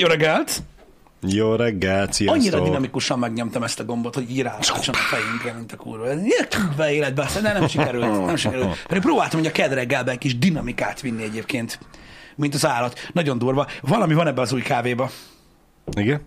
Jó 0.00 0.06
reggelt! 0.06 0.62
Jó 1.28 1.54
reggelt, 1.54 2.12
sziasztok! 2.12 2.40
Annyira 2.40 2.60
dinamikusan 2.64 3.18
megnyomtam 3.18 3.62
ezt 3.62 3.80
a 3.80 3.84
gombot, 3.84 4.14
hogy 4.14 4.30
írálhasson 4.30 4.94
a 4.94 4.96
fejünkre, 4.96 5.52
mint 5.52 5.72
a 5.72 5.76
kurva. 5.76 6.08
Ez 6.08 6.18
be 6.76 6.92
életbe, 6.92 7.22
aztán 7.22 7.42
nem 7.42 7.68
sikerült. 7.68 8.26
Nem 8.26 8.36
sikerült. 8.36 8.82
Pedig 8.88 9.02
próbáltam, 9.02 9.38
hogy 9.38 9.48
a 9.48 9.52
ked 9.52 9.72
reggelben 9.72 10.14
egy 10.14 10.18
kis 10.20 10.38
dinamikát 10.38 11.00
vinni 11.00 11.22
egyébként, 11.22 11.78
mint 12.36 12.54
az 12.54 12.66
állat. 12.66 13.10
Nagyon 13.12 13.38
durva. 13.38 13.66
Valami 13.80 14.14
van 14.14 14.26
ebbe 14.26 14.40
az 14.40 14.52
új 14.52 14.62
kávéba. 14.62 15.10
Igen? 15.96 16.20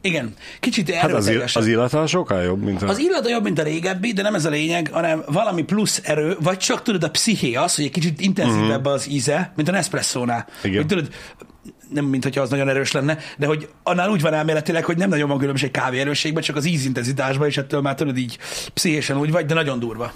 Igen, 0.00 0.34
kicsit 0.60 0.90
Hát 0.94 1.12
az, 1.12 1.28
ill- 1.28 1.56
az 1.56 1.66
illata 1.66 2.06
sokkal 2.06 2.42
jobb, 2.42 2.62
mint 2.62 2.82
a... 2.82 2.88
Az 2.88 2.98
illata 2.98 3.28
jobb, 3.28 3.42
mint 3.42 3.58
a 3.58 3.62
régebbi, 3.62 4.12
de 4.12 4.22
nem 4.22 4.34
ez 4.34 4.44
a 4.44 4.50
lényeg, 4.50 4.90
hanem 4.92 5.22
valami 5.26 5.62
plusz 5.62 6.00
erő, 6.04 6.36
vagy 6.40 6.58
csak 6.58 6.82
tudod, 6.82 7.02
a 7.04 7.10
psziché 7.10 7.54
az, 7.54 7.74
hogy 7.74 7.84
egy 7.84 7.90
kicsit 7.90 8.20
intenzívebb 8.20 8.84
az 8.84 9.08
íze, 9.08 9.52
mint 9.56 9.68
a 9.68 9.72
Nespresso-nál. 9.72 10.46
Igen. 10.62 10.76
Hogy 10.76 10.86
tudod, 10.86 11.08
nem 11.88 12.04
mint 12.04 12.22
hogyha 12.22 12.40
az 12.40 12.50
nagyon 12.50 12.68
erős 12.68 12.92
lenne, 12.92 13.18
de 13.38 13.46
hogy 13.46 13.68
annál 13.82 14.10
úgy 14.10 14.20
van 14.20 14.34
elméletileg, 14.34 14.84
hogy 14.84 14.96
nem 14.96 15.08
nagyon 15.08 15.28
van 15.28 15.38
különbség 15.38 15.70
kávé 15.70 16.00
erősségben, 16.00 16.42
csak 16.42 16.56
az 16.56 16.64
ízintenzitásban, 16.64 17.46
és 17.48 17.56
ettől 17.56 17.80
már 17.80 17.94
tudod 17.94 18.16
így 18.16 18.38
pszichésen 18.74 19.16
úgy 19.18 19.30
vagy, 19.30 19.46
de 19.46 19.54
nagyon 19.54 19.78
durva. 19.78 20.12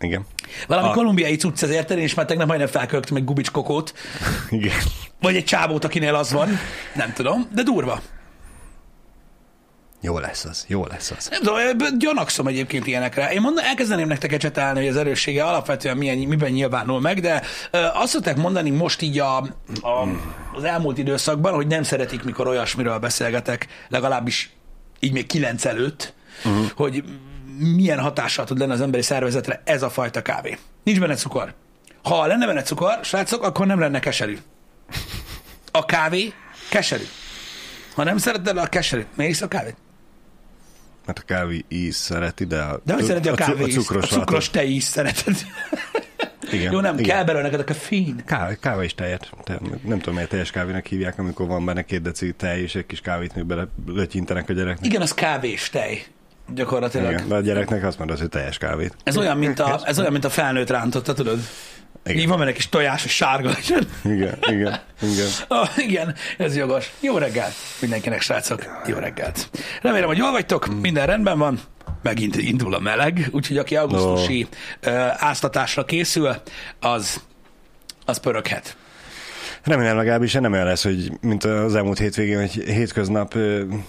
Igen. 0.00 0.26
Valami 0.66 0.88
A- 0.88 0.92
kolumbiai 0.92 1.36
cucc 1.36 1.62
ezért, 1.62 1.90
és 1.90 2.14
már 2.14 2.26
tegnap 2.26 2.46
majdnem 2.46 2.68
felköltöttem 2.68 3.16
egy 3.16 3.24
gubics 3.24 3.50
kokót, 3.50 3.94
Igen. 4.50 4.76
vagy 5.20 5.36
egy 5.36 5.44
csábót, 5.44 5.84
akinél 5.84 6.14
az 6.14 6.32
van, 6.32 6.48
nem 6.94 7.12
tudom, 7.12 7.48
de 7.54 7.62
durva. 7.62 8.00
Jó 10.00 10.18
lesz 10.18 10.44
az, 10.44 10.64
jó 10.68 10.86
lesz 10.86 11.10
az. 11.10 11.28
Nem 11.28 11.42
tudom, 11.42 11.98
gyanakszom 11.98 12.46
egyébként 12.46 12.86
ilyenekre. 12.86 13.32
Én 13.32 13.40
mondom, 13.40 13.64
elkezdeném 13.64 14.08
nektek 14.08 14.32
ecsetelni, 14.32 14.78
hogy 14.78 14.88
az 14.88 14.96
erőssége 14.96 15.44
alapvetően 15.44 15.96
milyen, 15.96 16.16
miben 16.18 16.50
nyilvánul 16.50 17.00
meg, 17.00 17.20
de 17.20 17.42
azt 17.92 18.12
szokták 18.12 18.36
mondani 18.36 18.70
most 18.70 19.02
így 19.02 19.18
a, 19.18 19.36
a, 19.36 20.08
az 20.54 20.64
elmúlt 20.64 20.98
időszakban, 20.98 21.54
hogy 21.54 21.66
nem 21.66 21.82
szeretik, 21.82 22.22
mikor 22.22 22.46
olyasmiről 22.46 22.98
beszélgetek, 22.98 23.66
legalábbis 23.88 24.50
így 25.00 25.12
még 25.12 25.26
kilenc 25.26 25.64
előtt, 25.64 26.14
uh-huh. 26.44 26.70
hogy 26.74 27.04
milyen 27.58 27.98
hatással 27.98 28.44
tud 28.44 28.58
lenni 28.58 28.72
az 28.72 28.80
emberi 28.80 29.02
szervezetre 29.02 29.62
ez 29.64 29.82
a 29.82 29.90
fajta 29.90 30.22
kávé. 30.22 30.58
Nincs 30.82 31.00
benne 31.00 31.14
cukor. 31.14 31.54
Ha 32.02 32.26
lenne 32.26 32.46
benne 32.46 32.62
cukor, 32.62 32.98
srácok, 33.02 33.42
akkor 33.42 33.66
nem 33.66 33.80
lenne 33.80 34.00
keserű. 34.00 34.38
A 35.70 35.84
kávé 35.84 36.32
keserű. 36.70 37.04
Ha 37.94 38.04
nem 38.04 38.18
szereted 38.18 38.56
a 38.56 38.66
keserű, 38.66 39.06
miért 39.14 39.32
isz 39.32 39.42
a 39.42 39.48
kávét? 39.48 39.76
Mert 41.08 41.20
a 41.20 41.22
kávé 41.26 41.64
íz 41.68 41.96
szereti, 41.96 42.44
de 42.44 42.58
a, 42.60 42.80
De 42.84 42.94
hogy 42.94 43.04
szereti 43.04 43.28
a 43.28 43.34
kávé 43.34 43.62
a 43.62 43.66
ízt? 43.66 43.76
cukros, 43.78 44.04
a 44.12 44.14
cukros 44.18 44.50
te 44.50 44.64
is 44.64 44.82
szereted. 44.82 45.34
Igen, 46.52 46.72
Jó, 46.72 46.80
nem, 46.80 46.98
igen. 46.98 47.08
kell 47.08 47.24
belőle 47.24 47.42
neked 47.42 47.60
a 47.60 47.64
kafein. 47.64 48.22
Kávé, 48.26 48.56
kávé 48.60 48.84
is 48.84 48.94
tejet. 48.94 49.30
Te, 49.44 49.58
nem 49.84 49.98
tudom, 49.98 50.14
miért 50.14 50.28
teljes 50.30 50.50
kávénak 50.50 50.86
hívják, 50.86 51.18
amikor 51.18 51.46
van 51.46 51.64
benne 51.64 51.82
két 51.82 52.02
deci 52.02 52.32
tej, 52.32 52.60
és 52.60 52.74
egy 52.74 52.86
kis 52.86 53.00
kávét 53.00 53.34
még 53.34 53.44
bele 53.44 53.68
lötyintenek 53.86 54.48
a 54.48 54.52
gyereknek. 54.52 54.86
Igen, 54.86 55.00
az 55.02 55.14
kávés 55.14 55.70
tej. 55.70 56.04
Gyakorlatilag. 56.54 57.12
Igen, 57.12 57.28
de 57.28 57.34
a 57.34 57.40
gyereknek 57.40 57.84
azt 57.84 57.98
mondod, 57.98 58.18
hogy 58.18 58.28
teljes 58.28 58.58
kávét. 58.58 58.96
Ez 59.04 59.16
olyan, 59.16 59.36
mint 59.36 59.60
a, 59.60 59.80
ez 59.84 59.98
olyan, 59.98 60.12
mint 60.12 60.24
a 60.24 60.30
felnőtt 60.30 60.70
rántotta, 60.70 61.12
tudod? 61.12 61.38
Igen. 62.06 62.20
Így 62.20 62.28
van 62.28 62.38
benne 62.38 62.52
kis 62.52 62.68
tojás, 62.68 63.02
hogy 63.02 63.10
sárga 63.10 63.48
legyen. 63.48 63.88
Igen, 64.04 64.38
igen, 64.40 64.80
igen. 65.00 65.28
Ah, 65.48 65.68
igen, 65.76 66.14
ez 66.38 66.56
jogos. 66.56 66.92
Jó 67.00 67.18
reggelt 67.18 67.52
mindenkinek, 67.80 68.20
srácok. 68.20 68.82
Jó 68.86 68.96
reggelt. 68.96 69.50
Remélem, 69.82 70.06
hogy 70.06 70.16
jól 70.16 70.30
vagytok, 70.30 70.80
minden 70.80 71.06
rendben 71.06 71.38
van. 71.38 71.60
Megint 72.02 72.36
indul 72.36 72.74
a 72.74 72.78
meleg, 72.78 73.28
úgyhogy 73.30 73.58
aki 73.58 73.76
augusztusi 73.76 74.46
uh, 74.86 74.92
áztatásra 75.16 75.84
készül, 75.84 76.34
az, 76.80 77.20
az 78.04 78.18
pöröghet. 78.18 78.76
Remélem 79.68 79.96
legalábbis 79.96 80.32
nem 80.32 80.52
olyan 80.52 80.64
lesz, 80.66 80.82
hogy 80.82 81.12
mint 81.20 81.44
az 81.44 81.74
elmúlt 81.74 81.98
hétvégén, 81.98 82.38
hogy 82.38 82.50
hétköznap 82.50 83.34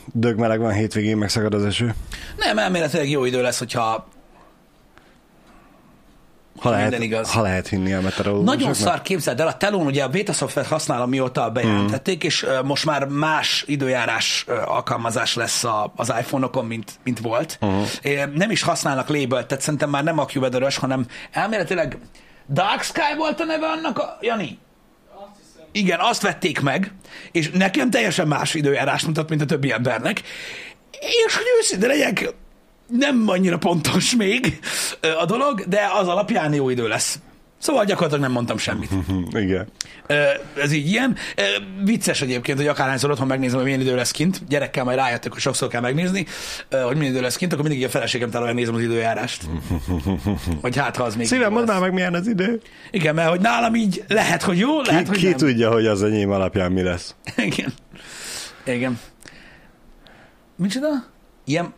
dögmeleg 0.05 0.59
van, 0.59 0.73
hétvégén 0.73 1.17
megszakad 1.17 1.53
az 1.53 1.65
eső. 1.65 1.93
Nem, 2.37 2.57
elméletileg 2.57 3.09
jó 3.09 3.25
idő 3.25 3.41
lesz, 3.41 3.59
hogyha 3.59 4.07
Ha 6.59 6.69
lehet, 6.69 6.89
Minden 6.89 7.07
igaz. 7.07 7.31
ha 7.31 7.41
lehet 7.41 7.67
hinni 7.67 7.93
a 7.93 8.01
meteorológusoknak. 8.01 8.59
Nagyon 8.59 8.73
szar, 8.73 9.01
képzeld 9.01 9.39
el, 9.39 9.47
a 9.47 9.57
telón 9.57 9.85
ugye 9.85 10.03
a 10.03 10.07
beta 10.07 10.33
szoftvert 10.33 10.67
használom, 10.67 11.09
mióta 11.09 11.49
bejelentették, 11.49 12.23
és 12.23 12.43
ö, 12.43 12.61
most 12.61 12.85
már 12.85 13.07
más 13.07 13.63
időjárás 13.67 14.45
alkalmazás 14.65 15.35
lesz 15.35 15.63
a, 15.63 15.93
az 15.95 16.13
iPhone-okon, 16.19 16.65
mint, 16.65 16.91
mint 17.03 17.19
volt. 17.19 17.57
Uh-huh. 17.61 18.35
Nem 18.35 18.51
is 18.51 18.61
használnak 18.61 19.07
label 19.09 19.45
tehát 19.45 19.63
szerintem 19.63 19.89
már 19.89 20.03
nem 20.03 20.19
AccuWeather-ös, 20.19 20.77
hanem 20.77 21.05
elméletileg 21.31 21.97
Dark 22.49 22.81
Sky 22.83 23.15
volt 23.17 23.39
a 23.39 23.43
neve 23.45 23.67
annak, 23.67 23.97
a, 23.99 24.17
Jani? 24.21 24.57
Igen, 25.71 25.99
azt 25.99 26.21
vették 26.21 26.59
meg, 26.59 26.91
és 27.31 27.49
nekem 27.49 27.89
teljesen 27.89 28.27
más 28.27 28.53
időjárás 28.53 29.05
mutat, 29.05 29.29
mint 29.29 29.41
a 29.41 29.45
többi 29.45 29.71
embernek. 29.71 30.21
És 31.25 31.35
hogy 31.35 31.45
őszinte 31.59 31.87
legyek, 31.87 32.33
nem 32.87 33.23
annyira 33.27 33.57
pontos 33.57 34.15
még 34.15 34.59
a 35.19 35.25
dolog, 35.25 35.63
de 35.67 35.89
az 35.93 36.07
alapján 36.07 36.53
jó 36.53 36.69
idő 36.69 36.87
lesz. 36.87 37.19
Szóval 37.59 37.85
gyakorlatilag 37.85 38.23
nem 38.23 38.31
mondtam 38.31 38.57
semmit. 38.57 38.89
Igen. 39.31 39.67
Ez 40.61 40.71
így 40.71 40.87
ilyen. 40.87 41.15
Vicces 41.83 42.21
egyébként, 42.21 42.57
hogy 42.57 42.67
akárhányszor 42.67 43.11
otthon 43.11 43.27
megnézem, 43.27 43.55
hogy 43.55 43.65
milyen 43.65 43.81
idő 43.81 43.95
lesz 43.95 44.11
kint. 44.11 44.47
Gyerekkel 44.47 44.83
majd 44.83 44.97
rájöttek, 44.97 45.31
hogy 45.31 45.41
sokszor 45.41 45.67
kell 45.67 45.81
megnézni, 45.81 46.25
hogy 46.69 46.97
milyen 46.97 47.13
idő 47.13 47.21
lesz 47.21 47.35
kint, 47.35 47.53
akkor 47.53 47.67
mindig 47.67 47.85
a 47.85 47.89
feleségem 47.89 48.29
talán 48.29 48.55
nézem 48.55 48.75
az 48.75 48.81
időjárást. 48.81 49.43
Vagy 50.61 50.77
hát, 50.77 50.95
ha 50.95 51.03
az 51.03 51.15
még 51.15 51.27
Szívem, 51.27 51.51
mondd 51.51 51.67
már 51.67 51.79
meg, 51.79 51.93
milyen 51.93 52.13
az 52.13 52.27
idő. 52.27 52.61
Igen, 52.91 53.15
mert 53.15 53.29
hogy 53.29 53.39
nálam 53.39 53.75
így 53.75 54.03
lehet, 54.07 54.43
hogy 54.43 54.57
jó, 54.57 54.81
lehet, 54.81 55.03
Ki, 55.03 55.07
hogy 55.09 55.17
ki 55.17 55.27
nem. 55.27 55.37
tudja, 55.37 55.71
hogy 55.71 55.85
az 55.85 56.03
enyém 56.03 56.31
alapján 56.31 56.71
mi 56.71 56.81
lesz. 56.81 57.15
Igen. 57.37 57.73
Igen. 58.65 58.99
Micsoda? 60.55 60.87
Ilyen 61.45 61.73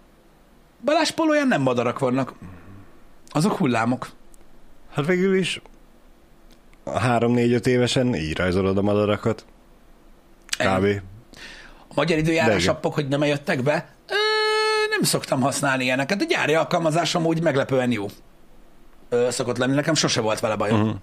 Balázs 0.86 1.12
polóján 1.12 1.48
nem 1.48 1.62
madarak 1.62 2.00
vannak. 2.00 2.34
Azok 3.30 3.58
hullámok. 3.58 4.10
Hát 4.94 5.06
végül 5.06 5.36
is 5.36 5.62
három-négy-öt 7.00 7.68
évesen 7.68 8.16
így 8.16 8.38
rajzolod 8.38 8.78
a 8.78 8.82
madarakat. 8.82 9.46
Kb. 10.58 10.86
A 11.88 11.94
magyar 11.96 12.18
időjárás 12.18 12.68
appok, 12.68 12.94
hogy 12.94 13.08
nem 13.08 13.24
jöttek 13.24 13.64
be, 13.64 13.88
ö, 14.08 14.16
nem 14.90 15.04
szoktam 15.04 15.42
használni 15.42 15.84
ilyeneket. 15.84 16.22
A 16.22 16.26
gyári 16.26 16.54
alkalmazás 16.54 17.16
amúgy 17.16 17.42
meglepően 17.42 17.92
jó. 17.92 18.06
Ö, 19.10 19.28
szokott 19.30 19.58
lenni, 19.58 19.76
nekem 19.76 19.94
sose 19.94 20.22
volt 20.22 20.40
vele 20.40 20.56
bajom. 20.56 20.82
Uh-huh. 20.82 20.96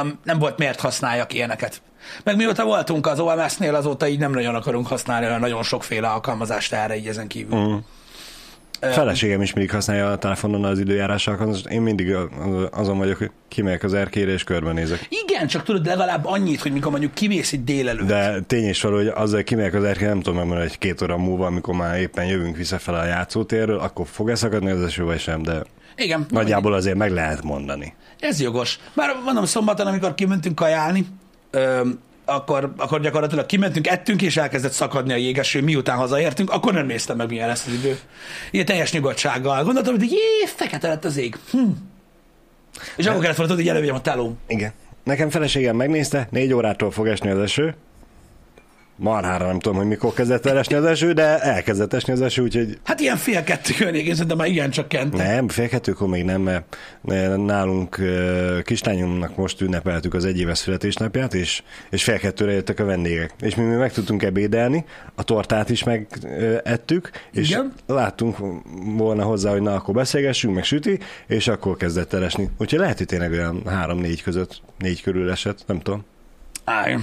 Um, 0.00 0.18
nem 0.24 0.38
volt 0.38 0.58
miért 0.58 0.80
használjak 0.80 1.32
ilyeneket. 1.32 1.82
Meg 2.24 2.36
mióta 2.36 2.64
voltunk 2.64 3.06
az 3.06 3.20
OMS-nél, 3.20 3.74
azóta 3.74 4.08
így 4.08 4.18
nem 4.18 4.32
nagyon 4.32 4.54
akarunk 4.54 4.86
használni 4.86 5.26
olyan 5.26 5.40
nagyon 5.40 5.62
sokféle 5.62 6.08
alkalmazást 6.08 6.72
erre 6.72 6.96
így 6.96 7.06
ezen 7.06 7.28
kívül. 7.28 7.58
Uh-huh. 7.58 7.80
Feleségem 8.80 9.42
is 9.42 9.52
mindig 9.52 9.72
használja 9.72 10.10
a 10.10 10.18
telefonon 10.18 10.64
az 10.64 10.78
időjárás 10.78 11.26
alkalmazást. 11.26 11.66
Én 11.66 11.80
mindig 11.80 12.16
azon 12.70 12.98
vagyok, 12.98 13.18
hogy 13.18 13.30
kimegyek 13.48 13.82
az 13.82 13.94
erkére 13.94 14.32
és 14.32 14.44
körbenézek. 14.44 15.06
Igen, 15.08 15.46
csak 15.46 15.62
tudod 15.62 15.86
legalább 15.86 16.24
annyit, 16.26 16.60
hogy 16.60 16.72
mikor 16.72 16.90
mondjuk 16.90 17.14
kimész 17.14 17.52
itt 17.52 17.64
délelőtt. 17.64 18.06
De 18.06 18.40
tény 18.40 18.68
is 18.68 18.82
való, 18.82 18.96
hogy 18.96 19.06
azzal 19.06 19.34
hogy 19.36 19.44
kimegyek 19.44 19.74
az 19.74 19.84
erkére, 19.84 20.08
nem 20.08 20.20
tudom 20.20 20.34
megmondani, 20.34 20.68
hogy 20.68 20.78
két 20.78 21.02
óra 21.02 21.16
múlva, 21.16 21.46
amikor 21.46 21.74
már 21.74 21.98
éppen 21.98 22.24
jövünk 22.24 22.56
visszafele 22.56 22.98
a 22.98 23.04
játszótérről, 23.04 23.78
akkor 23.78 24.06
fog-e 24.06 24.34
szakadni 24.34 24.70
az 24.70 24.82
eső, 24.82 25.04
vagy 25.04 25.20
sem, 25.20 25.42
de 25.42 25.62
Igen. 25.96 26.26
nagyjából 26.28 26.72
azért 26.72 26.96
meg 26.96 27.10
lehet 27.10 27.42
mondani. 27.42 27.94
Ez 28.20 28.40
jogos. 28.40 28.78
Már 28.94 29.10
mondom, 29.24 29.44
szombaton, 29.44 29.86
amikor 29.86 30.14
kimentünk 30.14 30.54
kajálni, 30.54 31.06
akkor, 32.30 32.72
akkor 32.76 33.00
gyakorlatilag 33.00 33.46
kimentünk, 33.46 33.86
ettünk, 33.86 34.22
és 34.22 34.36
elkezdett 34.36 34.72
szakadni 34.72 35.12
a 35.12 35.16
jégeső, 35.16 35.62
miután 35.62 35.96
hazaértünk, 35.96 36.50
akkor 36.50 36.72
nem 36.72 36.86
néztem 36.86 37.16
meg, 37.16 37.28
milyen 37.28 37.48
lesz 37.48 37.66
az 37.66 37.72
idő. 37.72 37.98
Ilyen 38.50 38.66
teljes 38.66 38.92
nyugodtsággal. 38.92 39.64
Gondoltam, 39.64 39.94
hogy 39.98 40.10
jé, 40.10 40.46
fekete 40.46 40.88
lett 40.88 41.04
az 41.04 41.16
ég. 41.16 41.36
Hm. 41.50 41.58
És 42.96 43.06
akkor 43.06 43.20
kellett 43.20 43.36
volna 43.36 43.54
hogy 43.54 43.68
elővegyem 43.68 43.94
a 43.94 44.00
telóm. 44.00 44.38
Igen. 44.46 44.72
Nekem 45.04 45.30
feleségem 45.30 45.76
megnézte, 45.76 46.28
négy 46.30 46.52
órától 46.52 46.90
fog 46.90 47.06
esni 47.06 47.30
az 47.30 47.38
eső. 47.38 47.74
Marhára 49.00 49.46
nem 49.46 49.58
tudom, 49.58 49.78
hogy 49.78 49.86
mikor 49.86 50.12
kezdett 50.12 50.46
el 50.46 50.58
esni 50.58 50.74
az 50.74 50.84
eső, 50.84 51.12
de 51.12 51.38
elkezdett 51.38 51.92
esni 51.92 52.12
az 52.12 52.20
eső, 52.20 52.42
úgyhogy 52.42 52.78
Hát 52.84 53.00
ilyen 53.00 53.16
fél 53.16 53.42
kettő 53.42 53.72
környékén 53.78 54.14
szerintem 54.14 54.36
már 54.36 54.68
csak 54.68 54.88
kentek. 54.88 55.26
nem, 55.26 55.48
fél 55.48 55.68
kettőkor 55.68 56.08
még 56.08 56.24
nem, 56.24 56.40
mert 56.40 57.36
nálunk 57.36 57.98
ö, 57.98 58.58
kislányomnak 58.62 59.36
most 59.36 59.60
ünnepeltük 59.60 60.14
az 60.14 60.24
egyéves 60.24 60.58
születésnapját, 60.58 61.34
és, 61.34 61.62
és 61.90 62.04
fél 62.04 62.18
kettőre 62.18 62.52
jöttek 62.52 62.80
a 62.80 62.84
vendégek. 62.84 63.32
És 63.40 63.54
mi 63.54 63.62
még 63.62 63.78
meg 63.78 63.92
tudtunk 63.92 64.22
ebédelni, 64.22 64.84
a 65.14 65.22
tortát 65.22 65.70
is 65.70 65.84
megettük, 65.84 67.10
és 67.32 67.50
Igen. 67.50 67.72
láttunk 67.86 68.36
volna 68.96 69.22
hozzá, 69.24 69.50
hogy 69.50 69.62
na, 69.62 69.74
akkor 69.74 69.94
beszélgessünk, 69.94 70.54
meg 70.54 70.64
süti, 70.64 70.98
és 71.26 71.48
akkor 71.48 71.76
kezdett 71.76 72.12
el 72.12 72.24
esni. 72.24 72.48
Úgyhogy 72.58 72.78
lehet, 72.78 72.98
hogy 72.98 73.06
tényleg 73.06 73.32
olyan 73.32 73.62
három-négy 73.66 74.22
között, 74.22 74.62
négy 74.78 75.02
körül 75.02 75.30
esett, 75.30 75.64
nem 75.66 75.80
tudom. 75.80 76.04
Állj. 76.64 76.96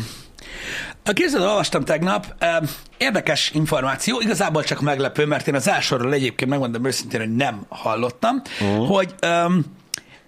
A 1.04 1.14
képzeld, 1.14 1.44
olvastam 1.44 1.84
tegnap, 1.84 2.44
érdekes 2.98 3.52
információ, 3.54 4.20
igazából 4.20 4.64
csak 4.64 4.82
meglepő, 4.82 5.26
mert 5.26 5.48
én 5.48 5.56
az 5.56 5.68
elsőről 5.68 6.14
egyébként 6.14 6.50
megmondom 6.50 6.86
őszintén, 6.86 7.20
hogy 7.20 7.36
nem 7.36 7.66
hallottam, 7.70 8.42
uh-huh. 8.62 8.88
hogy 8.88 9.14
um, 9.24 9.66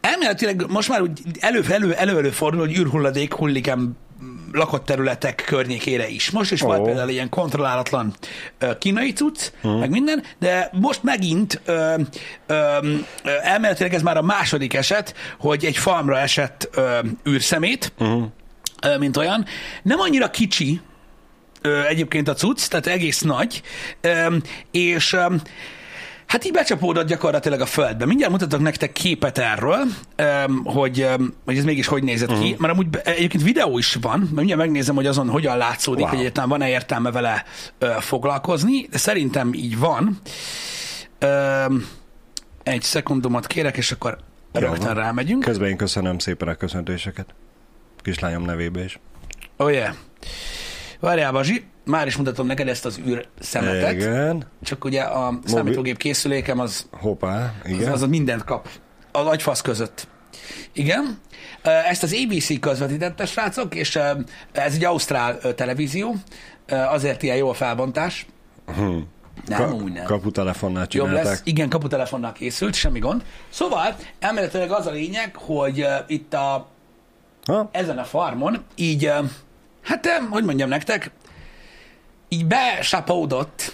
elméletileg 0.01 0.65
most 0.69 0.89
már 0.89 1.01
úgy 1.01 1.21
elő, 1.39 1.63
elő, 1.69 1.93
előfordul, 1.93 2.59
hogy 2.59 2.77
űrhulladék 2.77 3.33
hullik 3.33 3.67
lakott 4.51 4.85
területek 4.85 5.43
környékére 5.45 6.07
is. 6.07 6.31
Most 6.31 6.51
is 6.51 6.61
volt 6.61 6.79
Ó. 6.79 6.83
például 6.83 7.09
ilyen 7.09 7.29
kontrollálatlan 7.29 8.13
ö, 8.57 8.77
kínai 8.77 9.13
cucc, 9.13 9.51
meg 9.61 9.89
minden, 9.89 10.23
de 10.39 10.69
most 10.73 11.03
megint 11.03 11.61
ö, 11.65 11.93
ö, 12.47 12.77
elméletileg 13.43 13.93
ez 13.93 14.01
már 14.01 14.17
a 14.17 14.21
második 14.21 14.73
eset, 14.73 15.15
hogy 15.39 15.65
egy 15.65 15.77
farmra 15.77 16.19
esett 16.19 16.69
ö, 16.73 16.99
űrszemét, 17.29 17.93
ö, 17.97 18.21
mint 18.99 19.17
olyan. 19.17 19.45
Nem 19.83 19.99
annyira 19.99 20.29
kicsi, 20.29 20.81
egyébként 21.87 22.27
a 22.27 22.33
cucc, 22.33 22.67
tehát 22.67 22.87
egész 22.87 23.21
nagy, 23.21 23.61
és 24.71 25.17
Hát 26.25 26.45
így 26.45 26.51
becsapódott 26.51 27.07
gyakorlatilag 27.07 27.61
a 27.61 27.65
földbe. 27.65 28.05
Mindjárt 28.05 28.31
mutatok 28.31 28.59
nektek 28.59 28.91
képet 28.91 29.37
erről, 29.37 29.77
hogy, 30.63 31.07
hogy 31.45 31.57
ez 31.57 31.63
mégis 31.63 31.87
hogy 31.87 32.03
nézett 32.03 32.39
ki. 32.39 32.55
Mert 32.59 32.73
amúgy 32.73 32.87
egyébként 33.03 33.43
videó 33.43 33.77
is 33.77 33.97
van, 34.01 34.19
mert 34.19 34.31
mindjárt 34.31 34.61
megnézem, 34.61 34.95
hogy 34.95 35.05
azon 35.05 35.29
hogyan 35.29 35.57
látszódik, 35.57 36.01
Wow. 36.01 36.09
hogy 36.09 36.19
egyáltalán 36.19 36.49
van-e 36.49 36.69
értelme 36.69 37.11
vele 37.11 37.43
foglalkozni, 37.99 38.87
de 38.91 38.97
szerintem 38.97 39.53
így 39.53 39.77
van. 39.77 40.19
Egy 42.63 42.81
szekundumot 42.81 43.47
kérek, 43.47 43.77
és 43.77 43.91
akkor 43.91 44.17
Jó 44.53 44.59
rögtön 44.59 44.93
rámegyünk. 44.93 45.43
Közben 45.43 45.69
én 45.69 45.77
köszönöm 45.77 46.17
szépen 46.19 46.47
a 46.47 46.55
köszöntéseket. 46.55 47.33
Kislányom 48.01 48.43
nevébe 48.43 48.83
is. 48.83 48.99
Oh 49.57 49.71
yeah. 49.71 49.93
Várjál, 50.99 51.31
Bazsi, 51.31 51.65
már 51.85 52.07
is 52.07 52.15
mutatom 52.17 52.45
neked 52.45 52.67
ezt 52.67 52.85
az 52.85 52.99
űr 53.07 53.27
szemetet. 53.39 53.91
Igen. 53.93 54.43
Csak 54.63 54.85
ugye 54.85 55.01
a 55.01 55.39
számítógép 55.45 55.97
készülékem 55.97 56.59
az 56.59 56.87
Hoppá, 56.91 57.53
Az, 57.63 57.69
igen. 57.69 57.91
az 57.91 58.01
mindent 58.01 58.43
kap. 58.43 58.67
Az 59.11 59.25
agyfasz 59.25 59.61
között. 59.61 60.07
Igen. 60.73 61.19
Ezt 61.89 62.03
az 62.03 62.15
ABC 62.25 62.59
közvetítette, 62.59 63.25
srácok, 63.25 63.75
és 63.75 63.95
ez 64.51 64.73
egy 64.73 64.83
ausztrál 64.85 65.55
televízió, 65.55 66.15
azért 66.67 67.23
ilyen 67.23 67.35
jó 67.37 67.49
a 67.49 67.53
felbontás. 67.53 68.25
Nem, 69.47 69.57
Ka- 69.57 69.73
úgy 69.73 69.91
nem. 69.91 70.03
kaputelefonnál 70.05 70.87
Jobb 70.89 71.11
lesz. 71.11 71.41
Igen, 71.43 71.69
kaputelefonnal 71.69 72.31
készült, 72.31 72.73
semmi 72.73 72.99
gond. 72.99 73.23
Szóval 73.49 73.95
elméletileg 74.19 74.71
az 74.71 74.85
a 74.87 74.91
lényeg, 74.91 75.35
hogy 75.35 75.81
uh, 75.81 75.87
itt 76.07 76.33
a, 76.33 76.69
Ha? 77.49 77.69
ezen 77.71 77.97
a 77.97 78.03
farmon 78.03 78.63
így, 78.75 79.05
uh, 79.05 79.25
hát 79.81 80.05
uh, 80.05 80.29
hogy 80.29 80.43
mondjam 80.43 80.69
nektek, 80.69 81.11
így 82.27 82.45
besapódott 82.45 83.73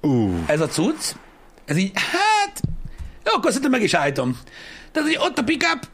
Ú, 0.00 0.44
ez 0.46 0.60
a 0.60 0.66
cucc, 0.66 1.14
ez 1.64 1.76
így, 1.76 1.92
hát, 1.94 2.60
jó, 3.24 3.32
akkor 3.32 3.46
szerintem 3.46 3.70
meg 3.70 3.82
is 3.82 3.94
állítom. 3.94 4.38
Tehát, 4.92 5.08
hogy 5.08 5.18
ott 5.28 5.38
a 5.38 5.42
pickup, 5.44 5.88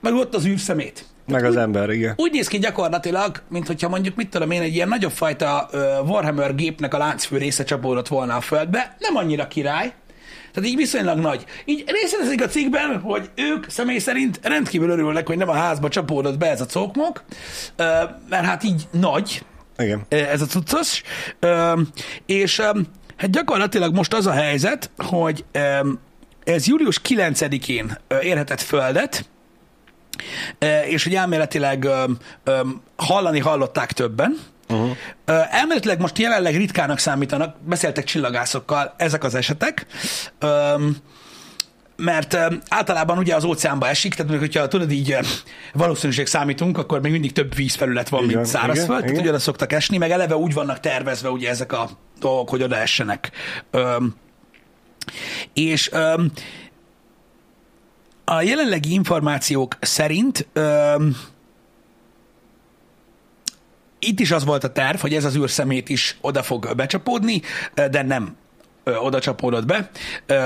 meg 0.00 0.14
ott 0.14 0.34
az 0.34 0.46
űrszemét. 0.46 1.04
meg 1.26 1.44
az 1.44 1.56
ember, 1.56 1.90
igen. 1.90 2.14
Úgy 2.16 2.32
néz 2.32 2.48
ki 2.48 2.58
gyakorlatilag, 2.58 3.42
mint 3.48 3.66
hogyha 3.66 3.88
mondjuk, 3.88 4.16
mit 4.16 4.30
tudom 4.30 4.50
én, 4.50 4.60
egy 4.62 4.74
ilyen 4.74 4.88
nagyobb 4.88 5.12
fajta 5.12 5.68
uh, 5.72 5.80
Warhammer 6.08 6.54
gépnek 6.54 6.94
a 6.94 6.98
láncfő 6.98 7.36
része 7.36 7.64
csapódott 7.64 8.08
volna 8.08 8.36
a 8.36 8.40
földbe, 8.40 8.96
nem 8.98 9.16
annyira 9.16 9.48
király, 9.48 9.92
tehát 10.56 10.70
így 10.70 10.76
viszonylag 10.76 11.18
nagy. 11.18 11.44
Így 11.64 11.84
részletezik 11.86 12.42
a 12.42 12.46
cikkben, 12.46 13.00
hogy 13.00 13.30
ők 13.34 13.68
személy 13.68 13.98
szerint 13.98 14.40
rendkívül 14.42 14.90
örülnek, 14.90 15.26
hogy 15.26 15.36
nem 15.36 15.48
a 15.48 15.54
házba 15.54 15.88
csapódott 15.88 16.38
be 16.38 16.50
ez 16.50 16.60
a 16.60 16.66
cokmok, 16.66 17.24
mert 18.28 18.44
hát 18.44 18.64
így 18.64 18.88
nagy, 18.90 19.44
Igen. 19.78 20.04
ez 20.08 20.40
a 20.40 20.46
cuccos, 20.46 21.02
és 22.26 22.60
hát 23.16 23.30
gyakorlatilag 23.30 23.94
most 23.94 24.14
az 24.14 24.26
a 24.26 24.32
helyzet, 24.32 24.90
hogy 24.96 25.44
ez 26.44 26.66
július 26.66 27.00
9-én 27.08 27.98
ö, 28.08 28.20
érhetett 28.20 28.60
földet, 28.60 29.28
és 30.86 31.04
hogy 31.04 31.14
elméletileg 31.14 31.88
hallani 32.96 33.38
hallották 33.38 33.92
többen, 33.92 34.38
Uh-huh. 34.68 34.96
Elméletileg 35.50 36.00
most 36.00 36.18
jelenleg 36.18 36.56
ritkának 36.56 36.98
számítanak, 36.98 37.56
beszéltek 37.60 38.04
csillagászokkal 38.04 38.94
ezek 38.96 39.24
az 39.24 39.34
esetek, 39.34 39.86
mert 41.96 42.36
általában 42.68 43.18
ugye 43.18 43.34
az 43.34 43.44
óceánba 43.44 43.88
esik, 43.88 44.14
tehát 44.14 44.30
mondjuk, 44.30 44.52
hogyha 44.52 44.68
tudod 44.68 44.90
így 44.90 45.16
valószínűség 45.72 46.26
számítunk, 46.26 46.78
akkor 46.78 47.00
még 47.00 47.12
mindig 47.12 47.32
több 47.32 47.54
vízfelület 47.54 48.08
van, 48.08 48.24
Igen, 48.24 48.36
mint 48.36 48.48
szárazföld, 48.48 48.76
igen, 48.84 48.96
tehát 48.96 49.10
igen. 49.10 49.20
ugye 49.20 49.30
oda 49.30 49.38
szoktak 49.38 49.72
esni, 49.72 49.96
meg 49.96 50.10
eleve 50.10 50.36
úgy 50.36 50.54
vannak 50.54 50.80
tervezve 50.80 51.30
ugye 51.30 51.48
ezek 51.48 51.72
a 51.72 51.88
dolgok, 52.18 52.48
hogy 52.48 52.62
oda 52.62 52.76
essenek. 52.76 53.30
És 55.54 55.90
a 58.24 58.42
jelenlegi 58.42 58.92
információk 58.92 59.76
szerint 59.80 60.48
itt 63.98 64.20
is 64.20 64.30
az 64.30 64.44
volt 64.44 64.64
a 64.64 64.72
terv, 64.72 64.98
hogy 65.00 65.14
ez 65.14 65.24
az 65.24 65.36
űrszemét 65.36 65.88
is 65.88 66.16
oda 66.20 66.42
fog 66.42 66.72
becsapódni, 66.76 67.42
de 67.74 68.02
nem 68.02 68.36
oda 68.84 69.20
csapódott 69.20 69.66
be, 69.66 69.90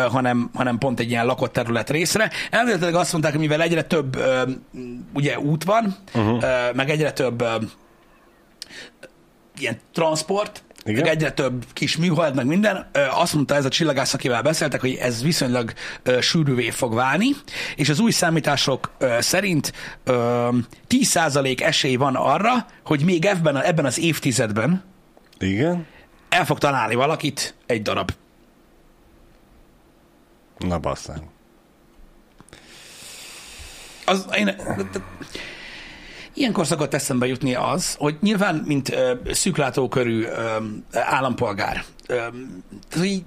hanem, 0.08 0.50
hanem 0.54 0.78
pont 0.78 1.00
egy 1.00 1.10
ilyen 1.10 1.26
lakott 1.26 1.52
terület 1.52 1.90
részre. 1.90 2.30
Elméletileg 2.50 2.94
azt 2.94 3.12
mondták, 3.12 3.32
hogy 3.32 3.40
mivel 3.40 3.62
egyre 3.62 3.82
több 3.82 4.18
ugye 5.14 5.38
út 5.38 5.64
van, 5.64 5.96
uh-huh. 6.14 6.44
meg 6.74 6.90
egyre 6.90 7.12
több 7.12 7.44
ilyen 9.58 9.78
transport, 9.92 10.62
Igen. 10.84 11.00
meg 11.00 11.10
egyre 11.10 11.32
több 11.32 11.64
kis 11.72 11.96
műhold, 11.96 12.34
meg 12.34 12.46
minden. 12.46 12.90
Azt 13.10 13.34
mondta 13.34 13.54
ez 13.54 13.64
a 13.64 13.68
csillagász, 13.68 14.14
akivel 14.14 14.42
beszéltek, 14.42 14.80
hogy 14.80 14.94
ez 14.94 15.22
viszonylag 15.22 15.72
sűrűvé 16.20 16.70
fog 16.70 16.94
válni, 16.94 17.28
és 17.76 17.88
az 17.88 18.00
új 18.00 18.10
számítások 18.10 18.90
szerint 19.18 19.72
ö, 20.04 20.48
10% 20.88 21.60
esély 21.60 21.96
van 21.96 22.14
arra, 22.14 22.66
hogy 22.84 23.04
még 23.04 23.24
ebben, 23.24 23.56
ebben 23.56 23.84
az 23.84 23.98
évtizedben 23.98 24.84
Igen. 25.38 25.86
el 26.28 26.44
fog 26.44 26.58
találni 26.58 26.94
valakit 26.94 27.54
egy 27.66 27.82
darab. 27.82 28.10
Na 30.58 30.78
basszán. 30.78 31.22
Az, 34.04 34.26
én, 34.36 34.56
ilyenkor 36.40 36.66
szokott 36.66 36.94
eszembe 36.94 37.26
jutni 37.26 37.54
az, 37.54 37.94
hogy 37.94 38.16
nyilván, 38.20 38.62
mint 38.66 38.90
ö, 38.92 39.12
szűklátókörű 39.30 40.24
ö, 40.24 40.56
állampolgár, 40.92 41.84
ö, 42.06 42.14
tehát, 42.88 43.24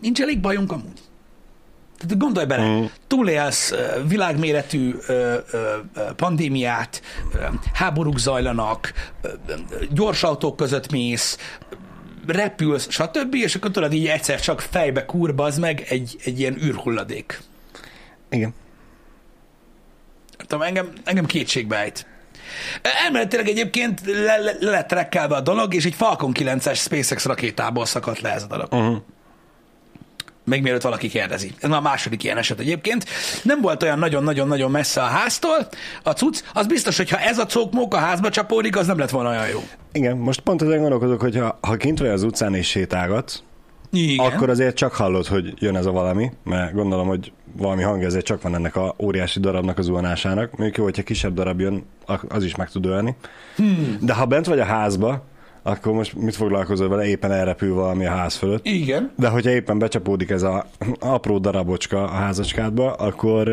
nincs 0.00 0.20
elég 0.20 0.40
bajunk 0.40 0.72
amúgy. 0.72 1.00
Tehát 1.98 2.18
gondolj 2.18 2.46
bele, 2.46 2.68
mm. 2.68 2.84
túlélsz 3.06 3.74
világméretű 4.08 4.94
ö, 5.06 5.36
ö, 5.50 5.76
pandémiát, 6.16 7.02
ö, 7.34 7.38
háborúk 7.72 8.18
zajlanak, 8.18 8.92
ö, 9.22 9.28
gyors 9.90 10.22
autók 10.22 10.56
között 10.56 10.90
mész, 10.90 11.38
repülsz, 12.26 12.90
stb., 12.90 13.34
és 13.34 13.54
akkor 13.54 13.70
tudod 13.70 13.92
így 13.92 14.06
egyszer 14.06 14.40
csak 14.40 14.60
fejbe 14.60 15.04
kurbaz 15.04 15.58
meg 15.58 15.84
egy, 15.88 16.16
egy 16.24 16.38
ilyen 16.40 16.62
űrhulladék. 16.62 17.42
Igen. 18.30 18.54
Tudom, 20.36 20.62
engem, 20.62 20.92
engem 21.04 21.26
kétségbe 21.26 21.76
ejt. 21.76 22.06
Elméletileg 23.04 23.48
egyébként 23.48 24.00
le, 24.04 24.36
le, 24.36 24.56
le 24.60 24.70
lett 24.70 24.92
rekkelve 24.92 25.36
a 25.36 25.40
dolog, 25.40 25.74
és 25.74 25.84
egy 25.84 25.94
Falcon 25.94 26.32
9-es 26.38 26.76
SpaceX 26.76 27.24
rakétából 27.24 27.86
szakadt 27.86 28.20
le 28.20 28.32
ez 28.32 28.42
a 28.42 28.46
dolog. 28.46 28.72
Uh-huh. 28.72 28.96
Még 30.44 30.62
mielőtt 30.62 30.82
valaki 30.82 31.08
kérdezi. 31.08 31.52
Ez 31.60 31.68
már 31.68 31.78
a 31.78 31.82
második 31.82 32.24
ilyen 32.24 32.36
eset 32.36 32.60
egyébként. 32.60 33.04
Nem 33.42 33.60
volt 33.60 33.82
olyan 33.82 33.98
nagyon-nagyon-nagyon 33.98 34.70
messze 34.70 35.02
a 35.02 35.06
háztól 35.06 35.68
a 36.02 36.10
cucc. 36.10 36.42
Az 36.54 36.66
biztos, 36.66 36.96
hogy 36.96 37.10
ha 37.10 37.18
ez 37.18 37.38
a 37.38 37.46
cókmók 37.46 37.94
a 37.94 37.98
házba 37.98 38.28
csapódik, 38.28 38.76
az 38.76 38.86
nem 38.86 38.98
lett 38.98 39.10
volna 39.10 39.28
olyan 39.28 39.48
jó. 39.48 39.60
Igen, 39.92 40.16
most 40.16 40.40
pont 40.40 40.62
ezen 40.62 40.80
gondolkodok, 40.80 41.20
hogy 41.20 41.36
ha, 41.36 41.58
ha 41.60 41.76
kint 41.76 41.98
vagy 41.98 42.08
az 42.08 42.22
utcán 42.22 42.54
és 42.54 42.68
sétálgatsz, 42.68 43.42
Igen. 43.92 44.26
akkor 44.26 44.50
azért 44.50 44.76
csak 44.76 44.92
hallod, 44.92 45.26
hogy 45.26 45.54
jön 45.58 45.76
ez 45.76 45.86
a 45.86 45.90
valami, 45.90 46.30
mert 46.44 46.72
gondolom, 46.74 47.06
hogy 47.06 47.32
valami 47.56 47.82
hangja 47.82 48.06
azért 48.06 48.24
csak 48.24 48.42
van 48.42 48.54
ennek 48.54 48.76
a 48.76 48.94
óriási 48.98 49.40
darabnak 49.40 49.78
az 49.78 49.84
zuhanásának. 49.84 50.50
Mondjuk 50.50 50.76
jó, 50.76 50.84
hogyha 50.84 51.02
kisebb 51.02 51.34
darab 51.34 51.60
jön, 51.60 51.84
az 52.28 52.44
is 52.44 52.54
meg 52.56 52.70
tud 52.70 52.86
ölni. 52.86 53.16
Hmm. 53.56 53.98
De 54.00 54.14
ha 54.14 54.26
bent 54.26 54.46
vagy 54.46 54.60
a 54.60 54.64
házba, 54.64 55.24
akkor 55.62 55.92
most 55.92 56.14
mit 56.14 56.36
foglalkozol 56.36 56.88
vele? 56.88 57.06
Éppen 57.06 57.32
elrepül 57.32 57.74
valami 57.74 58.06
a 58.06 58.10
ház 58.10 58.34
fölött. 58.34 58.66
Igen. 58.66 59.12
De 59.16 59.28
hogyha 59.28 59.50
éppen 59.50 59.78
becsapódik 59.78 60.30
ez 60.30 60.42
a 60.42 60.66
apró 60.98 61.38
darabocska 61.38 62.02
a 62.02 62.14
házacskádba, 62.14 62.92
akkor 62.92 63.48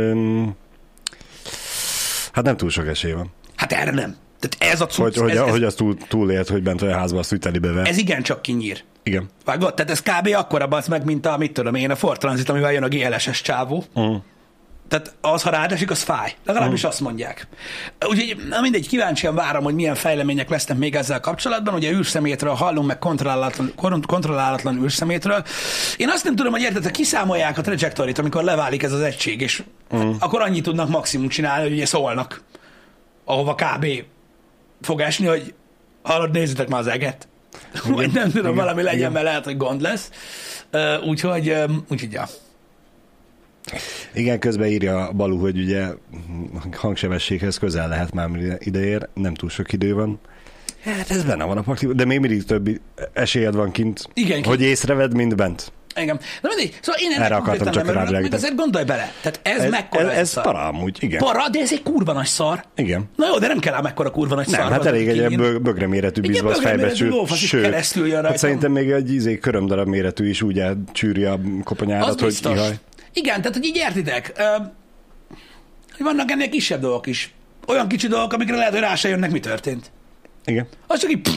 hát 2.31 2.43
nem 2.43 2.57
túl 2.57 2.69
sok 2.69 2.87
esély 2.87 3.11
van. 3.11 3.31
Hát 3.55 3.71
erre 3.71 3.91
nem. 3.91 4.15
Tehát 4.39 4.73
ez 4.73 4.81
a 4.81 4.85
cucc, 4.85 5.17
Hogy, 5.17 5.17
hogy, 5.17 5.31
ez, 5.31 5.49
hogy 5.49 5.63
az 5.63 5.73
túl, 5.73 5.97
túlélt, 6.07 6.49
hogy 6.49 6.63
bent 6.63 6.79
vagy 6.79 6.91
a 6.91 6.97
házba, 6.97 7.19
azt 7.19 7.35
telibe 7.39 7.71
ver. 7.71 7.87
ez 7.87 7.97
igencsak 7.97 8.41
kinyír. 8.41 8.83
Igen. 9.03 9.29
Vágod? 9.45 9.73
Tehát 9.73 9.91
ez 9.91 10.01
kb. 10.01 10.35
akkora 10.35 10.67
basz 10.67 10.87
meg, 10.87 11.05
mint 11.05 11.25
a, 11.25 11.37
mit 11.37 11.53
tudom 11.53 11.75
én, 11.75 11.91
a 11.91 11.95
Ford 11.95 12.19
Transit, 12.19 12.49
amivel 12.49 12.71
jön 12.71 12.83
a 12.83 12.87
GLS-es 12.87 13.41
csávó. 13.41 13.83
Uh. 13.93 14.15
Tehát 14.87 15.13
az, 15.21 15.41
ha 15.41 15.49
rád 15.49 15.71
esik, 15.71 15.91
az 15.91 16.01
fáj. 16.01 16.35
Legalábbis 16.45 16.83
azt 16.83 16.99
mondják. 16.99 17.47
Úgyhogy 18.07 18.47
na 18.49 18.61
mindegy, 18.61 18.87
kíváncsian 18.87 19.35
várom, 19.35 19.63
hogy 19.63 19.73
milyen 19.73 19.95
fejlemények 19.95 20.49
lesznek 20.49 20.77
még 20.77 20.95
ezzel 20.95 21.19
kapcsolatban. 21.19 21.73
Ugye 21.73 21.91
űrszemétről 21.91 22.53
hallunk, 22.53 22.87
meg 22.87 22.99
kontrollálatlan, 22.99 23.71
kon- 23.75 24.05
kontrollálatlan 24.05 24.83
űrszemétről. 24.83 25.43
Én 25.97 26.09
azt 26.09 26.23
nem 26.23 26.35
tudom, 26.35 26.51
hogy 26.51 26.61
érted, 26.61 26.83
ha 26.83 26.89
kiszámolják 26.89 27.57
a 27.57 27.61
trajectorit, 27.61 28.17
amikor 28.19 28.43
leválik 28.43 28.83
ez 28.83 28.91
az 28.91 29.01
egység, 29.01 29.41
és 29.41 29.63
akkor 30.19 30.41
annyit 30.41 30.63
tudnak 30.63 30.89
maximum 30.89 31.27
csinálni, 31.27 31.63
hogy 31.63 31.73
ugye 31.73 31.85
szólnak, 31.85 32.41
ahova 33.25 33.55
kb. 33.55 33.85
Fog 34.81 34.99
esni, 34.99 35.25
hogy 35.25 35.53
hallod, 36.01 36.31
nézzétek 36.31 36.67
már 36.67 36.79
az 36.79 36.87
eget. 36.87 37.27
Vagy 37.87 38.11
nem 38.11 38.29
tudom, 38.29 38.53
igen, 38.53 38.55
valami 38.55 38.81
legyen, 38.81 38.99
igen. 38.99 39.11
mert 39.11 39.25
lehet, 39.25 39.43
hogy 39.43 39.57
gond 39.57 39.81
lesz. 39.81 40.09
Úgyhogy, 41.05 41.55
úgyhogy 41.89 42.11
ja. 42.11 42.27
Igen, 44.13 44.39
közben 44.39 44.67
írja 44.67 45.11
Balú, 45.15 45.39
hogy 45.39 45.57
ugye 45.57 45.87
hangsebességhez 46.71 47.57
közel 47.57 47.87
lehet 47.87 48.13
már 48.13 48.29
ideér, 48.59 49.09
nem 49.13 49.33
túl 49.33 49.49
sok 49.49 49.73
idő 49.73 49.93
van. 49.93 50.19
Hát 50.83 51.11
ez 51.11 51.23
benne 51.23 51.43
van 51.43 51.57
a 51.57 51.61
pakliban, 51.61 51.95
de 51.95 52.05
még 52.05 52.19
mindig 52.19 52.43
több 52.43 52.81
esélyed 53.13 53.55
van 53.55 53.71
kint, 53.71 54.09
Igen, 54.13 54.43
hogy 54.43 54.61
észreved, 54.61 55.13
mint 55.13 55.35
bent. 55.35 55.71
Engem. 55.95 56.19
Na 56.41 56.49
mindegy, 56.55 56.77
szóval 56.81 57.01
én 57.01 57.11
Erre 57.11 57.25
ennek 57.25 57.37
akartam 57.37 57.71
csak 57.71 57.85
nem 57.85 57.95
örülök, 57.97 58.21
meg 58.21 58.33
azért 58.33 58.55
gondolj 58.55 58.83
bele. 58.85 59.11
Tehát 59.21 59.39
ez, 59.43 59.59
ez 59.63 59.69
mekkora 59.69 60.11
ez, 60.11 60.17
ez 60.17 60.29
szar. 60.29 60.43
para 60.43 60.67
amúgy, 60.67 60.97
igen. 60.99 61.19
Para, 61.19 61.49
de 61.49 61.59
ez 61.59 61.71
egy 61.71 61.83
kurva 61.83 62.13
nagy 62.13 62.25
szar. 62.25 62.63
Igen. 62.75 63.09
Na 63.15 63.27
jó, 63.27 63.37
de 63.37 63.47
nem 63.47 63.59
kell 63.59 63.73
ám 63.73 63.83
mekkora 63.83 64.11
kurva 64.11 64.35
nagy 64.35 64.47
Nem, 64.47 64.61
szar. 64.61 64.71
hát 64.71 64.85
elég 64.85 65.07
egy 65.07 65.35
bög, 65.35 65.61
bögre 65.61 65.87
méretű 65.87 66.21
Igen, 66.21 66.31
bizbasz 66.31 67.31
is 67.41 67.47
sőt, 67.47 67.61
keresztül 67.63 68.03
jön 68.05 68.13
hát 68.13 68.21
rajtam. 68.21 68.39
szerintem 68.39 68.71
még 68.71 68.89
egy 68.91 69.13
izé, 69.13 69.37
körömdarab 69.37 69.87
méretű 69.87 70.29
is 70.29 70.41
úgy 70.41 70.59
elcsűri 70.59 71.23
a 71.23 71.39
koponyádat, 71.63 72.07
Az 72.09 72.15
hogy 72.15 72.23
biztos. 72.27 72.55
ihaj. 72.55 72.73
Igen, 73.13 73.41
tehát 73.41 73.53
hogy 73.53 73.65
így 73.65 73.75
értitek, 73.75 74.31
hogy 75.97 76.05
vannak 76.05 76.31
ennél 76.31 76.49
kisebb 76.49 76.81
dolgok 76.81 77.07
is. 77.07 77.33
Olyan 77.67 77.87
kicsi 77.87 78.07
dolgok, 78.07 78.33
amikre 78.33 78.55
lehet, 78.55 78.71
hogy 78.71 78.81
rá 78.81 78.95
se 78.95 79.09
jönnek, 79.09 79.31
mi 79.31 79.39
történt. 79.39 79.91
Igen. 80.45 80.67
Az 80.87 80.99
csak 80.99 81.11
így, 81.11 81.21
pff, 81.21 81.33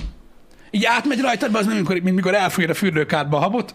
így 0.71 0.85
átmegy 0.85 1.21
rajtad, 1.21 1.55
az 1.55 1.67
mint 1.67 1.79
mikor, 1.79 1.97
mint 2.01 2.15
mikor 2.17 2.35
elfújod 2.35 2.71
a 2.71 2.75
fürdőkádba 2.75 3.37
a 3.37 3.41
habot, 3.41 3.75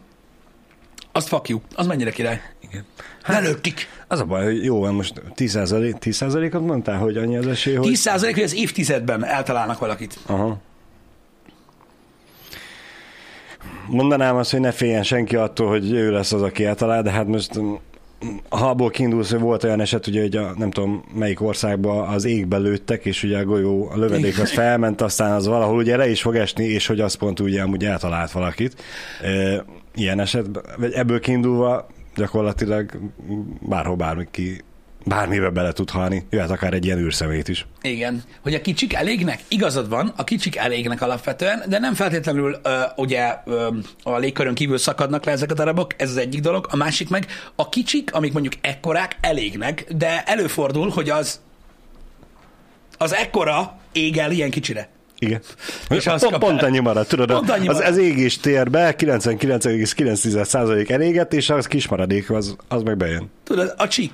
azt 1.17 1.27
fakjuk. 1.27 1.63
Az 1.75 1.87
mennyire 1.87 2.11
király. 2.11 2.41
Igen. 2.59 2.85
Hát, 3.21 3.41
Lelőttik. 3.41 3.87
Az 4.07 4.19
a 4.19 4.25
baj, 4.25 4.43
hogy 4.43 4.63
jó, 4.63 4.79
van 4.79 4.93
most 4.93 5.21
10%, 5.35 5.95
10%-ot 6.01 6.65
mondtál, 6.65 6.97
hogy 6.97 7.17
annyi 7.17 7.37
az 7.37 7.47
esély, 7.47 7.75
hogy... 7.75 7.87
10 7.87 8.09
hogy 8.09 8.41
az 8.41 8.55
évtizedben 8.55 9.25
eltalálnak 9.25 9.79
valakit. 9.79 10.19
Aha. 10.25 10.57
Mondanám 13.87 14.35
azt, 14.35 14.51
hogy 14.51 14.59
ne 14.59 14.71
féljen 14.71 15.03
senki 15.03 15.35
attól, 15.35 15.67
hogy 15.67 15.91
ő 15.91 16.11
lesz 16.11 16.31
az, 16.31 16.41
aki 16.41 16.65
eltalál, 16.65 17.03
de 17.03 17.11
hát 17.11 17.27
most 17.27 17.59
ha 18.49 18.69
abból 18.69 18.89
kiindulsz, 18.89 19.31
hogy 19.31 19.39
volt 19.39 19.63
olyan 19.63 19.79
eset, 19.79 20.07
ugye, 20.07 20.21
hogy 20.21 20.35
a, 20.35 20.53
nem 20.57 20.71
tudom 20.71 21.03
melyik 21.13 21.41
országban 21.41 22.07
az 22.07 22.25
égbe 22.25 22.57
lőttek, 22.57 23.05
és 23.05 23.23
ugye 23.23 23.37
a 23.37 23.45
golyó, 23.45 23.89
a 23.91 23.97
lövedék 23.97 24.39
az 24.39 24.51
felment, 24.51 25.01
aztán 25.01 25.31
az 25.31 25.47
valahol 25.47 25.77
ugye 25.77 25.97
le 25.97 26.09
is 26.09 26.21
fog 26.21 26.35
esni, 26.35 26.65
és 26.65 26.87
hogy 26.87 26.99
az 26.99 27.13
pont 27.13 27.39
ugye 27.39 27.61
amúgy 27.61 27.85
eltalált 27.85 28.31
valakit. 28.31 28.81
E, 29.23 29.65
ilyen 29.95 30.19
esetben, 30.19 30.63
vagy 30.77 30.91
ebből 30.91 31.19
kiindulva 31.19 31.87
gyakorlatilag 32.15 32.91
bárhol 33.59 33.95
bármiki 33.95 34.61
bármibe 35.07 35.49
bele 35.49 35.71
tud 35.71 35.89
halni, 35.89 36.27
jöhet 36.29 36.49
akár 36.49 36.73
egy 36.73 36.85
ilyen 36.85 36.97
űrszemét 36.97 37.47
is. 37.47 37.65
Igen. 37.81 38.23
Hogy 38.41 38.53
a 38.53 38.61
kicsik 38.61 38.93
elégnek? 38.93 39.39
Igazad 39.47 39.89
van, 39.89 40.13
a 40.15 40.23
kicsik 40.23 40.55
elégnek 40.55 41.01
alapvetően, 41.01 41.63
de 41.67 41.79
nem 41.79 41.93
feltétlenül 41.93 42.59
ö, 42.63 42.81
ugye 42.95 43.35
ö, 43.45 43.67
a 44.03 44.17
légkörön 44.17 44.53
kívül 44.53 44.77
szakadnak 44.77 45.25
le 45.25 45.31
ezek 45.31 45.51
a 45.51 45.53
darabok, 45.53 46.01
ez 46.01 46.09
az 46.09 46.17
egyik 46.17 46.41
dolog. 46.41 46.67
A 46.69 46.75
másik 46.75 47.09
meg, 47.09 47.25
a 47.55 47.69
kicsik, 47.69 48.13
amik 48.13 48.33
mondjuk 48.33 48.53
ekkorák, 48.61 49.17
elégnek, 49.21 49.85
de 49.93 50.23
előfordul, 50.23 50.89
hogy 50.89 51.09
az 51.09 51.39
az 52.97 53.13
ekkora 53.13 53.77
ég 53.91 54.17
el 54.17 54.31
ilyen 54.31 54.49
kicsire. 54.49 54.89
Igen. 55.19 55.41
És 55.89 56.07
az 56.07 56.21
pont, 56.21 56.37
pont 56.37 56.61
annyi 56.61 56.79
marad, 56.79 57.07
tudod, 57.07 57.31
Pont 57.31 57.49
annyi 57.49 57.67
az, 57.67 57.79
az 57.79 57.97
égés 57.97 58.39
térbe 58.39 58.95
99,9% 58.97 60.89
elégett, 60.89 61.33
és 61.33 61.49
az 61.49 61.67
kis 61.67 61.87
maradék, 61.87 62.29
az, 62.31 62.55
az 62.67 62.81
meg 62.81 62.97
bejön. 62.97 63.31
Tudod, 63.43 63.73
a 63.77 63.87
csík. 63.87 64.11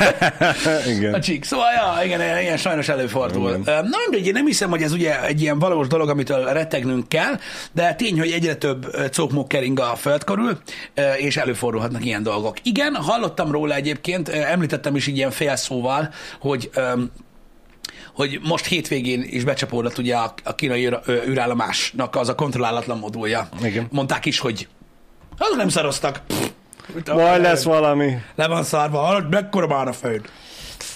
Igen. 0.96 1.14
A 1.14 1.20
csík. 1.20 1.44
Szóval, 1.44 1.66
ja, 1.72 2.04
igen, 2.04 2.20
ilyen, 2.20 2.40
ilyen 2.40 2.56
sajnos 2.56 2.88
előfordul. 2.88 3.48
Igen. 3.48 3.60
Igen. 3.60 3.84
Na 3.84 3.96
mindegy, 4.08 4.26
én 4.26 4.32
nem 4.32 4.46
hiszem, 4.46 4.70
hogy 4.70 4.82
ez 4.82 4.92
ugye 4.92 5.24
egy 5.24 5.40
ilyen 5.40 5.58
valós 5.58 5.86
dolog, 5.86 6.08
amitől 6.08 6.44
rettegnünk 6.44 7.08
kell, 7.08 7.38
de 7.72 7.94
tény, 7.94 8.18
hogy 8.18 8.30
egyre 8.30 8.54
több 8.54 8.86
ö, 8.92 9.06
cókmók 9.08 9.48
kering 9.48 9.80
a 9.80 9.96
föld 9.96 10.24
körül, 10.24 10.58
és 11.16 11.36
előfordulhatnak 11.36 12.04
ilyen 12.04 12.22
dolgok. 12.22 12.56
Igen, 12.62 12.94
hallottam 12.94 13.50
róla 13.50 13.74
egyébként, 13.74 14.28
említettem 14.28 14.96
is 14.96 15.06
így 15.06 15.16
ilyen 15.16 15.30
félszóval, 15.30 16.10
hogy 16.40 16.70
hogy 18.14 18.40
most 18.42 18.66
hétvégén 18.66 19.22
is 19.22 19.44
becsapódott 19.44 19.98
ugye 19.98 20.16
a, 20.16 20.34
a 20.44 20.54
kínai 20.54 20.90
űrállomásnak 21.08 22.16
az 22.16 22.28
a 22.28 22.34
kontrollálatlan 22.34 22.98
modulja. 22.98 23.48
Igen. 23.62 23.86
Mondták 23.90 24.24
is, 24.24 24.38
hogy 24.38 24.68
azok 25.38 25.56
nem 25.56 25.68
szaroztak. 25.68 26.20
Majd 27.06 27.42
lesz 27.42 27.62
valami. 27.62 28.16
le 28.34 28.46
van 28.46 28.64
szárva, 28.64 28.98
hallod, 28.98 29.30
mekkora 29.30 29.66
már 29.66 29.88
a 29.88 29.92
föld. 29.92 30.30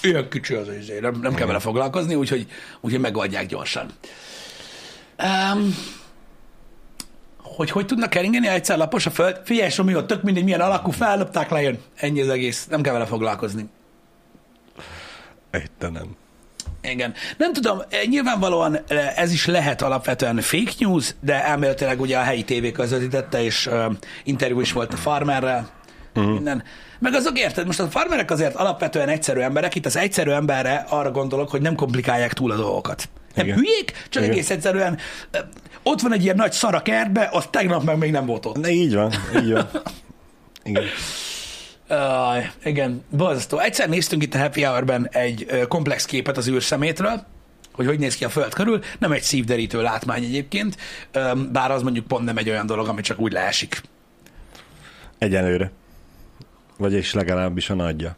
Ilyen 0.01 0.29
kicsi 0.29 0.53
az 0.53 0.67
izé, 0.81 0.99
nem, 0.99 1.19
nem 1.21 1.33
kell 1.33 1.47
vele 1.47 1.59
foglalkozni, 1.59 2.15
úgyhogy, 2.15 2.47
úgyhogy 2.81 3.01
megoldják 3.01 3.45
gyorsan. 3.45 3.91
Um, 5.53 5.75
hogy 7.43 7.71
hogy 7.71 7.85
tudnak 7.85 8.09
keringeni, 8.09 8.47
egyszer 8.47 8.77
lapos 8.77 9.05
a 9.05 9.09
föld? 9.09 9.41
Figyelj, 9.43 9.69
Somi, 9.69 9.95
ott 9.95 10.07
tök 10.07 10.23
mindegy, 10.23 10.43
milyen 10.43 10.61
alakú, 10.61 10.91
fellopták, 10.91 11.49
lejön. 11.49 11.79
Ennyi 11.95 12.21
az 12.21 12.29
egész, 12.29 12.67
nem 12.67 12.81
kell 12.81 12.93
vele 12.93 13.05
foglalkozni. 13.05 13.69
Itt 15.51 15.91
nem. 15.91 16.15
Igen. 16.81 17.13
Nem 17.37 17.53
tudom, 17.53 17.81
eh, 17.89 18.03
nyilvánvalóan 18.03 18.79
eh, 18.87 19.17
ez 19.17 19.31
is 19.31 19.45
lehet 19.45 19.81
alapvetően 19.81 20.41
fake 20.41 20.71
news, 20.79 21.15
de 21.21 21.45
elméletileg 21.45 22.01
ugye 22.01 22.17
a 22.17 22.21
helyi 22.21 22.43
tévé 22.43 22.71
közvetítette, 22.71 23.43
és 23.43 23.65
uh, 23.65 23.93
interjú 24.23 24.59
is 24.59 24.71
volt 24.71 24.93
a 24.93 24.97
farmerrel, 24.97 25.69
uh-huh. 26.15 26.33
minden. 26.33 26.63
Meg 26.99 27.13
azok 27.13 27.39
érted, 27.39 27.65
most 27.65 27.79
a 27.79 27.87
farmerek 27.87 28.31
azért 28.31 28.55
alapvetően 28.55 29.09
egyszerű 29.09 29.39
emberek, 29.39 29.75
itt 29.75 29.85
az 29.85 29.97
egyszerű 29.97 30.31
emberre 30.31 30.85
arra 30.89 31.11
gondolok, 31.11 31.49
hogy 31.49 31.61
nem 31.61 31.75
komplikálják 31.75 32.33
túl 32.33 32.51
a 32.51 32.55
dolgokat. 32.55 33.09
Nem 33.35 33.45
Igen. 33.45 33.57
hülyék, 33.57 33.91
csak 34.09 34.23
Igen. 34.23 34.33
egész 34.33 34.49
egyszerűen 34.49 34.97
eh, 35.31 35.41
ott 35.83 36.01
van 36.01 36.13
egy 36.13 36.23
ilyen 36.23 36.35
nagy 36.35 36.51
szar 36.51 36.75
a 36.75 36.81
kertbe, 36.81 37.29
az 37.31 37.45
tegnap 37.49 37.83
meg 37.83 37.97
még 37.97 38.11
nem 38.11 38.25
volt 38.25 38.45
ott. 38.45 38.57
De 38.57 38.69
így 38.69 38.95
van, 38.95 39.13
így 39.41 39.51
van. 39.51 39.69
Igen. 40.63 40.83
Uh, 41.89 42.43
igen, 42.63 43.03
borzasztó. 43.09 43.59
Egyszer 43.59 43.89
néztünk 43.89 44.23
itt 44.23 44.33
a 44.33 44.37
Happy 44.37 44.63
Hour-ben 44.63 45.07
egy 45.11 45.45
ö, 45.47 45.67
komplex 45.67 46.05
képet 46.05 46.37
az 46.37 46.47
űrszemétről, 46.47 47.25
hogy 47.71 47.85
hogy 47.85 47.99
néz 47.99 48.15
ki 48.15 48.25
a 48.25 48.29
Föld 48.29 48.53
körül. 48.53 48.81
Nem 48.99 49.11
egy 49.11 49.21
szívderítő 49.21 49.81
látmány 49.81 50.23
egyébként, 50.23 50.77
öm, 51.11 51.51
bár 51.51 51.71
az 51.71 51.81
mondjuk 51.81 52.07
pont 52.07 52.25
nem 52.25 52.37
egy 52.37 52.49
olyan 52.49 52.65
dolog, 52.65 52.87
ami 52.87 53.01
csak 53.01 53.19
úgy 53.19 53.31
leesik. 53.31 53.81
Egyenlőre. 55.17 55.71
Vagyis 56.77 57.13
legalábbis 57.13 57.69
a 57.69 57.73
nagyja. 57.73 58.15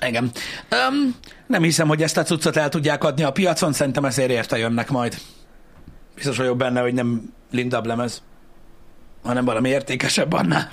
Igen. 0.00 0.30
Öm, 0.68 1.14
nem 1.46 1.62
hiszem, 1.62 1.88
hogy 1.88 2.02
ezt 2.02 2.16
a 2.16 2.22
cuccot 2.22 2.56
el 2.56 2.68
tudják 2.68 3.04
adni 3.04 3.22
a 3.22 3.32
piacon, 3.32 3.72
szerintem 3.72 4.04
ezért 4.04 4.30
érte 4.30 4.58
jönnek 4.58 4.90
majd. 4.90 5.18
Biztos 6.14 6.36
vagyok 6.36 6.56
benne, 6.56 6.80
hogy 6.80 6.94
nem 6.94 7.32
Linda 7.50 7.80
lemez, 7.84 8.22
hanem 9.22 9.44
valami 9.44 9.68
értékesebb 9.68 10.32
annál. 10.32 10.70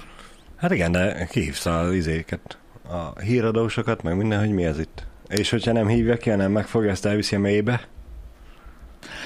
Hát 0.57 0.71
igen, 0.71 0.91
de 0.91 1.27
kihívta 1.29 1.79
az 1.79 1.93
izéket, 1.93 2.57
a 2.89 3.19
híradósokat, 3.19 4.03
meg 4.03 4.17
minden, 4.17 4.39
hogy 4.39 4.51
mi 4.51 4.65
ez 4.65 4.79
itt. 4.79 5.03
És 5.27 5.49
hogyha 5.49 5.71
nem 5.71 5.87
hívja 5.87 6.17
ki, 6.17 6.29
hanem 6.29 6.51
megfogja, 6.51 6.91
ezt 6.91 7.05
elviszi 7.05 7.35
a 7.35 7.39
mélybe. 7.39 7.81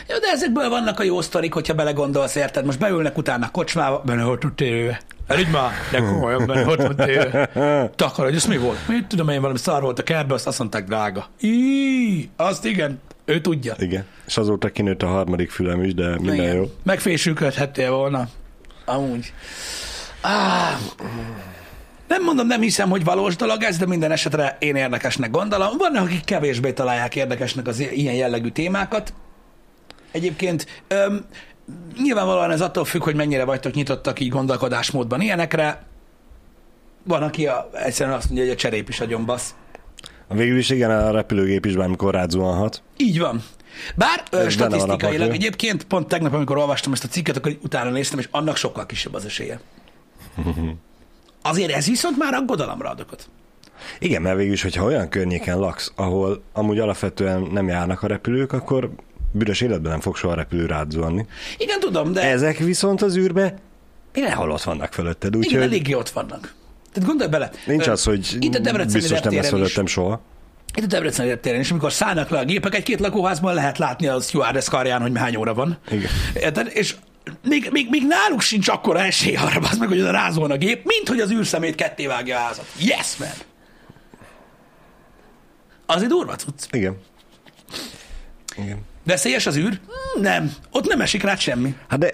Jó, 0.10 0.18
de 0.18 0.28
ezekből 0.34 0.70
vannak 0.70 1.00
a 1.00 1.04
jó 1.04 1.22
sztorik, 1.22 1.54
hogyha 1.54 1.74
belegondolsz, 1.74 2.36
érted? 2.36 2.66
Most 2.66 2.80
beülnek 2.80 3.18
utána 3.18 3.46
a 3.46 3.52
kocsmába, 3.52 4.02
benne 4.06 4.24
volt 4.24 4.44
a 4.44 4.52
tévébe. 4.56 5.02
Elügy 5.28 5.50
már, 5.52 5.72
de 5.92 5.98
komolyan 6.00 6.46
benne 6.46 6.64
volt 6.64 6.80
a 6.80 6.96
tévébe. 6.96 7.50
Takar, 7.96 8.26
hogy 8.26 8.36
ez 8.36 8.46
mi 8.46 8.58
volt? 8.58 8.88
Mit 8.88 9.08
tudom 9.08 9.30
én, 9.30 9.42
valami 9.42 9.58
szar 9.58 9.82
volt 9.82 10.00
a 10.00 10.04
kertben, 10.04 10.36
azt 10.36 10.48
azt 10.48 10.60
mondták 10.60 10.86
drága. 10.86 11.28
Í, 11.40 12.30
azt 12.36 12.66
igen, 12.66 13.00
ő 13.26 13.42
tudja. 13.42 13.76
Igen. 13.78 14.06
És 14.28 14.38
azóta 14.38 14.70
kinőtt 14.70 15.04
a 15.04 15.08
harmadik 15.08 15.50
fülem 15.52 15.84
is, 15.84 15.94
de 15.94 16.10
minden 16.10 16.36
Igen. 16.36 16.56
jó. 16.56 16.72
Megfésülködhettél 16.84 17.92
volna. 17.92 18.28
Amúgy. 18.86 19.34
Ah. 20.22 20.80
Nem 22.08 22.24
mondom, 22.24 22.48
nem 22.48 22.62
hiszem, 22.62 22.90
hogy 22.90 23.04
valós 23.04 23.36
dolog 23.36 23.64
ez, 23.64 23.78
de 23.78 23.86
minden 23.86 24.12
esetre 24.12 24.58
én 24.60 24.76
érdekesnek 24.76 25.32
gondolom. 25.32 25.78
Vannak, 25.78 26.06
akik 26.06 26.24
kevésbé 26.24 26.72
találják 26.72 27.16
érdekesnek 27.16 27.68
az 27.68 27.80
ilyen 27.80 28.14
jellegű 28.14 28.50
témákat. 28.50 29.14
Egyébként 30.12 30.84
öm, 30.88 31.26
nyilvánvalóan 32.02 32.52
ez 32.52 32.62
attól 32.62 32.86
függ, 32.86 33.04
hogy 33.04 33.16
mennyire 33.16 33.44
vagytok 33.44 33.74
nyitottak 33.74 34.20
így 34.20 34.30
gondolkodásmódban 34.30 35.22
ilyenekre. 35.22 35.84
Van, 37.04 37.24
aki 37.24 37.48
a, 37.48 37.70
egyszerűen 37.74 38.16
azt 38.16 38.26
mondja, 38.26 38.44
hogy 38.46 38.54
a 38.54 38.58
cserép 38.58 38.90
is 38.90 39.00
agyon 39.00 39.26
basz. 39.26 39.56
Végül 40.28 40.58
is 40.58 40.70
igen, 40.70 40.92
a 40.92 41.12
repülőgép 41.12 41.66
is 41.66 41.76
bármikor 41.76 42.14
rád 42.14 42.30
zuhanhat. 42.30 42.82
Így 42.98 43.20
van. 43.20 43.44
Bár 43.96 44.24
ö, 44.32 44.46
a 44.46 44.50
statisztikailag 44.50 45.32
egyébként, 45.32 45.84
pont 45.84 46.08
tegnap, 46.08 46.34
amikor 46.34 46.58
olvastam 46.58 46.94
ezt 46.94 47.04
a 47.04 47.08
cikket, 47.08 47.38
akkor 47.38 47.58
utána 47.62 47.90
néztem, 47.90 48.20
és 48.20 48.28
annak 48.32 48.56
sokkal 48.56 48.86
kisebb 48.86 49.14
az 49.14 49.26
esélye. 49.26 49.60
Azért 51.42 51.72
ez 51.72 51.88
viszont 51.88 52.18
már 52.18 52.34
aggodalomra 52.34 52.90
ad 52.90 53.00
okot. 53.00 53.30
Igen, 54.00 54.22
mert 54.22 54.38
végül 54.38 54.54
is, 54.54 54.62
hogyha 54.62 54.86
olyan 54.86 55.10
környéken 55.10 55.60
laksz, 55.60 55.92
ahol 55.96 56.44
amúgy 56.54 56.80
alapvetően 56.80 57.42
nem 57.42 57.68
járnak 57.68 58.04
a 58.04 58.08
repülők, 58.08 58.54
akkor 58.54 58.92
büdös 59.32 59.62
életben 59.62 59.92
nem 59.92 60.00
fog 60.00 60.16
soha 60.16 60.34
repülő 60.34 60.66
rád 60.66 60.92
zuhanni. 60.92 61.26
Igen, 61.58 61.80
tudom, 61.80 62.14
de 62.14 62.22
Ezek 62.22 62.58
viszont 62.58 63.02
az 63.02 63.18
űrbe 63.18 63.56
mindenhol 64.14 64.52
ott 64.52 64.64
vannak 64.64 64.94
fölötted, 64.94 65.36
igen, 65.36 65.46
úgyhogy 65.46 65.62
eléggé 65.62 65.94
ott 65.94 66.10
vannak. 66.10 66.54
Tehát 66.94 67.10
gondolj 67.10 67.30
bele. 67.30 67.52
nincs 67.66 67.88
az, 67.88 68.04
hogy 68.04 68.38
itt 68.40 68.56
a 68.56 68.60
Debreceni 68.60 69.00
biztos 69.00 69.20
nem 69.20 69.34
lesz 69.34 69.50
fölöttem 69.50 69.86
soha. 69.86 70.22
Itt 70.76 70.84
a 70.84 70.88
Debrecen 70.88 71.26
reptéren 71.26 71.60
is, 71.60 71.72
amikor 71.72 71.92
szállnak 71.92 72.30
le 72.30 72.40
a 72.40 72.44
gépek, 72.46 72.76
egy-két 72.76 73.00
lakóházban 73.00 73.54
lehet 73.54 73.78
látni 73.78 74.08
a 74.08 74.20
stewardess 74.20 74.70
karján, 74.70 75.02
hogy 75.02 75.12
hány 75.16 75.36
óra 75.36 75.54
van. 75.54 75.78
Igen. 75.92 76.10
Érted? 76.34 76.70
És 76.74 76.96
még, 77.44 77.70
még, 77.72 77.88
még 77.90 78.08
náluk 78.08 78.42
sincs 78.42 78.68
akkora 78.68 79.00
esély 79.00 79.36
arra, 79.36 79.60
az 79.60 79.78
meg, 79.78 79.88
hogy 79.88 80.00
oda 80.00 80.12
rázolna 80.12 80.54
a 80.54 80.58
gép, 80.58 80.86
mint 80.86 81.08
hogy 81.08 81.20
az 81.20 81.32
űrszemét 81.32 81.76
ketté 81.76 82.06
vágja 82.06 82.38
a 82.38 82.40
házat. 82.40 82.66
Yes, 82.80 83.18
man! 83.18 83.30
Az 85.86 86.02
egy 86.02 86.08
durva 86.08 86.36
cucc. 86.36 86.66
Igen. 86.72 86.98
Igen. 88.58 88.80
Veszélyes 89.04 89.46
az 89.46 89.56
űr? 89.58 89.80
Nem. 90.22 90.52
Ott 90.72 90.88
nem 90.88 91.02
esik 91.02 91.24
rá 91.24 91.36
semmi. 91.36 91.76
Hát 91.88 92.00
de... 92.00 92.14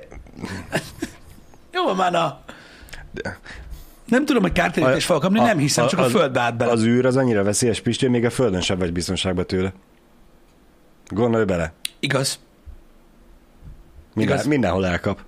Jó 1.74 1.84
van 1.84 1.96
már, 1.96 2.12
na. 2.12 2.42
de 3.12 3.40
Nem 4.06 4.26
tudom, 4.26 4.42
hogy 4.42 4.52
kártérítést 4.52 5.06
fogok 5.06 5.22
kapni, 5.22 5.40
nem 5.40 5.58
hiszem, 5.58 5.88
csak 5.88 6.00
a, 6.00 6.04
az- 6.04 6.12
földbe 6.12 6.40
állt 6.40 6.58
bele. 6.58 6.72
Az 6.72 6.84
űr 6.84 7.06
az 7.06 7.16
annyira 7.18 7.44
veszélyes, 7.44 7.82
Pisti, 7.82 8.08
még 8.08 8.26
a 8.26 8.30
földön 8.30 8.62
sem 8.62 8.78
vagy 8.78 8.92
biztonságban 8.92 9.48
tőle. 9.48 9.74
Gondolj 11.08 11.46
bele. 11.46 11.74
Igaz. 12.00 12.40
Minden, 14.18 14.36
Igaz. 14.36 14.48
mindenhol 14.48 14.86
elkap. 14.86 15.20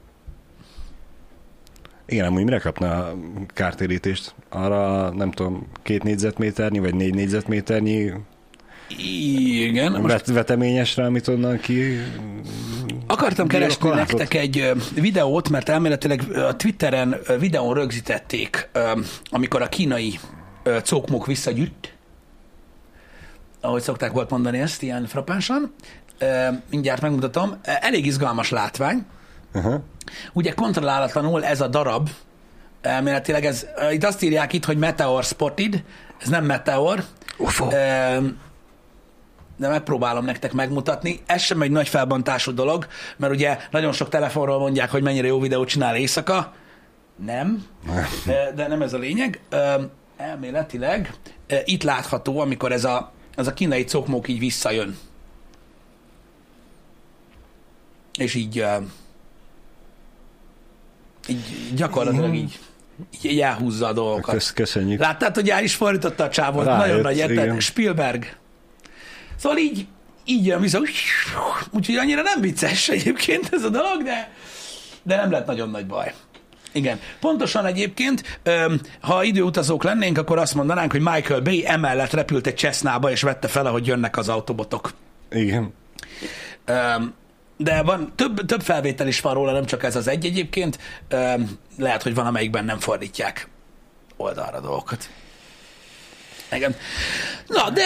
Igen, 2.05 2.25
amúgy 2.25 2.43
mire 2.43 2.60
kapna 2.60 2.88
a 2.88 3.15
kártérítést? 3.48 4.36
Arra, 4.50 5.10
nem 5.10 5.31
tudom, 5.31 5.67
két 5.84 6.03
négyzetméternyi, 6.03 6.79
vagy 6.79 6.96
négy 6.96 7.13
négyzetméternyi 7.13 8.12
Igen. 8.88 9.91
Most 9.91 10.13
vet, 10.13 10.27
veteményesre, 10.27 11.05
amit 11.05 11.27
onnan 11.27 11.60
ki... 11.60 11.98
Akartam 13.08 13.48
keresni 13.48 13.89
nektek 13.89 14.34
egy 14.34 14.72
videót, 14.93 15.50
mert 15.50 15.69
elméletileg 15.69 16.22
a 16.36 16.55
Twitteren 16.55 17.15
videón 17.39 17.74
rögzítették, 17.74 18.69
amikor 19.29 19.62
a 19.62 19.69
kínai 19.69 20.19
ö, 20.63 20.79
cókmók 20.79 21.25
visszagyűjt, 21.25 21.93
ahogy 23.62 23.81
szokták 23.81 24.12
volt 24.12 24.29
mondani 24.29 24.60
ezt, 24.60 24.81
ilyen 24.81 25.05
frappánsan. 25.05 25.74
Mindjárt 26.69 27.01
megmutatom. 27.01 27.59
Elég 27.63 28.05
izgalmas 28.05 28.49
látvány. 28.49 29.05
Aha. 29.53 29.81
Ugye 30.33 30.53
kontrollálatlanul 30.53 31.45
ez 31.45 31.61
a 31.61 31.67
darab, 31.67 32.09
elméletileg 32.81 33.45
ez, 33.45 33.65
itt 33.91 34.03
azt 34.03 34.21
írják 34.21 34.53
itt, 34.53 34.65
hogy 34.65 34.77
Meteor 34.77 35.23
Spotted, 35.23 35.83
ez 36.21 36.27
nem 36.27 36.45
Meteor, 36.45 37.03
UFO. 37.38 37.67
De 39.57 39.67
megpróbálom 39.67 40.25
nektek 40.25 40.53
megmutatni. 40.53 41.19
Ez 41.25 41.41
sem 41.41 41.61
egy 41.61 41.71
nagy 41.71 41.88
felbontású 41.88 42.53
dolog, 42.53 42.88
mert 43.17 43.33
ugye 43.33 43.57
nagyon 43.71 43.91
sok 43.91 44.09
telefonról 44.09 44.59
mondják, 44.59 44.91
hogy 44.91 45.03
mennyire 45.03 45.27
jó 45.27 45.39
videót 45.39 45.67
csinál 45.67 45.95
éjszaka. 45.95 46.53
Nem, 47.25 47.65
de, 48.25 48.51
de 48.55 48.67
nem 48.67 48.81
ez 48.81 48.93
a 48.93 48.97
lényeg. 48.97 49.39
Elméletileg 50.17 51.13
itt 51.65 51.83
látható, 51.83 52.39
amikor 52.39 52.71
ez 52.71 52.83
a, 52.83 53.11
ez 53.35 53.47
a 53.47 53.53
kínai 53.53 53.83
cokmók 53.83 54.27
így 54.27 54.39
visszajön. 54.39 54.97
És 58.19 58.33
így, 58.33 58.65
így 61.27 61.73
gyakorlatilag 61.75 62.33
így, 62.33 62.59
így, 63.13 63.31
így 63.31 63.39
elhúzza 63.39 63.88
a 63.88 63.93
dolgokat. 63.93 64.33
Kösz, 64.33 64.53
köszönjük. 64.53 64.99
Láttad, 64.99 65.35
hogy 65.35 65.49
el 65.49 65.63
is 65.63 65.75
fordította 65.75 66.23
a 66.23 66.29
csávot? 66.29 66.65
Rájött, 66.65 66.85
Nagyon 66.88 67.01
nagy, 67.01 67.17
érted? 67.17 67.61
Spielberg. 67.61 68.38
Szóval 69.35 69.57
így, 69.57 69.88
így 70.25 70.45
jön 70.45 70.61
vissza. 70.61 70.79
Úgyhogy 71.71 71.95
annyira 71.95 72.21
nem 72.21 72.41
vicces 72.41 72.89
egyébként 72.89 73.49
ez 73.51 73.63
a 73.63 73.69
dolog, 73.69 74.03
de, 74.03 74.31
de 75.03 75.15
nem 75.15 75.31
lett 75.31 75.45
nagyon 75.45 75.69
nagy 75.69 75.85
baj. 75.85 76.13
Igen. 76.71 76.99
Pontosan 77.19 77.65
egyébként, 77.65 78.39
ha 79.01 79.23
időutazók 79.23 79.83
lennénk, 79.83 80.17
akkor 80.17 80.38
azt 80.38 80.55
mondanánk, 80.55 80.91
hogy 80.91 81.01
Michael 81.01 81.39
Bay 81.39 81.67
emellett 81.67 82.11
repült 82.11 82.47
egy 82.47 82.57
Cessnába, 82.57 83.11
és 83.11 83.21
vette 83.21 83.47
fel, 83.47 83.65
ahogy 83.65 83.88
jönnek 83.88 84.17
az 84.17 84.29
autobotok. 84.29 84.91
Igen. 85.31 85.73
De 87.62 87.84
van 87.84 88.12
több, 88.16 88.46
több 88.46 88.62
felvétel 88.62 89.08
is 89.08 89.22
van 89.22 89.34
róla, 89.34 89.51
nem 89.51 89.66
csak 89.66 89.84
ez 89.84 89.96
az 89.96 90.08
egy 90.08 90.25
egyébként. 90.25 90.80
Öm, 91.08 91.50
lehet, 91.78 92.04
hogy 92.04 92.15
van, 92.15 92.26
amelyikben 92.26 92.65
nem 92.65 92.80
fordítják 92.80 93.48
oldalra 94.17 94.60
dolgokat. 94.60 95.10
Igen. 96.52 96.76
Na, 97.48 97.69
de 97.69 97.84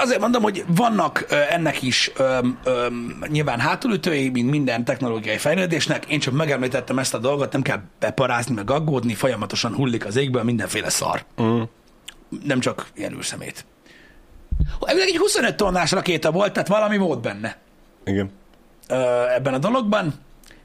azért 0.00 0.20
mondom, 0.20 0.42
hogy 0.42 0.64
vannak 0.66 1.26
ennek 1.50 1.82
is 1.82 2.10
ö, 2.16 2.38
ö, 2.64 2.86
nyilván 3.26 3.60
hátulütői, 3.60 4.28
mint 4.28 4.50
minden 4.50 4.84
technológiai 4.84 5.38
fejlődésnek. 5.38 6.04
Én 6.04 6.20
csak 6.20 6.34
megemlítettem 6.34 6.98
ezt 6.98 7.14
a 7.14 7.18
dolgot, 7.18 7.52
nem 7.52 7.62
kell 7.62 7.80
beparázni, 7.98 8.54
meg 8.54 8.70
aggódni, 8.70 9.14
folyamatosan 9.14 9.74
hullik 9.74 10.06
az 10.06 10.16
égből 10.16 10.42
mindenféle 10.42 10.88
szar. 10.88 11.24
Mm. 11.42 11.62
Nem 12.44 12.60
csak 12.60 12.86
ilyen 12.94 13.12
űrszemét. 13.12 13.64
Elvileg 14.80 15.08
egy 15.08 15.16
25 15.16 15.56
tonnás 15.56 15.90
rakéta 15.90 16.30
volt, 16.30 16.52
tehát 16.52 16.68
valami 16.68 16.96
volt 16.96 17.20
benne 17.20 17.56
Igen. 18.04 18.30
Ebben 19.34 19.54
a 19.54 19.58
dologban. 19.58 20.14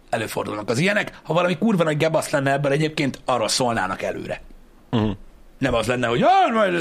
Előfordulnak 0.09 0.69
az 0.69 0.77
ilyenek. 0.77 1.19
Ha 1.23 1.33
valami 1.33 1.57
kurva 1.57 1.83
nagy 1.83 1.97
gebasz 1.97 2.29
lenne 2.29 2.51
ebben 2.51 2.71
egyébként, 2.71 3.21
arról 3.25 3.47
szólnának 3.47 4.01
előre. 4.01 4.41
Mhm. 4.89 5.09
Nem 5.57 5.73
az 5.73 5.87
lenne, 5.87 6.07
hogy, 6.07 6.21
ah, 6.21 6.53
majd 6.53 6.73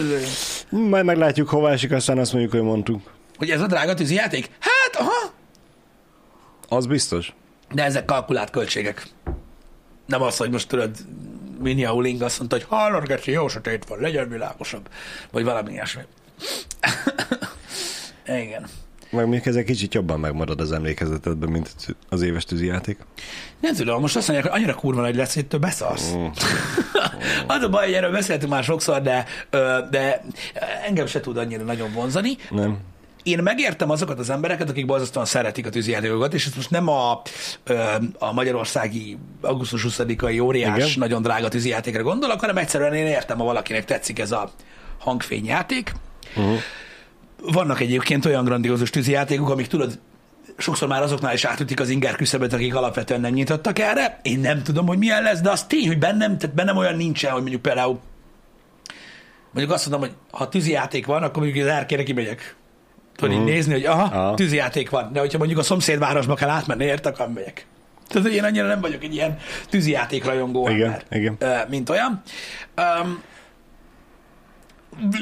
Majd 0.70 1.04
meglátjuk, 1.04 1.48
hova 1.48 1.70
esik, 1.70 1.92
aztán 1.92 2.18
azt 2.18 2.32
mondjuk, 2.32 2.52
hogy 2.52 2.62
mondtuk. 2.62 3.10
hogy 3.36 3.50
ez 3.50 3.60
a 3.60 3.66
drága 3.66 3.94
tűzijáték? 3.94 4.50
Hát, 4.58 4.96
aha, 4.96 5.32
Az 6.68 6.86
biztos. 6.86 7.32
de 7.72 7.84
ezek 7.84 8.04
kalkulált 8.04 8.50
költségek. 8.50 9.06
Nem 10.06 10.22
az, 10.22 10.36
hogy 10.36 10.50
most 10.50 10.68
tudod, 10.68 10.90
Minia 11.60 11.90
Huling 11.90 12.22
azt 12.22 12.38
mondta, 12.38 12.56
hogy 12.56 12.66
hallod, 12.68 13.06
Geci, 13.06 13.30
jó 13.30 13.48
sötét 13.48 13.84
van, 13.88 13.98
legyen 14.00 14.28
világosabb. 14.28 14.88
Vagy 15.30 15.44
valami 15.44 15.72
ilyesmi. 15.72 16.02
Igen. 18.42 18.66
Meg 19.12 19.28
még 19.28 19.42
ez 19.44 19.56
egy 19.56 19.64
kicsit 19.64 19.94
jobban 19.94 20.20
megmarad 20.20 20.60
az 20.60 20.72
emlékezetedben, 20.72 21.48
mint 21.48 21.96
az 22.08 22.22
éves 22.22 22.44
tűzijáték. 22.44 22.98
Nem 23.60 23.74
tudom, 23.74 24.00
most 24.00 24.16
azt 24.16 24.28
mondják, 24.28 24.50
hogy 24.50 24.60
annyira 24.60 24.78
kurva 24.78 25.00
nagy 25.00 25.16
lesz, 25.16 25.34
hogy 25.34 25.46
te 25.46 25.58
beszarsz. 25.58 26.12
Mm. 26.14 26.26
az 27.54 27.62
a 27.62 27.68
baj, 27.68 27.84
hogy 27.84 27.94
erről 27.94 28.10
beszéltünk 28.10 28.52
már 28.52 28.64
sokszor, 28.64 29.02
de, 29.02 29.26
de 29.90 30.24
engem 30.86 31.06
se 31.06 31.20
tud 31.20 31.36
annyira 31.36 31.64
nagyon 31.64 31.92
vonzani. 31.92 32.36
Nem? 32.50 32.78
Én 33.22 33.38
megértem 33.42 33.90
azokat 33.90 34.18
az 34.18 34.30
embereket, 34.30 34.70
akik 34.70 34.86
borzasztóan 34.86 35.26
szeretik 35.26 35.66
a 35.66 35.70
tűzijátékokat, 35.70 36.34
és 36.34 36.46
ez 36.46 36.52
most 36.54 36.70
nem 36.70 36.88
a, 36.88 37.22
a 38.18 38.32
magyarországi 38.32 39.18
augusztus 39.40 39.86
20-ai 39.88 40.42
óriás, 40.42 40.76
Igen. 40.76 40.90
nagyon 40.96 41.22
drága 41.22 41.48
tűzijátékra 41.48 42.02
gondolok, 42.02 42.40
hanem 42.40 42.56
egyszerűen 42.56 42.94
én 42.94 43.06
értem, 43.06 43.38
ha 43.38 43.44
valakinek 43.44 43.84
tetszik 43.84 44.18
ez 44.18 44.32
a 44.32 44.50
hangfényjáték. 44.98 45.92
Uh-huh. 46.36 46.58
Vannak 47.46 47.80
egyébként 47.80 48.24
olyan 48.24 48.44
grandiózus 48.44 48.90
tűzijátékok, 48.90 49.50
amik 49.50 49.66
tudod, 49.66 49.98
sokszor 50.56 50.88
már 50.88 51.02
azoknál 51.02 51.34
is 51.34 51.44
átütik 51.44 51.80
az 51.80 51.88
inger 51.88 52.16
küszöbet, 52.16 52.52
akik 52.52 52.74
alapvetően 52.74 53.20
nem 53.20 53.32
nyitottak 53.32 53.78
erre. 53.78 54.20
Én 54.22 54.38
nem 54.40 54.62
tudom, 54.62 54.86
hogy 54.86 54.98
milyen 54.98 55.22
lesz, 55.22 55.40
de 55.40 55.50
az 55.50 55.64
tény, 55.64 55.86
hogy 55.86 55.98
bennem, 55.98 56.38
tehát 56.38 56.56
bennem 56.56 56.76
olyan 56.76 56.96
nincsen, 56.96 57.32
hogy 57.32 57.40
mondjuk 57.40 57.62
például 57.62 58.00
mondjuk 59.52 59.74
azt 59.74 59.90
mondom, 59.90 60.08
hogy 60.08 60.16
ha 60.30 60.48
tűzijáték 60.48 61.06
van, 61.06 61.22
akkor 61.22 61.42
mondjuk 61.42 61.66
az 61.66 61.72
erkére 61.72 62.02
kimegyek. 62.02 62.56
Tudod 63.16 63.34
így 63.34 63.44
nézni, 63.44 63.72
hogy 63.72 63.84
aha, 63.84 64.02
Aha. 64.02 64.34
tűzijáték 64.34 64.90
van. 64.90 65.12
De 65.12 65.20
hogyha 65.20 65.38
mondjuk 65.38 65.58
a 65.58 65.62
szomszédvárosba 65.62 66.34
kell 66.34 66.48
átmenni, 66.48 66.84
érte, 66.84 67.08
akkor 67.08 67.28
megyek. 67.28 67.66
Tehát 68.08 68.28
én 68.28 68.44
annyira 68.44 68.66
nem 68.66 68.80
vagyok 68.80 69.02
egy 69.02 69.14
ilyen 69.14 69.38
tűzijáték 69.68 70.24
rajongó 70.24 70.68
Igen, 70.68 70.82
ember, 70.82 71.04
igen. 71.10 71.66
mint 71.68 71.88
olyan. 71.90 72.22
Um, 72.76 73.22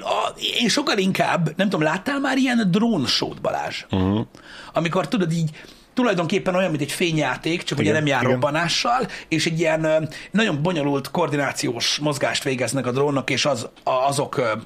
a, 0.00 0.34
én 0.60 0.68
sokkal 0.68 0.98
inkább, 0.98 1.56
nem 1.56 1.68
tudom, 1.68 1.86
láttál 1.86 2.20
már 2.20 2.36
ilyen 2.36 2.70
drónsót, 2.70 3.40
Balázs? 3.40 3.84
Uh-huh. 3.90 4.26
Amikor 4.72 5.08
tudod 5.08 5.32
így, 5.32 5.50
tulajdonképpen 5.94 6.54
olyan, 6.54 6.70
mint 6.70 6.82
egy 6.82 6.92
fényjáték, 6.92 7.62
csak 7.62 7.78
ugye 7.78 7.88
Igen, 7.88 8.02
nem 8.02 8.10
jár 8.10 8.22
igen. 8.22 8.32
robbanással, 8.32 9.06
és 9.28 9.46
egy 9.46 9.58
ilyen 9.58 10.08
nagyon 10.30 10.62
bonyolult 10.62 11.10
koordinációs 11.10 11.98
mozgást 11.98 12.44
végeznek 12.44 12.86
a 12.86 12.92
drónok, 12.92 13.30
és 13.30 13.46
az, 13.46 13.68
azok 13.82 14.58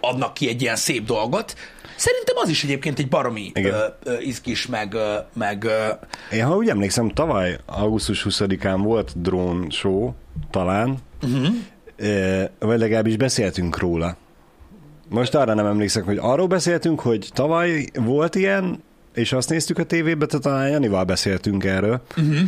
adnak 0.00 0.34
ki 0.34 0.48
egy 0.48 0.62
ilyen 0.62 0.76
szép 0.76 1.04
dolgot. 1.04 1.54
Szerintem 1.96 2.36
az 2.36 2.48
is 2.48 2.64
egyébként 2.64 2.98
egy 2.98 3.08
baromi 3.08 3.50
Igen. 3.54 3.72
ö, 3.72 3.86
ö, 4.02 4.18
izgis, 4.20 4.66
meg, 4.66 4.94
ö, 4.94 5.16
meg 5.34 5.64
ö, 5.64 5.88
Én, 6.32 6.44
ha 6.44 6.56
úgy 6.56 6.68
emlékszem, 6.68 7.08
tavaly 7.08 7.58
augusztus 7.66 8.26
20-án 8.28 8.80
volt 8.82 9.20
drón 9.20 9.70
show, 9.70 10.12
talán, 10.50 10.98
uh-huh. 11.22 11.46
Vagy 12.58 12.78
legalábbis 12.78 13.16
beszéltünk 13.16 13.78
róla. 13.78 14.16
Most 15.08 15.34
arra 15.34 15.54
nem 15.54 15.66
emlékszem, 15.66 16.04
hogy 16.04 16.18
arról 16.20 16.46
beszéltünk, 16.46 17.00
hogy 17.00 17.28
tavaly 17.32 17.84
volt 17.94 18.34
ilyen, 18.34 18.82
és 19.14 19.32
azt 19.32 19.48
néztük 19.48 19.78
a 19.78 19.84
tévébe, 19.84 20.26
tehát 20.26 20.44
talán 20.44 20.68
Janival 20.68 21.04
beszéltünk 21.04 21.64
erről. 21.64 22.02
Uh-huh. 22.16 22.38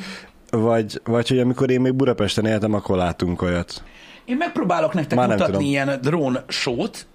Vagy, 0.50 1.00
vagy 1.04 1.28
hogy 1.28 1.38
amikor 1.38 1.70
én 1.70 1.80
még 1.80 1.94
Budapesten 1.94 2.46
éltem, 2.46 2.74
akkor 2.74 2.96
láttunk 2.96 3.42
olyat. 3.42 3.82
Én 4.24 4.36
megpróbálok 4.36 4.94
nektek 4.94 5.18
Már 5.18 5.28
mutatni 5.28 5.52
tudom. 5.52 5.68
ilyen 5.68 5.98
drón 6.02 6.38
sót, 6.48 7.06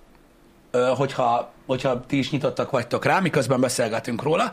hogyha, 0.98 1.52
hogyha 1.66 2.06
ti 2.08 2.18
is 2.18 2.32
nyitottak 2.32 2.72
vagytok 2.72 3.06
rá, 3.06 3.20
miközben 3.20 3.60
beszélgetünk 3.60 4.24
róla. 4.24 4.52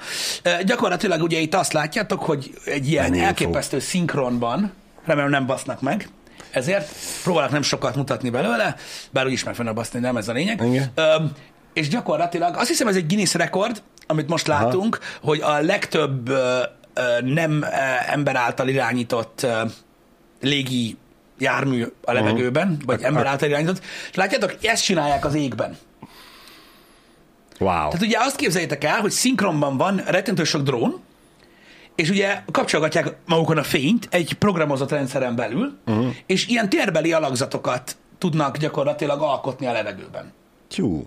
Gyakorlatilag 0.64 1.22
ugye 1.22 1.38
itt 1.38 1.54
azt 1.54 1.72
látjátok, 1.72 2.22
hogy 2.22 2.50
egy 2.64 2.88
ilyen 2.88 3.14
elképesztő 3.14 3.78
szinkronban, 3.78 4.72
remélem 5.04 5.30
nem 5.30 5.46
basznak 5.46 5.80
meg, 5.80 6.08
ezért 6.56 6.88
próbálok 7.22 7.50
nem 7.50 7.62
sokat 7.62 7.96
mutatni 7.96 8.30
belőle, 8.30 8.76
bár 9.10 9.26
úgyis 9.26 9.44
meg 9.44 9.54
fognak 9.54 9.74
baszni, 9.74 10.00
nem 10.00 10.16
ez 10.16 10.28
a 10.28 10.32
lényeg. 10.32 10.62
Igen. 10.62 10.90
Öm, 10.94 11.32
és 11.72 11.88
gyakorlatilag 11.88 12.56
azt 12.56 12.68
hiszem 12.68 12.88
ez 12.88 12.96
egy 12.96 13.06
Guinness 13.06 13.34
rekord, 13.34 13.82
amit 14.06 14.28
most 14.28 14.46
látunk, 14.46 14.98
Aha. 15.00 15.26
hogy 15.26 15.40
a 15.40 15.60
legtöbb 15.60 16.28
ö, 16.28 16.62
nem 17.24 17.62
ö, 17.62 17.66
ember 18.06 18.36
által 18.36 18.68
irányított 18.68 19.42
ö, 19.42 19.62
légi 20.40 20.96
jármű 21.38 21.86
a 22.02 22.12
levegőben, 22.12 22.68
uh-huh. 22.68 22.84
vagy 22.84 23.02
ember 23.02 23.26
által 23.26 23.48
irányított, 23.48 23.82
és 24.10 24.16
látjátok, 24.16 24.56
ezt 24.62 24.84
csinálják 24.84 25.24
az 25.24 25.34
égben. 25.34 25.76
Wow. 27.58 27.68
Tehát 27.68 28.02
ugye 28.02 28.18
azt 28.20 28.36
képzeljétek 28.36 28.84
el, 28.84 29.00
hogy 29.00 29.10
szinkronban 29.10 29.76
van 29.76 30.02
rettentő 30.06 30.44
sok 30.44 30.62
drón, 30.62 31.00
és 31.96 32.10
ugye 32.10 32.42
kapcsolgatják 32.52 33.14
magukon 33.26 33.58
a 33.58 33.62
fényt 33.62 34.08
egy 34.10 34.32
programozott 34.32 34.90
rendszeren 34.90 35.36
belül, 35.36 35.78
uh-huh. 35.86 36.14
és 36.26 36.46
ilyen 36.46 36.68
térbeli 36.68 37.12
alakzatokat 37.12 37.96
tudnak 38.18 38.56
gyakorlatilag 38.56 39.22
alkotni 39.22 39.66
a 39.66 39.72
levegőben. 39.72 40.32
Tyú. 40.68 41.06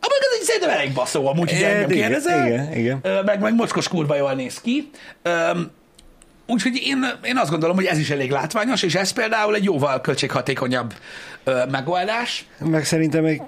Amíg 0.00 0.18
ez 0.20 0.38
egy 0.38 0.44
szerintem 0.44 0.70
elég 0.70 0.92
baszó, 0.92 1.26
amúgy, 1.26 1.52
hogy 1.52 1.62
engem 1.62 1.88
kérdezel. 1.88 2.46
igen, 2.46 2.72
igen. 2.72 3.00
Meg, 3.24 3.40
meg 3.40 3.54
mocskos 3.54 3.88
kurva 3.88 4.16
jól 4.16 4.32
néz 4.32 4.60
ki. 4.60 4.90
Úgyhogy 6.46 6.82
én, 6.84 7.06
én 7.24 7.36
azt 7.36 7.50
gondolom, 7.50 7.76
hogy 7.76 7.84
ez 7.84 7.98
is 7.98 8.10
elég 8.10 8.30
látványos, 8.30 8.82
és 8.82 8.94
ez 8.94 9.10
például 9.10 9.54
egy 9.54 9.64
jóval 9.64 10.00
költséghatékonyabb 10.00 10.94
ö, 11.44 11.62
megoldás. 11.70 12.46
Meg 12.58 12.84
szerintem 12.84 13.24
egy 13.24 13.42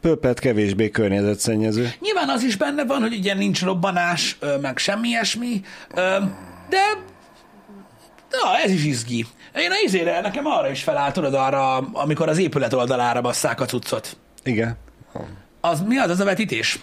pöpet 0.00 0.38
kevésbé 0.38 0.90
környezetszennyező. 0.90 1.90
Nyilván 2.00 2.28
az 2.28 2.42
is 2.42 2.56
benne 2.56 2.84
van, 2.84 3.00
hogy 3.00 3.14
ugye 3.14 3.34
nincs 3.34 3.62
robbanás, 3.62 4.38
meg 4.60 4.78
semmi 4.78 5.08
ilyesmi, 5.08 5.60
de 6.68 6.82
na, 8.30 8.58
ez 8.64 8.70
is 8.70 8.84
izgi. 8.84 9.26
Én 9.54 9.70
a 9.70 9.74
izére, 9.84 10.20
nekem 10.20 10.46
arra 10.46 10.70
is 10.70 10.82
felállt, 10.82 11.14
tudod, 11.14 11.34
arra, 11.34 11.76
amikor 11.76 12.28
az 12.28 12.38
épület 12.38 12.72
oldalára 12.72 13.20
basszák 13.20 13.60
a 13.60 13.64
cuccot. 13.64 14.16
Igen. 14.44 14.76
Az 15.60 15.82
mi 15.86 15.96
az, 15.98 16.10
az 16.10 16.20
a 16.20 16.24
vetítés? 16.24 16.78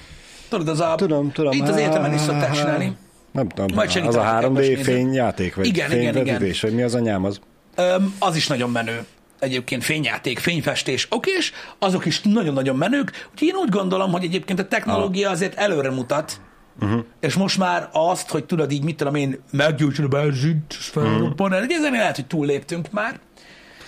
Tudod, 0.49 0.67
az 0.67 0.79
a... 0.79 0.95
Tudom, 0.95 1.31
tudom. 1.31 1.51
Itt 1.51 1.67
az 1.67 1.75
egyetemen 1.75 2.13
is 2.13 2.21
szokták 2.21 2.51
csinálni. 2.51 2.95
Nem 3.31 3.49
tudom, 3.49 3.75
Majd 3.75 3.89
az 4.07 4.15
a 4.15 4.23
neked, 4.23 4.51
most 4.51 4.65
3D 4.65 4.67
nézem. 4.67 4.83
fényjáték, 4.83 5.55
vagy 5.55 5.65
Igen, 5.65 5.91
igen, 5.91 6.13
fényvetítés, 6.13 6.61
vagy 6.61 6.73
mi 6.73 6.81
az 6.81 6.95
anyám 6.95 7.25
az? 7.25 7.39
Öm, 7.75 8.15
az 8.19 8.35
is 8.35 8.47
nagyon 8.47 8.69
menő. 8.69 9.05
Egyébként 9.39 9.83
fényjáték, 9.83 10.39
fényfestés, 10.39 11.07
okés, 11.09 11.51
azok 11.79 12.05
is 12.05 12.21
nagyon-nagyon 12.21 12.75
menők. 12.75 13.27
Úgyhogy 13.31 13.47
én 13.47 13.55
úgy 13.55 13.69
gondolom, 13.69 14.11
hogy 14.11 14.23
egyébként 14.23 14.59
a 14.59 14.67
technológia 14.67 15.29
azért 15.29 15.55
előre 15.55 15.91
mutat, 15.91 16.41
uh-huh. 16.81 17.03
és 17.19 17.33
most 17.33 17.57
már 17.57 17.89
azt, 17.91 18.29
hogy 18.29 18.45
tudod 18.45 18.71
így, 18.71 18.83
mit 18.83 18.95
tudom 18.95 19.15
én, 19.15 19.39
meggyújtson 19.51 20.05
a 20.05 20.07
benzint, 20.07 20.75
és 20.79 20.85
felrobban, 20.85 21.53
uh-huh. 21.53 21.73
ezen 21.73 21.91
lehet, 21.91 22.15
hogy 22.15 22.27
túlléptünk 22.27 22.91
már. 22.91 23.19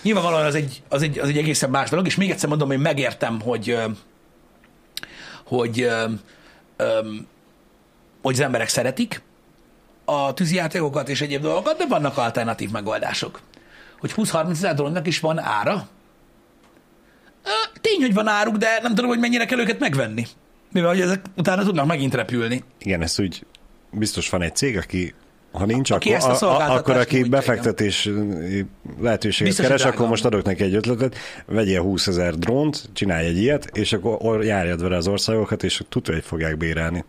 Nyilvánvalóan 0.02 0.46
az 0.46 0.56
egy, 0.56 0.84
az, 0.90 1.02
egy, 1.02 1.20
az 1.20 1.28
egy 1.28 1.38
egészen 1.38 1.70
más 1.70 1.90
dolog, 1.90 2.06
és 2.06 2.16
még 2.16 2.30
egyszer 2.30 2.50
mondom, 2.50 2.68
hogy 2.68 2.80
megértem, 2.80 3.42
hogy, 3.42 3.78
hogy, 5.46 5.82
ö, 5.82 6.06
hogy 8.22 8.34
az 8.34 8.40
emberek 8.40 8.68
szeretik 8.68 9.22
a 10.06 10.34
tűzijátékokat 10.34 11.10
és 11.10 11.22
egyéb 11.22 11.42
dolgokat, 11.42 11.78
de 11.78 11.86
vannak 11.88 12.18
alternatív 12.18 12.72
megoldások. 12.72 13.42
Hogy 14.00 14.14
20-30 14.16 14.50
ezer 14.50 14.76
drónnak 14.76 15.08
is 15.08 15.20
van 15.20 15.40
ára? 15.40 15.88
Tény, 17.82 18.02
hogy 18.02 18.14
van 18.14 18.28
áruk, 18.28 18.56
de 18.56 18.80
nem 18.82 18.96
tudom, 18.96 19.10
hogy 19.10 19.20
mennyire 19.20 19.46
kell 19.46 19.60
őket 19.60 19.80
megvenni. 19.80 20.26
Mivel 20.72 20.90
hogy 20.90 21.02
ezek 21.02 21.22
utána 21.38 21.64
tudnak 21.64 21.86
megint 21.86 22.14
repülni. 22.14 22.64
Igen, 22.80 23.02
ez 23.02 23.20
úgy 23.20 23.46
biztos 23.92 24.30
van 24.30 24.42
egy 24.42 24.56
cég, 24.56 24.78
aki 24.78 25.14
ha 25.52 25.66
nincs, 25.66 25.92
Aki 25.92 26.14
akkor, 26.14 26.32
ezt 26.32 26.44
a 26.44 26.58
a, 26.58 26.76
akkor 26.76 26.98
aki 26.98 27.24
befektetés 27.24 28.10
lehetőséget 29.00 29.48
Biztos, 29.48 29.66
keres, 29.66 29.86
akkor 29.86 30.08
most 30.08 30.26
adok 30.26 30.44
neki 30.44 30.64
egy 30.64 30.76
ötletet, 30.76 31.16
vegyél 31.46 31.82
20 31.82 32.08
ezer 32.08 32.38
drónt, 32.38 32.90
csinálj 32.94 33.28
egy 33.28 33.38
ilyet, 33.38 33.70
és 33.74 33.94
akkor 33.94 34.18
or- 34.20 34.46
járjad 34.46 34.82
vele 34.82 34.96
az 34.96 35.08
országokat, 35.08 35.64
és 35.64 35.82
tudja, 35.90 36.14
hogy 36.14 36.24
fogják 36.24 36.58
bérelni 36.58 37.06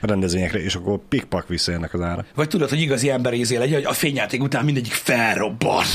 rendezvényekre, 0.00 0.62
és 0.62 0.74
akkor 0.74 0.98
pikpak 1.08 1.48
visszajönnek 1.48 1.94
az 1.94 2.00
ára. 2.00 2.24
Vagy 2.34 2.48
tudod, 2.48 2.68
hogy 2.68 2.80
igazi 2.80 3.10
ember 3.10 3.34
ízé 3.34 3.56
legyen, 3.56 3.74
hogy 3.74 3.84
a 3.84 3.92
fényjáték 3.92 4.42
után 4.42 4.64
mindegyik 4.64 4.92
felrobban. 4.92 5.84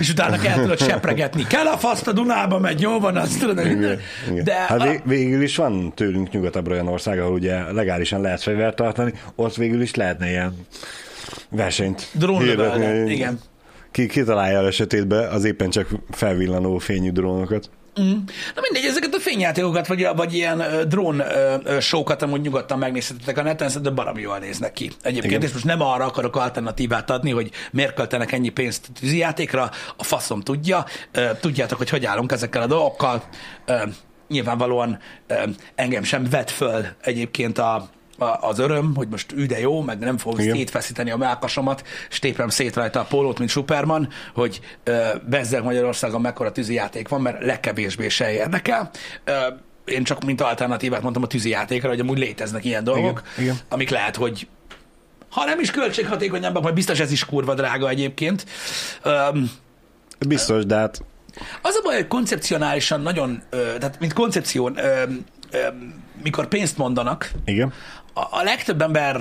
és 0.00 0.10
utána 0.10 0.38
kell 0.38 0.60
tudod 0.60 0.78
sepregetni. 0.78 1.46
Kell 1.46 1.66
a 1.66 1.76
faszt 1.76 2.08
a 2.08 2.12
Dunába 2.12 2.58
megy, 2.58 2.80
jó 2.80 3.00
van, 3.00 3.16
azt 3.16 3.38
tudod, 3.38 3.64
minden. 3.64 3.98
Igen. 4.30 4.44
De 4.44 4.54
hát 4.54 4.80
a, 4.80 4.84
vég, 4.84 5.00
végül 5.04 5.42
is 5.42 5.56
van 5.56 5.92
tőlünk 5.94 6.30
nyugatabbra 6.30 6.72
olyan 6.72 6.88
ország, 6.88 7.18
ahol 7.18 7.32
ugye 7.32 7.72
legálisan 7.72 8.20
lehet 8.20 8.42
fegyvert 8.42 8.76
tartani, 8.76 9.12
ott 9.34 9.54
végül 9.54 9.82
is 9.82 9.94
lehetne 9.94 10.28
ilyen 10.28 10.66
versenyt 11.50 12.08
hirdetni. 12.38 13.12
igen. 13.12 13.40
Ki 13.90 14.06
kitalálja 14.06 14.58
a 14.58 14.66
esetétbe 14.66 15.28
az 15.28 15.44
éppen 15.44 15.70
csak 15.70 15.88
felvillanó 16.10 16.78
fényű 16.78 17.10
drónokat. 17.10 17.70
Na 17.96 18.60
mindegy, 18.60 18.84
ezeket 18.88 19.14
a 19.14 19.20
fényjátékokat, 19.20 19.86
vagy, 19.86 20.08
vagy 20.16 20.34
ilyen 20.34 20.62
drón 20.88 21.22
show-kat 21.80 22.22
amúgy 22.22 22.40
nyugodtan 22.40 22.78
megnézhetitek 22.78 23.38
a 23.38 23.42
neten, 23.42 23.68
szerintem 23.68 23.94
baromi 23.94 24.20
jól 24.20 24.38
néznek 24.38 24.72
ki. 24.72 24.90
Egyébként, 25.02 25.32
Igen. 25.32 25.42
és 25.42 25.52
most 25.52 25.64
nem 25.64 25.80
arra 25.80 26.04
akarok 26.04 26.36
alternatívát 26.36 27.10
adni, 27.10 27.30
hogy 27.30 27.50
miért 27.72 27.94
költenek 27.94 28.32
ennyi 28.32 28.48
pénzt 28.48 28.86
a 28.88 28.98
tűzijátékra, 29.00 29.70
a 29.96 30.04
faszom 30.04 30.40
tudja. 30.40 30.84
Tudjátok, 31.40 31.78
hogy 31.78 31.90
hogy 31.90 32.04
állunk 32.04 32.32
ezekkel 32.32 32.62
a 32.62 32.66
dolgokkal. 32.66 33.22
Nyilvánvalóan 34.28 34.98
engem 35.74 36.02
sem 36.02 36.26
vet 36.30 36.50
föl 36.50 36.86
egyébként 37.02 37.58
a, 37.58 37.88
az 38.18 38.58
öröm, 38.58 38.94
hogy 38.94 39.08
most 39.08 39.32
ű 39.32 39.46
de 39.46 39.58
jó, 39.58 39.82
meg 39.82 39.98
nem 39.98 40.18
fogom 40.18 40.38
szétfeszíteni 40.38 41.10
a 41.10 41.16
melkasomat, 41.16 41.82
és 42.10 42.18
téprem 42.18 42.48
szét 42.48 42.74
rajta 42.74 43.00
a 43.00 43.04
pólót, 43.04 43.38
mint 43.38 43.50
Superman, 43.50 44.08
hogy 44.34 44.60
ö, 44.84 45.06
bezzeg 45.28 45.62
Magyarországon 45.62 46.20
mekkora 46.20 46.52
tűzijáték 46.52 47.08
van, 47.08 47.20
mert 47.20 47.44
legkevésbé 47.44 48.08
se 48.08 48.32
érdekel. 48.32 48.90
Ö, 49.24 49.32
én 49.84 50.04
csak 50.04 50.24
mint 50.24 50.40
alternatívát 50.40 51.02
mondtam 51.02 51.22
a 51.22 51.26
tűzijátékra, 51.26 51.88
hogy 51.88 52.00
amúgy 52.00 52.18
léteznek 52.18 52.64
ilyen 52.64 52.84
dolgok, 52.84 53.22
Igen, 53.36 53.44
igen. 53.44 53.56
amik 53.68 53.90
lehet, 53.90 54.16
hogy 54.16 54.48
ha 55.30 55.44
nem 55.44 55.60
is 55.60 55.70
költséghatékonyabbak, 55.70 56.62
majd 56.62 56.74
biztos 56.74 57.00
ez 57.00 57.12
is 57.12 57.24
kurva 57.24 57.54
drága 57.54 57.88
egyébként. 57.88 58.46
Öm, 59.02 59.50
Biztos, 60.28 60.66
de 60.66 60.76
hát 60.76 61.02
az 61.62 61.74
a 61.74 61.82
baj, 61.82 61.94
hogy 61.94 62.06
koncepcionálisan 62.06 63.00
nagyon, 63.00 63.42
tehát 63.50 64.00
mint 64.00 64.12
koncepción, 64.12 64.78
mikor 66.22 66.48
pénzt 66.48 66.76
mondanak, 66.78 67.30
igen. 67.44 67.72
A, 68.20 68.42
legtöbb 68.42 68.82
ember, 68.82 69.20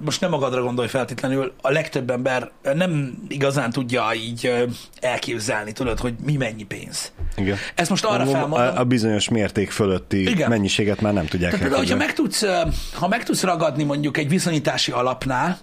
most 0.00 0.20
nem 0.20 0.30
magadra 0.30 0.62
gondolj 0.62 0.88
feltétlenül, 0.88 1.52
a 1.62 1.70
legtöbb 1.70 2.10
ember 2.10 2.50
nem 2.74 3.18
igazán 3.28 3.70
tudja 3.70 4.10
így 4.14 4.66
elképzelni, 5.00 5.72
tudod, 5.72 5.98
hogy 5.98 6.14
mi 6.24 6.36
mennyi 6.36 6.64
pénz. 6.64 7.12
Igen. 7.36 7.56
Ezt 7.74 7.90
most 7.90 8.04
arra 8.04 8.26
felmondom. 8.26 8.76
a, 8.76 8.78
a 8.78 8.84
bizonyos 8.84 9.28
mérték 9.28 9.70
fölötti 9.70 10.30
Igen. 10.30 10.48
Mennyiséget 10.48 11.00
már 11.00 11.12
nem 11.12 11.26
tudják 11.26 11.50
Tehát 11.50 11.66
például, 11.66 11.82
hogyha 11.82 12.04
meg 12.04 12.14
tudsz, 12.14 12.44
ha 12.92 13.08
meg 13.08 13.24
tudsz 13.24 13.42
ragadni 13.42 13.84
mondjuk 13.84 14.16
egy 14.16 14.28
viszonyítási 14.28 14.92
alapnál, 14.92 15.58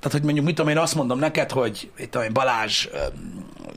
tehát, 0.00 0.12
hogy 0.12 0.22
mondjuk, 0.22 0.46
mit 0.46 0.54
tudom 0.54 0.70
én, 0.70 0.78
azt 0.78 0.94
mondom 0.94 1.18
neked, 1.18 1.50
hogy 1.50 1.90
itt 1.98 2.10
tudom 2.10 2.26
én, 2.26 2.32
Balázs 2.32 2.86
ö, 2.92 2.98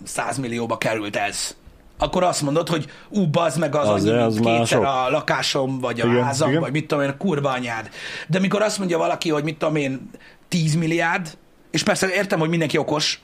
100 0.04 0.38
millióba 0.38 0.78
került 0.78 1.16
ez, 1.16 1.56
akkor 2.02 2.24
azt 2.24 2.42
mondod, 2.42 2.70
hogy 2.70 2.92
ú, 3.10 3.28
bazd 3.28 3.60
meg 3.60 3.76
az, 3.76 3.88
Az- 3.90 4.06
annyi, 4.06 4.18
az 4.18 4.40
kétszer 4.44 4.84
a 4.84 5.10
lakásom, 5.10 5.80
vagy 5.80 6.02
a 6.02 6.08
Igen, 6.08 6.24
házam, 6.24 6.50
igen. 6.50 6.62
vagy 6.62 6.72
mit 6.72 6.88
tudom 6.88 7.04
én, 7.04 7.10
a 7.10 7.18
kurva 7.18 7.50
anyád. 7.50 7.90
De 8.28 8.40
mikor 8.40 8.62
azt 8.62 8.78
mondja 8.78 8.98
valaki, 8.98 9.30
hogy 9.30 9.44
mit 9.44 9.58
tudom 9.58 9.76
én, 9.76 10.10
10 10.48 10.76
milliárd, 10.76 11.38
és 11.72 11.84
persze 11.84 12.14
értem, 12.14 12.40
hogy 12.40 12.50
mindenki 12.50 12.78
okos, 12.78 13.22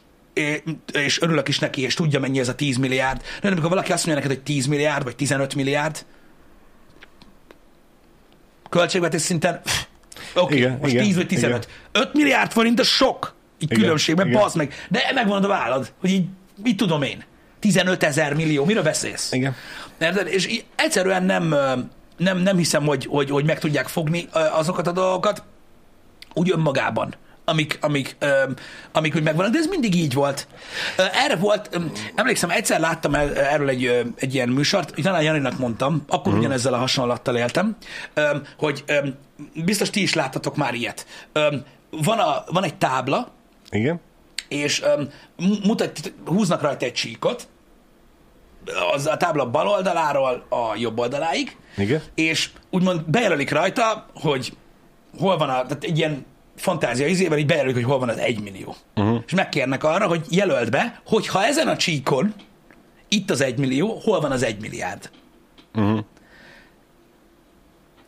és 0.93 1.21
örülök 1.21 1.47
is 1.47 1.59
neki, 1.59 1.81
és 1.81 1.93
tudja, 1.93 2.19
mennyi 2.19 2.39
ez 2.39 2.47
a 2.47 2.55
10 2.55 2.77
milliárd, 2.77 3.21
de 3.41 3.47
amikor 3.47 3.69
valaki 3.69 3.91
azt 3.91 4.05
mondja 4.05 4.23
neked, 4.23 4.38
hogy 4.38 4.45
10 4.45 4.65
milliárd, 4.65 5.03
vagy 5.03 5.15
15 5.15 5.55
milliárd, 5.55 6.05
költségvetés 8.69 9.21
szinten, 9.21 9.61
oké, 10.33 10.41
okay, 10.41 10.57
Igen, 10.57 10.77
most 10.81 10.93
igen, 10.93 11.03
10 11.05 11.15
vagy 11.15 11.27
15. 11.27 11.67
5 11.91 12.13
milliárd 12.13 12.51
forint, 12.51 12.79
az 12.79 12.88
sok, 12.88 13.35
így 13.59 13.71
Igen, 13.71 13.83
különbségben, 13.83 14.27
igen. 14.27 14.39
bazd 14.39 14.55
meg. 14.57 14.73
De 14.89 15.11
megvan 15.13 15.43
a 15.43 15.47
vállad, 15.47 15.93
hogy 15.99 16.09
így, 16.09 16.25
mit 16.63 16.77
tudom 16.77 17.01
én, 17.01 17.23
15 17.65 18.04
ezer 18.04 18.34
millió, 18.34 18.65
miről 18.65 18.84
beszélsz? 18.84 19.32
Igen. 19.32 19.56
Érted? 19.99 20.28
És 20.28 20.62
egyszerűen 20.75 21.23
nem, 21.23 21.56
nem, 22.17 22.38
nem 22.38 22.58
hiszem, 22.58 22.86
hogy, 22.86 23.06
hogy, 23.06 23.30
hogy 23.30 23.45
meg 23.45 23.60
tudják 23.60 23.88
fogni 23.88 24.28
azokat 24.32 24.88
a 24.88 24.91
dolgokat 24.91 25.43
úgy 26.34 26.51
önmagában, 26.51 27.13
amik, 27.45 27.78
amik, 27.82 28.17
amik 28.91 29.15
úgy 29.15 29.23
megvannak, 29.23 29.54
de 29.54 29.60
ez 29.60 29.67
mindig 29.67 29.95
így 29.95 30.13
volt. 30.13 30.47
Erre 30.97 31.36
volt, 31.36 31.80
emlékszem, 32.15 32.49
egyszer 32.49 32.80
láttam 32.80 33.15
el, 33.15 33.36
erről 33.36 33.69
egy, 33.69 34.06
egy 34.15 34.34
ilyen 34.34 34.49
műsort, 34.49 34.93
talán 35.01 35.23
Janinak 35.23 35.58
mondtam, 35.58 36.04
akkor 36.08 36.28
uh-huh. 36.28 36.39
ugyanezzel 36.39 36.73
a 36.73 36.78
hasonlattal 36.78 37.36
éltem, 37.36 37.75
hogy 38.58 38.84
biztos 39.54 39.89
ti 39.89 40.01
is 40.01 40.13
láttatok 40.13 40.56
már 40.56 40.73
ilyet. 40.73 41.06
Van, 41.89 42.19
a, 42.19 42.43
van 42.51 42.63
egy 42.63 42.75
tábla, 42.75 43.32
Igen. 43.69 44.01
és 44.47 44.84
mutat, 45.63 46.13
húznak 46.25 46.62
rajta 46.62 46.86
egy 46.86 46.93
csíkot, 46.93 47.47
az 48.93 49.06
a 49.06 49.17
tábla 49.17 49.49
bal 49.49 49.67
oldaláról 49.67 50.45
a 50.49 50.75
jobb 50.78 50.99
oldaláig, 50.99 51.58
Igen. 51.78 52.01
és 52.15 52.49
úgymond 52.69 53.01
bejelölik 53.10 53.51
rajta, 53.51 54.06
hogy 54.13 54.54
hol 55.17 55.38
van 55.38 55.49
a, 55.49 55.65
tehát 55.65 55.84
egy 55.84 55.97
ilyen 55.97 56.25
fantázia 56.56 57.08
izével 57.08 57.38
így 57.38 57.45
bejelölik, 57.45 57.75
hogy 57.75 57.84
hol 57.84 57.99
van 57.99 58.10
az 58.10 58.17
egy 58.17 58.41
millió. 58.41 58.75
Uh-huh. 58.95 59.23
És 59.25 59.34
megkérnek 59.34 59.84
arra, 59.84 60.08
hogy 60.08 60.25
jelöld 60.30 60.69
be, 60.69 61.01
hogy 61.06 61.28
ha 61.28 61.45
ezen 61.45 61.67
a 61.67 61.78
csíkon 61.78 62.34
itt 63.08 63.30
az 63.30 63.41
egy 63.41 63.58
millió, 63.58 63.99
hol 64.04 64.19
van 64.19 64.32
az 64.32 64.43
egy 64.43 64.62
milliárd. 64.62 65.10
Uh-huh. 65.75 65.99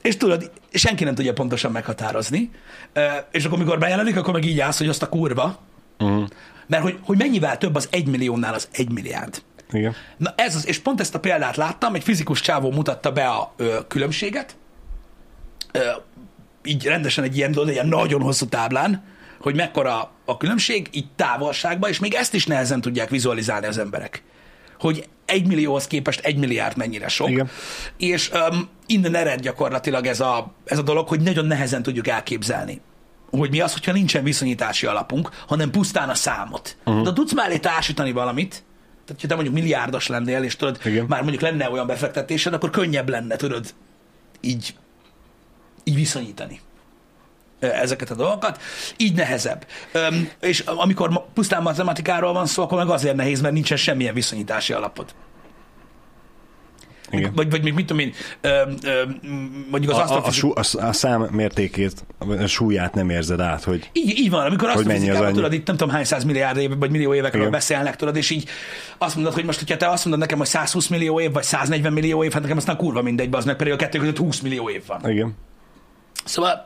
És 0.02 0.17
tudod, 0.17 0.52
senki 0.72 1.04
nem 1.04 1.15
tudja 1.15 1.34
pontosan 1.34 1.72
meghatározni, 1.72 2.52
és 3.32 3.46
akkor, 3.46 3.58
mikor 3.58 3.80
bejelenik, 3.80 4.17
akkor 4.17 4.34
meg 4.34 4.46
így 4.46 4.60
állsz, 4.60 4.78
hogy 4.78 4.88
azt 4.89 5.02
a 5.04 5.10
kurva, 5.10 5.58
Uh-huh. 6.00 6.28
mert 6.67 6.84
hogy, 6.84 7.00
hogy 7.02 7.17
mennyivel 7.17 7.58
több 7.58 7.76
az 7.76 7.88
egy 7.91 8.08
milliónál 8.08 8.54
az 8.54 8.67
egy 8.72 8.91
milliárd. 8.91 9.41
Igen. 9.71 9.95
Na 10.17 10.34
ez 10.38 10.56
az, 10.56 10.67
és 10.67 10.80
pont 10.80 10.99
ezt 10.99 11.15
a 11.15 11.19
példát 11.19 11.56
láttam, 11.56 11.95
egy 11.95 12.03
fizikus 12.03 12.41
csávó 12.41 12.71
mutatta 12.71 13.12
be 13.12 13.27
a 13.27 13.53
ö, 13.58 13.77
különbséget, 13.88 14.56
ö, 15.71 15.80
így 16.63 16.86
rendesen 16.86 17.23
egy 17.23 17.38
ilyen, 17.38 17.60
egy 17.60 17.67
ilyen 17.67 17.88
nagyon 17.88 18.21
hosszú 18.21 18.45
táblán, 18.45 19.03
hogy 19.39 19.56
mekkora 19.56 20.12
a 20.25 20.38
különbség, 20.38 20.88
így 20.91 21.08
távolságban, 21.15 21.89
és 21.89 21.99
még 21.99 22.13
ezt 22.13 22.34
is 22.34 22.45
nehezen 22.45 22.82
tudják 22.82 23.10
vizualizálni 23.10 23.65
az 23.65 23.77
emberek. 23.77 24.23
Hogy 24.80 25.08
egy 25.25 25.47
millióhoz 25.47 25.88
képest 25.88 26.19
egy 26.19 26.38
milliárd 26.38 26.77
mennyire 26.77 27.08
sok. 27.08 27.30
Igen. 27.30 27.49
És 27.97 28.32
um, 28.51 28.69
innen 28.86 29.15
ered 29.15 29.39
gyakorlatilag 29.39 30.06
ez 30.06 30.19
a, 30.19 30.53
ez 30.65 30.77
a 30.77 30.82
dolog, 30.82 31.08
hogy 31.08 31.21
nagyon 31.21 31.45
nehezen 31.45 31.84
tudjuk 31.84 32.08
elképzelni 32.08 32.82
hogy 33.30 33.49
mi 33.49 33.60
az, 33.60 33.73
hogyha 33.73 33.91
nincsen 33.91 34.23
viszonyítási 34.23 34.86
alapunk, 34.86 35.30
hanem 35.47 35.69
pusztán 35.71 36.10
a 36.10 36.13
számot. 36.13 36.77
Uh-huh. 36.86 37.03
De 37.03 37.13
tudsz 37.13 37.34
mellé 37.34 37.58
társítani 37.58 38.12
valamit, 38.12 38.63
tehát 39.08 39.22
ha 39.22 39.28
te 39.28 39.34
mondjuk 39.36 39.56
milliárdos 39.56 40.08
lennél, 40.08 40.43
és 40.43 40.56
tudod, 40.56 40.80
Igen. 40.86 41.06
már 41.08 41.22
mondjuk 41.22 41.41
lenne 41.41 41.70
olyan 41.70 41.88
befektetésed, 41.88 42.54
akkor 42.54 42.70
könnyebb 42.70 43.10
lenne, 43.10 43.36
tudod, 43.36 43.74
így, 44.41 44.76
így 45.84 45.96
viszonyítani 45.96 46.60
ezeket 47.60 48.10
a 48.10 48.15
dolgokat, 48.15 48.62
így 48.98 49.15
nehezebb. 49.15 49.65
Öm, 49.91 50.30
és 50.39 50.60
amikor 50.60 51.24
pusztán 51.34 51.62
matematikáról 51.62 52.34
van 52.34 52.46
szó, 52.46 52.63
akkor 52.63 52.78
meg 52.78 52.89
azért 52.89 53.15
nehéz, 53.15 53.41
mert 53.41 53.54
nincsen 53.54 53.78
semmilyen 53.78 54.13
viszonyítási 54.13 54.74
alapod. 54.74 55.13
Igen. 57.12 57.32
Vagy, 57.36 57.50
vagy 57.50 57.63
még 57.63 57.74
mit 57.74 57.86
tudom 57.86 58.02
én, 58.04 58.13
öm, 58.41 58.76
öm, 58.84 59.65
mondjuk 59.72 59.93
az 59.93 60.12
A, 60.12 60.15
a, 60.15 60.26
a, 60.26 60.32
sú, 60.32 60.52
a, 60.56 60.86
a 60.86 60.93
szám 60.93 61.22
mértékét, 61.22 62.06
a 62.20 62.46
súlyát 62.46 62.93
nem 62.93 63.10
érzed 63.10 63.39
át, 63.39 63.63
hogy 63.63 63.89
Így, 63.93 64.17
így 64.20 64.30
van, 64.30 64.46
amikor 64.46 64.70
azt 64.70 64.86
mennyi 64.86 65.10
az 65.10 65.20
annyi? 65.20 65.34
tudod, 65.34 65.54
itt 65.54 65.67
nem 65.67 65.78
tudom 65.78 65.93
hány 65.93 66.04
száz 66.04 66.24
milliárd 66.24 66.58
év, 66.58 66.78
vagy 66.78 66.91
millió 66.91 67.13
évekről 67.13 67.41
Igen. 67.41 67.52
beszélnek, 67.52 67.96
tudod, 67.96 68.15
és 68.15 68.30
így 68.30 68.50
azt 68.98 69.15
mondod, 69.15 69.34
hogy 69.34 69.46
most, 69.46 69.60
hogyha 69.60 69.78
te 69.78 69.89
azt 69.89 70.04
mondod 70.04 70.22
nekem, 70.22 70.38
hogy 70.38 70.48
120 70.48 70.88
millió 70.88 71.20
év, 71.20 71.32
vagy 71.32 71.43
140 71.43 71.93
millió 71.93 72.24
év, 72.24 72.32
hát 72.32 72.41
nekem 72.41 72.58
aztán 72.58 72.78
kurva 72.78 73.02
mindegy, 73.02 73.36
az 73.36 73.46
meg 73.46 73.56
pedig 73.56 73.74
a 73.74 73.76
kettő 73.76 74.00
között 74.00 74.17
20 74.17 74.39
millió 74.39 74.70
év 74.70 74.82
van. 74.88 75.10
igen. 75.10 75.36
Szóval 76.26 76.65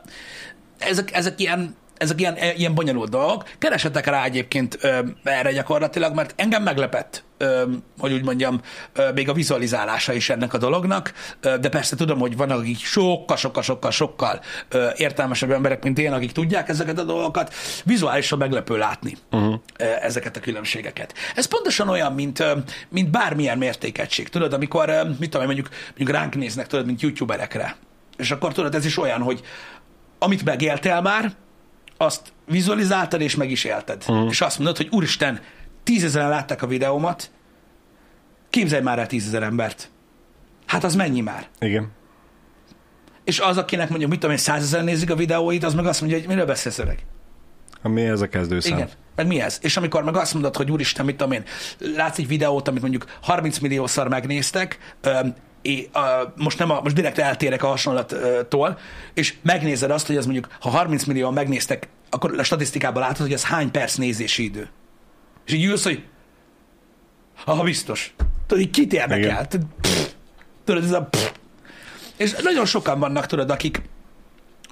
ezek, 0.78 1.12
ezek 1.14 1.40
ilyen 1.40 1.74
ezek 2.02 2.20
ilyen, 2.20 2.36
ilyen 2.56 2.74
bonyolult 2.74 3.10
dolgok. 3.10 3.44
Keresetek 3.58 4.06
rá 4.06 4.24
egyébként 4.24 4.78
ö, 4.80 4.98
erre 5.24 5.52
gyakorlatilag, 5.52 6.14
mert 6.14 6.34
engem 6.36 6.62
meglepett, 6.62 7.24
ö, 7.38 7.62
hogy 7.98 8.12
úgy 8.12 8.24
mondjam, 8.24 8.60
ö, 8.92 9.12
még 9.12 9.28
a 9.28 9.32
vizualizálása 9.32 10.12
is 10.12 10.30
ennek 10.30 10.54
a 10.54 10.58
dolognak, 10.58 11.12
ö, 11.40 11.56
de 11.58 11.68
persze 11.68 11.96
tudom, 11.96 12.18
hogy 12.18 12.36
vannak, 12.36 12.58
akik 12.58 12.78
sokkal, 12.78 13.36
sokkal, 13.36 13.62
sokkal, 13.62 13.90
sokkal 13.90 14.40
ö, 14.68 14.88
értelmesebb 14.96 15.50
emberek, 15.50 15.82
mint 15.82 15.98
én, 15.98 16.12
akik 16.12 16.32
tudják 16.32 16.68
ezeket 16.68 16.98
a 16.98 17.04
dolgokat. 17.04 17.54
Vizuálisan 17.84 18.38
meglepő 18.38 18.76
látni 18.76 19.16
uh-huh. 19.30 19.54
ezeket 20.00 20.36
a 20.36 20.40
különbségeket. 20.40 21.14
Ez 21.34 21.44
pontosan 21.44 21.88
olyan, 21.88 22.12
mint, 22.12 22.40
ö, 22.40 22.52
mint 22.88 23.10
bármilyen 23.10 23.58
mértékegység. 23.58 24.28
Tudod, 24.28 24.52
amikor, 24.52 24.88
ö, 24.88 25.02
mit 25.18 25.30
tudom, 25.30 25.46
mondjuk, 25.46 25.68
mondjuk 25.86 26.10
ránk 26.10 26.34
néznek, 26.34 26.66
tudod, 26.66 26.86
mint 26.86 27.00
youtuberekre. 27.00 27.76
És 28.16 28.30
akkor 28.30 28.52
tudod, 28.52 28.74
ez 28.74 28.84
is 28.84 28.98
olyan, 28.98 29.22
hogy 29.22 29.40
amit 30.18 30.44
megéltél 30.44 31.00
már, 31.00 31.32
azt 31.96 32.32
vizualizáltad 32.46 33.20
és 33.20 33.36
meg 33.36 33.50
is 33.50 33.64
élted. 33.64 34.04
Uh-huh. 34.08 34.28
És 34.28 34.40
azt 34.40 34.58
mondod, 34.58 34.76
hogy 34.76 34.88
úristen, 34.90 35.40
tízezeren 35.82 36.28
látták 36.28 36.62
a 36.62 36.66
videómat, 36.66 37.30
képzelj 38.50 38.82
már 38.82 38.98
el 38.98 39.06
tízezer 39.06 39.42
embert. 39.42 39.90
Hát 40.66 40.84
az 40.84 40.94
mennyi 40.94 41.20
már? 41.20 41.48
Igen. 41.60 41.90
És 43.24 43.40
az, 43.40 43.56
akinek 43.56 43.88
mondjuk, 43.88 44.10
mit 44.10 44.20
tudom 44.20 44.34
én, 44.34 44.42
százezer 44.42 44.84
nézik 44.84 45.10
a 45.10 45.16
videóit, 45.16 45.64
az 45.64 45.74
meg 45.74 45.86
azt 45.86 46.00
mondja, 46.00 46.18
hogy 46.18 46.28
miről 46.28 46.46
beszélsz 46.46 46.78
öreg? 46.78 47.04
Mi 47.82 48.02
ez 48.02 48.20
a 48.20 48.28
kezdőszám? 48.28 48.76
Igen. 48.76 48.88
Meg 49.16 49.26
mi 49.26 49.40
ez? 49.40 49.58
És 49.62 49.76
amikor 49.76 50.04
meg 50.04 50.16
azt 50.16 50.32
mondod, 50.32 50.56
hogy 50.56 50.70
úristen, 50.70 51.04
mit 51.04 51.16
tudom 51.16 51.32
én, 51.32 51.44
látsz 51.96 52.18
egy 52.18 52.26
videót, 52.26 52.68
amit 52.68 52.80
mondjuk 52.80 53.04
30 53.20 53.58
milliószor 53.58 54.08
megnéztek, 54.08 54.78
é, 55.62 55.88
ö, 55.94 55.98
most, 56.36 56.58
nem 56.58 56.70
a, 56.70 56.80
most 56.80 56.94
direkt 56.94 57.18
eltérek 57.18 57.62
a 57.62 57.66
hasonlattól, 57.66 58.78
és 59.14 59.34
megnézed 59.42 59.90
azt, 59.90 60.06
hogy 60.06 60.16
ez 60.16 60.24
mondjuk, 60.24 60.48
ha 60.60 60.70
30 60.70 61.04
millióan 61.04 61.32
megnéztek, 61.32 61.88
akkor 62.10 62.38
a 62.38 62.42
statisztikában 62.42 63.02
látod, 63.02 63.20
hogy 63.20 63.32
ez 63.32 63.44
hány 63.44 63.70
perc 63.70 63.94
nézési 63.94 64.44
idő. 64.44 64.68
És 65.46 65.52
így 65.52 65.64
ülsz, 65.64 65.84
hogy 65.84 66.04
ha 67.44 67.62
biztos. 67.62 68.14
Tudod, 68.46 68.62
így 68.62 68.70
kit 68.70 68.92
érdekel? 68.92 69.46
Tudod, 70.64 70.84
ez 70.84 70.92
a 70.92 71.02
pff. 71.02 71.30
És 72.16 72.32
nagyon 72.42 72.66
sokan 72.66 72.98
vannak, 72.98 73.26
tudod, 73.26 73.50
akik, 73.50 73.82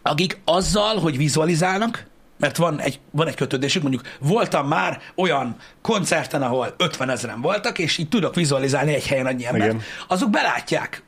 akik 0.03 0.41
azzal, 0.45 0.99
hogy 0.99 1.17
vizualizálnak, 1.17 2.07
mert 2.41 2.57
van 2.57 2.81
egy, 2.81 3.01
van 3.11 3.27
egy 3.27 3.35
kötődésük, 3.35 3.83
mondjuk 3.83 4.03
voltam 4.21 4.69
már 4.69 5.01
olyan 5.15 5.57
koncerten, 5.83 6.43
ahol 6.43 6.75
50 6.77 7.11
ezeren 7.11 7.41
voltak, 7.41 7.79
és 7.79 7.99
így 7.99 8.09
tudok 8.09 8.35
vizualizálni 8.35 8.95
egy 8.95 9.07
helyen 9.07 9.27
annyi 9.27 9.47
embert, 9.47 9.73
Igen. 9.73 9.83
azok 10.09 10.31
belátják, 10.31 11.03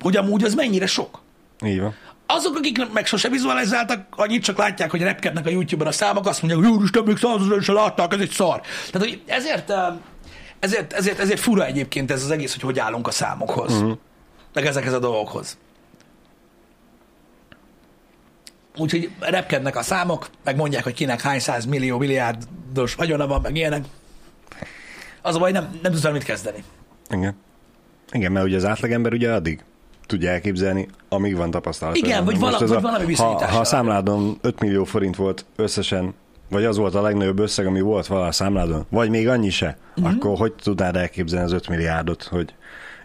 hogy 0.00 0.16
amúgy 0.16 0.44
az 0.44 0.54
mennyire 0.54 0.86
sok. 0.86 1.20
Így 1.64 1.80
van. 1.80 1.94
Azok, 2.26 2.56
akik 2.56 2.92
meg 2.92 3.06
sose 3.06 3.28
vizualizáltak, 3.28 4.06
annyit 4.10 4.42
csak 4.42 4.58
látják, 4.58 4.90
hogy 4.90 5.02
repkednek 5.02 5.46
a 5.46 5.50
YouTube-on 5.50 5.88
a 5.88 5.92
számok, 5.92 6.26
azt 6.26 6.42
mondják, 6.42 6.64
hogy 6.64 6.72
úristen, 6.76 7.02
még 7.02 7.16
százezeren 7.16 7.60
se 7.60 7.72
látták, 7.72 8.12
ez 8.12 8.20
egy 8.20 8.30
szar. 8.30 8.60
Tehát, 8.90 9.08
hogy 9.08 9.22
ezért, 9.26 9.72
ezért, 10.58 10.92
ezért, 10.92 11.18
ezért 11.18 11.40
fura 11.40 11.66
egyébként 11.66 12.10
ez 12.10 12.24
az 12.24 12.30
egész, 12.30 12.52
hogy 12.52 12.62
hogy 12.62 12.78
állunk 12.78 13.06
a 13.06 13.10
számokhoz. 13.10 13.72
Uh-huh. 13.72 13.98
Meg 14.52 14.66
ezekhez 14.66 14.92
a 14.92 14.98
dolgokhoz. 14.98 15.58
Úgyhogy 18.78 19.10
repkednek 19.20 19.76
a 19.76 19.82
számok, 19.82 20.28
meg 20.44 20.56
mondják, 20.56 20.82
hogy 20.84 20.94
kinek 20.94 21.20
hány 21.20 21.40
száz 21.40 21.64
millió, 21.66 21.98
milliárdos 21.98 22.94
vagyona 22.94 23.26
van, 23.26 23.40
meg 23.40 23.56
ilyenek. 23.56 23.84
Az 25.22 25.34
a 25.34 25.38
baj, 25.38 25.52
nem, 25.52 25.78
nem 25.82 25.92
tudsz 25.92 26.10
mit 26.12 26.22
kezdeni. 26.24 26.62
Igen. 27.10 27.36
Igen, 28.12 28.32
mert 28.32 28.46
ugye 28.46 28.56
az 28.56 28.64
átlagember 28.64 29.12
ugye 29.12 29.32
addig 29.32 29.62
tudja 30.06 30.30
elképzelni, 30.30 30.88
amíg 31.08 31.36
van 31.36 31.50
tapasztalat. 31.50 31.96
Igen, 31.96 32.24
vagy 32.24 32.38
vala- 32.38 32.58
vagy 32.58 32.68
valami 32.80 33.02
ha, 33.02 33.06
viszonyítás 33.06 33.50
ha 33.50 33.58
a 33.58 33.64
számládon 33.64 34.38
5 34.40 34.60
millió 34.60 34.84
forint 34.84 35.16
volt 35.16 35.44
összesen, 35.56 36.14
vagy 36.50 36.64
az 36.64 36.76
volt 36.76 36.94
a 36.94 37.00
legnagyobb 37.02 37.38
összeg, 37.38 37.66
ami 37.66 37.80
volt 37.80 38.06
vala 38.06 38.26
a 38.26 38.32
számládon, 38.32 38.86
vagy 38.88 39.10
még 39.10 39.28
annyi 39.28 39.50
se, 39.50 39.66
Mhm. 39.94 40.04
uh-huh. 40.06 40.20
akkor 40.20 40.38
hogy 40.38 40.52
tudnád 40.52 40.96
elképzelni 40.96 41.44
az 41.46 41.52
5 41.52 41.68
milliárdot, 41.68 42.22
hogy 42.22 42.54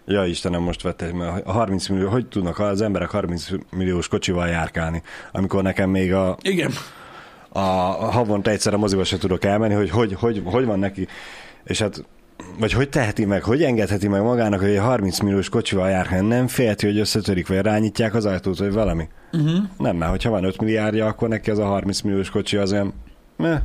Ja 0.05 0.25
Istenem, 0.25 0.61
most 0.61 0.81
vette, 0.81 1.13
mert 1.13 1.45
a 1.45 1.51
30 1.51 1.87
millió, 1.87 2.09
hogy 2.09 2.27
tudnak 2.27 2.59
az 2.59 2.81
emberek 2.81 3.09
30 3.09 3.47
milliós 3.71 4.07
kocsival 4.07 4.47
járkálni, 4.47 5.01
amikor 5.31 5.63
nekem 5.63 5.89
még 5.89 6.13
a, 6.13 6.37
Igen. 6.41 6.71
a, 7.49 7.59
a 7.59 8.11
havonta 8.11 8.49
egyszer 8.49 8.73
a 8.73 8.77
moziba 8.77 9.03
se 9.03 9.17
tudok 9.17 9.43
elmenni, 9.43 9.73
hogy 9.73 9.89
hogy, 9.89 10.13
hogy 10.13 10.41
hogy 10.45 10.65
van 10.65 10.79
neki, 10.79 11.07
és 11.63 11.79
hát 11.79 12.05
vagy 12.59 12.71
hogy 12.71 12.89
teheti 12.89 13.25
meg, 13.25 13.43
hogy 13.43 13.63
engedheti 13.63 14.07
meg 14.07 14.21
magának, 14.21 14.59
hogy 14.59 14.69
egy 14.69 14.77
30 14.77 15.19
milliós 15.19 15.49
kocsival 15.49 15.89
jár, 15.89 16.21
nem 16.21 16.47
félti, 16.47 16.85
hogy 16.85 16.99
összetörik, 16.99 17.47
vagy 17.47 17.57
rányítják 17.57 18.13
az 18.13 18.25
ajtót, 18.25 18.57
vagy 18.57 18.71
valami. 18.71 19.07
Uh-huh. 19.31 19.63
Nem, 19.77 19.95
mert 19.95 20.11
hogyha 20.11 20.29
van 20.29 20.43
5 20.43 20.61
milliárdja, 20.61 21.05
akkor 21.05 21.27
neki 21.27 21.51
az 21.51 21.59
a 21.59 21.65
30 21.65 22.01
milliós 22.01 22.29
kocsi 22.29 22.57
az 22.57 22.71
olyan, 22.71 22.93
meh, 23.37 23.59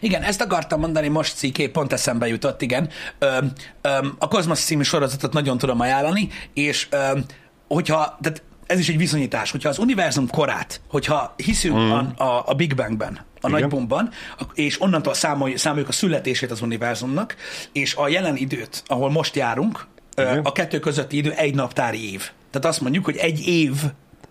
Igen, 0.00 0.22
ezt 0.22 0.40
akartam 0.40 0.80
mondani 0.80 1.08
most 1.08 1.36
ciké, 1.36 1.68
pont 1.68 1.92
eszembe 1.92 2.26
jutott, 2.26 2.62
igen. 2.62 2.88
Öm, 3.18 3.52
öm, 3.80 4.14
a 4.18 4.28
Cosmos 4.28 4.58
című 4.58 4.82
sorozatot 4.82 5.32
nagyon 5.32 5.58
tudom 5.58 5.80
ajánlani, 5.80 6.28
és 6.54 6.86
öm, 6.90 7.24
hogyha, 7.68 8.18
tehát 8.20 8.42
ez 8.70 8.78
is 8.78 8.88
egy 8.88 8.96
viszonyítás, 8.96 9.50
hogyha 9.50 9.68
az 9.68 9.78
univerzum 9.78 10.28
korát, 10.28 10.80
hogyha 10.88 11.34
hiszünk 11.36 11.76
mm. 11.76 11.90
a, 11.90 12.12
a, 12.16 12.42
a 12.46 12.54
Big 12.54 12.74
Bangben, 12.74 13.20
a 13.40 13.48
Igen. 13.48 13.60
nagy 13.60 13.70
bumbban, 13.70 14.10
és 14.54 14.80
onnantól 14.80 15.14
számolj, 15.14 15.56
számoljuk 15.56 15.88
a 15.88 15.92
születését 15.92 16.50
az 16.50 16.62
univerzumnak, 16.62 17.36
és 17.72 17.94
a 17.94 18.08
jelen 18.08 18.36
időt, 18.36 18.82
ahol 18.86 19.10
most 19.10 19.36
járunk, 19.36 19.86
Igen. 20.16 20.38
a 20.38 20.52
kettő 20.52 20.78
közötti 20.78 21.16
idő 21.16 21.32
egy 21.32 21.54
naptári 21.54 22.12
év. 22.12 22.30
Tehát 22.50 22.66
azt 22.66 22.80
mondjuk, 22.80 23.04
hogy 23.04 23.16
egy 23.16 23.46
év, 23.46 23.72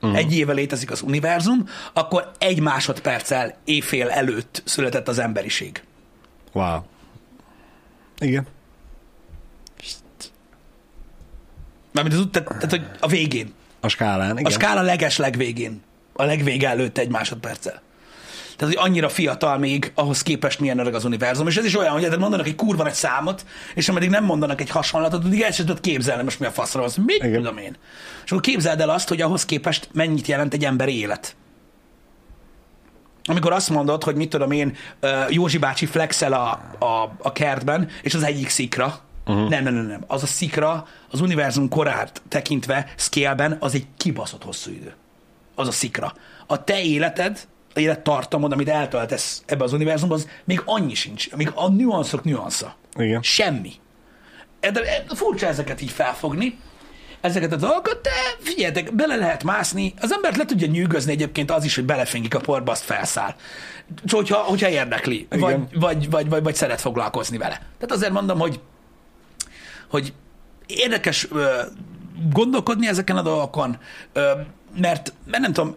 uh-huh. 0.01 0.17
egy 0.17 0.37
éve 0.37 0.53
létezik 0.53 0.91
az 0.91 1.01
univerzum, 1.01 1.69
akkor 1.93 2.31
egy 2.37 2.59
másodperccel 2.59 3.57
éjfél 3.63 4.09
előtt 4.09 4.61
született 4.65 5.07
az 5.07 5.19
emberiség. 5.19 5.83
wow. 6.51 6.79
Igen. 8.19 8.47
Mármint 11.91 12.15
az 12.15 12.21
út, 12.21 12.31
tehát, 12.31 12.47
tehát, 12.47 12.69
hogy 12.69 12.85
a 12.99 13.07
végén. 13.07 13.53
A 13.79 13.87
skálán, 13.87 14.31
igen. 14.31 14.45
A 14.45 14.49
skála 14.49 14.81
leges 14.81 15.17
legvégén. 15.17 15.81
A 16.13 16.23
legvége 16.23 16.69
előtt 16.69 16.97
egy 16.97 17.09
másodperccel. 17.09 17.81
Tehát, 18.59 18.73
hogy 18.73 18.89
annyira 18.89 19.09
fiatal 19.09 19.57
még 19.57 19.91
ahhoz 19.95 20.21
képest 20.21 20.59
milyen 20.59 20.79
öreg 20.79 20.93
az 20.93 21.05
univerzum. 21.05 21.47
És 21.47 21.57
ez 21.57 21.65
is 21.65 21.77
olyan, 21.77 21.91
hogy 21.91 22.01
tehát 22.01 22.17
mondanak 22.17 22.47
egy 22.47 22.55
kurva 22.55 22.85
egy 22.85 22.93
számot, 22.93 23.45
és 23.75 23.89
ameddig 23.89 24.09
nem 24.09 24.23
mondanak 24.23 24.61
egy 24.61 24.69
hasonlatot, 24.69 25.25
addig 25.25 25.41
el 25.41 25.51
sem 25.51 25.65
tudod 25.65 25.81
képzelni, 25.81 26.23
most 26.23 26.39
mi 26.39 26.45
a 26.45 26.51
faszra 26.51 26.83
az. 26.83 26.95
Mit 26.95 27.23
Igen. 27.23 27.33
tudom 27.33 27.57
én? 27.57 27.75
És 28.25 28.31
akkor 28.31 28.43
képzeld 28.43 28.81
el 28.81 28.89
azt, 28.89 29.07
hogy 29.07 29.21
ahhoz 29.21 29.45
képest 29.45 29.89
mennyit 29.93 30.27
jelent 30.27 30.53
egy 30.53 30.65
ember 30.65 30.87
élet. 30.87 31.35
amikor 33.25 33.51
azt 33.51 33.69
mondod, 33.69 34.03
hogy 34.03 34.15
mit 34.15 34.29
tudom 34.29 34.51
én, 34.51 34.75
Józsi 35.29 35.57
bácsi 35.57 35.85
flexel 35.85 36.33
a, 36.33 36.49
a, 36.85 37.15
a 37.21 37.31
kertben, 37.31 37.89
és 38.01 38.13
az 38.13 38.23
egyik 38.23 38.49
szikra, 38.49 38.99
uh-huh. 39.25 39.49
nem, 39.49 39.63
nem, 39.63 39.73
nem, 39.73 39.85
nem, 39.85 40.03
az 40.07 40.23
a 40.23 40.27
szikra 40.27 40.87
az 41.11 41.21
univerzum 41.21 41.69
korát 41.69 42.21
tekintve, 42.27 42.93
scale 42.95 43.57
az 43.59 43.73
egy 43.73 43.85
kibaszott 43.97 44.43
hosszú 44.43 44.71
idő. 44.71 44.93
Az 45.55 45.67
a 45.67 45.71
szikra. 45.71 46.13
A 46.47 46.63
te 46.63 46.81
életed, 46.81 47.47
élettartamod, 47.79 48.51
amit 48.51 48.69
eltöltesz 48.69 49.43
ebbe 49.45 49.63
az 49.63 49.73
univerzumban, 49.73 50.17
az 50.17 50.27
még 50.43 50.61
annyi 50.65 50.93
sincs. 50.93 51.35
Még 51.35 51.51
a 51.55 51.69
nüanszok 51.69 52.23
nüansza. 52.23 52.75
Igen. 52.97 53.21
Semmi. 53.21 53.71
De 54.59 54.71
de 54.71 55.03
furcsa 55.07 55.47
ezeket 55.47 55.81
így 55.81 55.91
felfogni, 55.91 56.57
ezeket 57.21 57.51
a 57.51 57.55
dolgokat, 57.55 58.01
de 58.01 58.09
figyeljetek, 58.39 58.95
bele 58.95 59.15
lehet 59.15 59.43
mászni. 59.43 59.93
Az 60.01 60.11
embert 60.11 60.37
le 60.37 60.45
tudja 60.45 60.67
nyűgözni 60.67 61.11
egyébként 61.11 61.51
az 61.51 61.63
is, 61.63 61.75
hogy 61.75 61.85
belefingik 61.85 62.35
a 62.35 62.39
porba, 62.39 62.71
azt 62.71 62.83
felszáll. 62.83 63.35
Csak 64.05 64.19
hogyha, 64.19 64.37
hogyha 64.37 64.69
érdekli, 64.69 65.27
vagy, 65.29 65.57
vagy, 65.73 66.09
vagy, 66.09 66.29
vagy, 66.29 66.43
vagy 66.43 66.55
szeret 66.55 66.81
foglalkozni 66.81 67.37
vele. 67.37 67.55
Tehát 67.55 67.91
azért 67.91 68.11
mondom, 68.11 68.39
hogy, 68.39 68.59
hogy 69.89 70.13
érdekes 70.67 71.27
ö, 71.31 71.61
gondolkodni 72.31 72.87
ezeken 72.87 73.17
a 73.17 73.21
dolgokon, 73.21 73.77
ö, 74.13 74.31
mert, 74.77 75.13
mert 75.25 75.43
nem 75.43 75.53
tudom, 75.53 75.75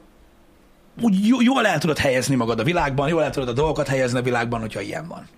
úgy 1.01 1.27
jó- 1.27 1.41
jól 1.41 1.67
el 1.67 1.79
tudod 1.79 1.99
helyezni 1.99 2.35
magad 2.35 2.61
a 2.61 2.65
világban, 2.65 3.09
jól 3.09 3.23
el 3.23 3.31
tudod 3.31 3.49
a 3.49 3.53
dolgokat 3.53 3.89
helyezni 3.89 4.19
a 4.19 4.23
világban, 4.23 4.61
hogyha 4.61 4.81
ilyen 4.81 5.09
van. 5.09 5.29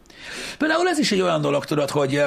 Például 0.58 0.88
ez 0.88 0.98
is 0.98 1.12
egy 1.12 1.20
olyan 1.20 1.40
dolog, 1.40 1.64
tudod, 1.64 1.90
hogy 1.90 2.22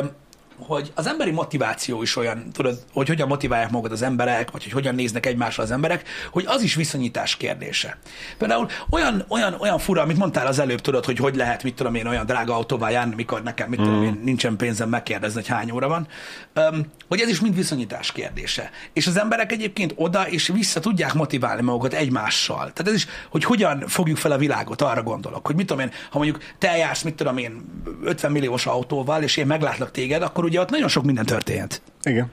hogy 0.60 0.92
az 0.96 1.08
emberi 1.08 1.32
motiváció 1.32 2.02
is 2.02 2.16
olyan, 2.16 2.52
tudod, 2.52 2.80
hogy 2.94 3.08
hogyan 3.08 3.28
motiválják 3.28 3.70
magad 3.70 3.92
az 3.92 4.02
emberek, 4.02 4.52
vagy 4.52 4.64
hogy 4.64 4.72
hogyan 4.72 4.96
néznek 4.96 5.26
egymásra 5.26 5.64
az 5.64 5.72
emberek, 5.72 6.08
hogy 6.32 6.46
az 6.48 6.62
is 6.62 6.76
viszonyítás 6.76 7.38
kérdése. 7.38 7.98
Például 8.38 8.68
olyan, 8.90 9.26
olyan, 9.28 9.56
olyan 9.60 9.80
fura, 9.80 10.02
amit 10.02 10.18
mondtál 10.18 10.48
az 10.48 10.60
előbb, 10.60 10.82
tudod, 10.82 11.06
hogy 11.06 11.18
hogy 11.18 11.36
lehet, 11.36 11.64
mit 11.64 11.76
tudom 11.76 11.96
én, 11.96 12.08
olyan 12.08 12.26
drága 12.26 12.56
autóval 12.56 12.92
járni, 12.92 13.16
mikor 13.16 13.44
nekem, 13.44 13.70
mit 13.70 13.80
tudom 13.80 14.04
én, 14.04 14.22
nincsen 14.24 14.56
pénzem 14.56 14.90
megkérdezni, 14.90 15.40
hogy 15.42 15.50
hány 15.50 15.72
óra 15.72 15.88
van, 15.88 16.08
Öm, 16.54 16.86
hogy 17.08 17.20
ez 17.20 17.30
is 17.30 17.40
mind 17.40 17.56
viszonyítás 17.56 18.12
kérdése. 18.12 18.70
És 18.94 19.08
az 19.08 19.20
emberek 19.20 19.52
egyébként 19.52 19.94
oda 19.96 20.30
és 20.30 20.48
vissza 20.48 20.80
tudják 20.80 21.14
motiválni 21.14 21.62
magukat 21.62 21.94
egymással. 21.94 22.58
Tehát 22.58 22.88
ez 22.88 22.94
is, 22.94 23.08
hogy 23.30 23.44
hogyan 23.44 23.84
fogjuk 23.88 24.18
fel 24.18 24.32
a 24.32 24.38
világot, 24.38 24.82
arra 24.82 25.04
gondolok, 25.04 25.46
hogy 25.46 25.56
mit 25.56 25.66
tudom 25.66 25.84
én, 25.84 25.92
ha 26.10 26.18
mondjuk 26.18 26.44
te 26.58 26.78
jársz, 26.78 27.02
mit 27.02 27.16
tudom 27.16 27.38
én, 27.38 27.66
50 28.04 28.32
milliós 28.32 28.66
autóval, 28.66 29.24
és 29.24 29.38
én 29.38 29.48
meglátlak 29.48 29.92
téged, 29.92 30.22
akkor 30.22 30.46
ugye 30.48 30.60
ott 30.60 30.70
nagyon 30.70 30.88
sok 30.88 31.04
minden 31.04 31.26
történhet. 31.26 31.82
Igen. 32.02 32.32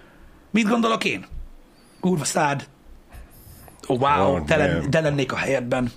Mit 0.50 0.68
gondolok 0.68 1.04
én? 1.04 1.26
Kurva 2.00 2.24
szád. 2.24 2.66
Oh, 3.86 4.00
wow, 4.00 4.34
Ó, 4.34 4.40
te, 4.44 4.56
len, 4.56 4.90
te 4.90 5.00
lennék 5.00 5.32
a 5.32 5.36
helyedben. 5.36 5.90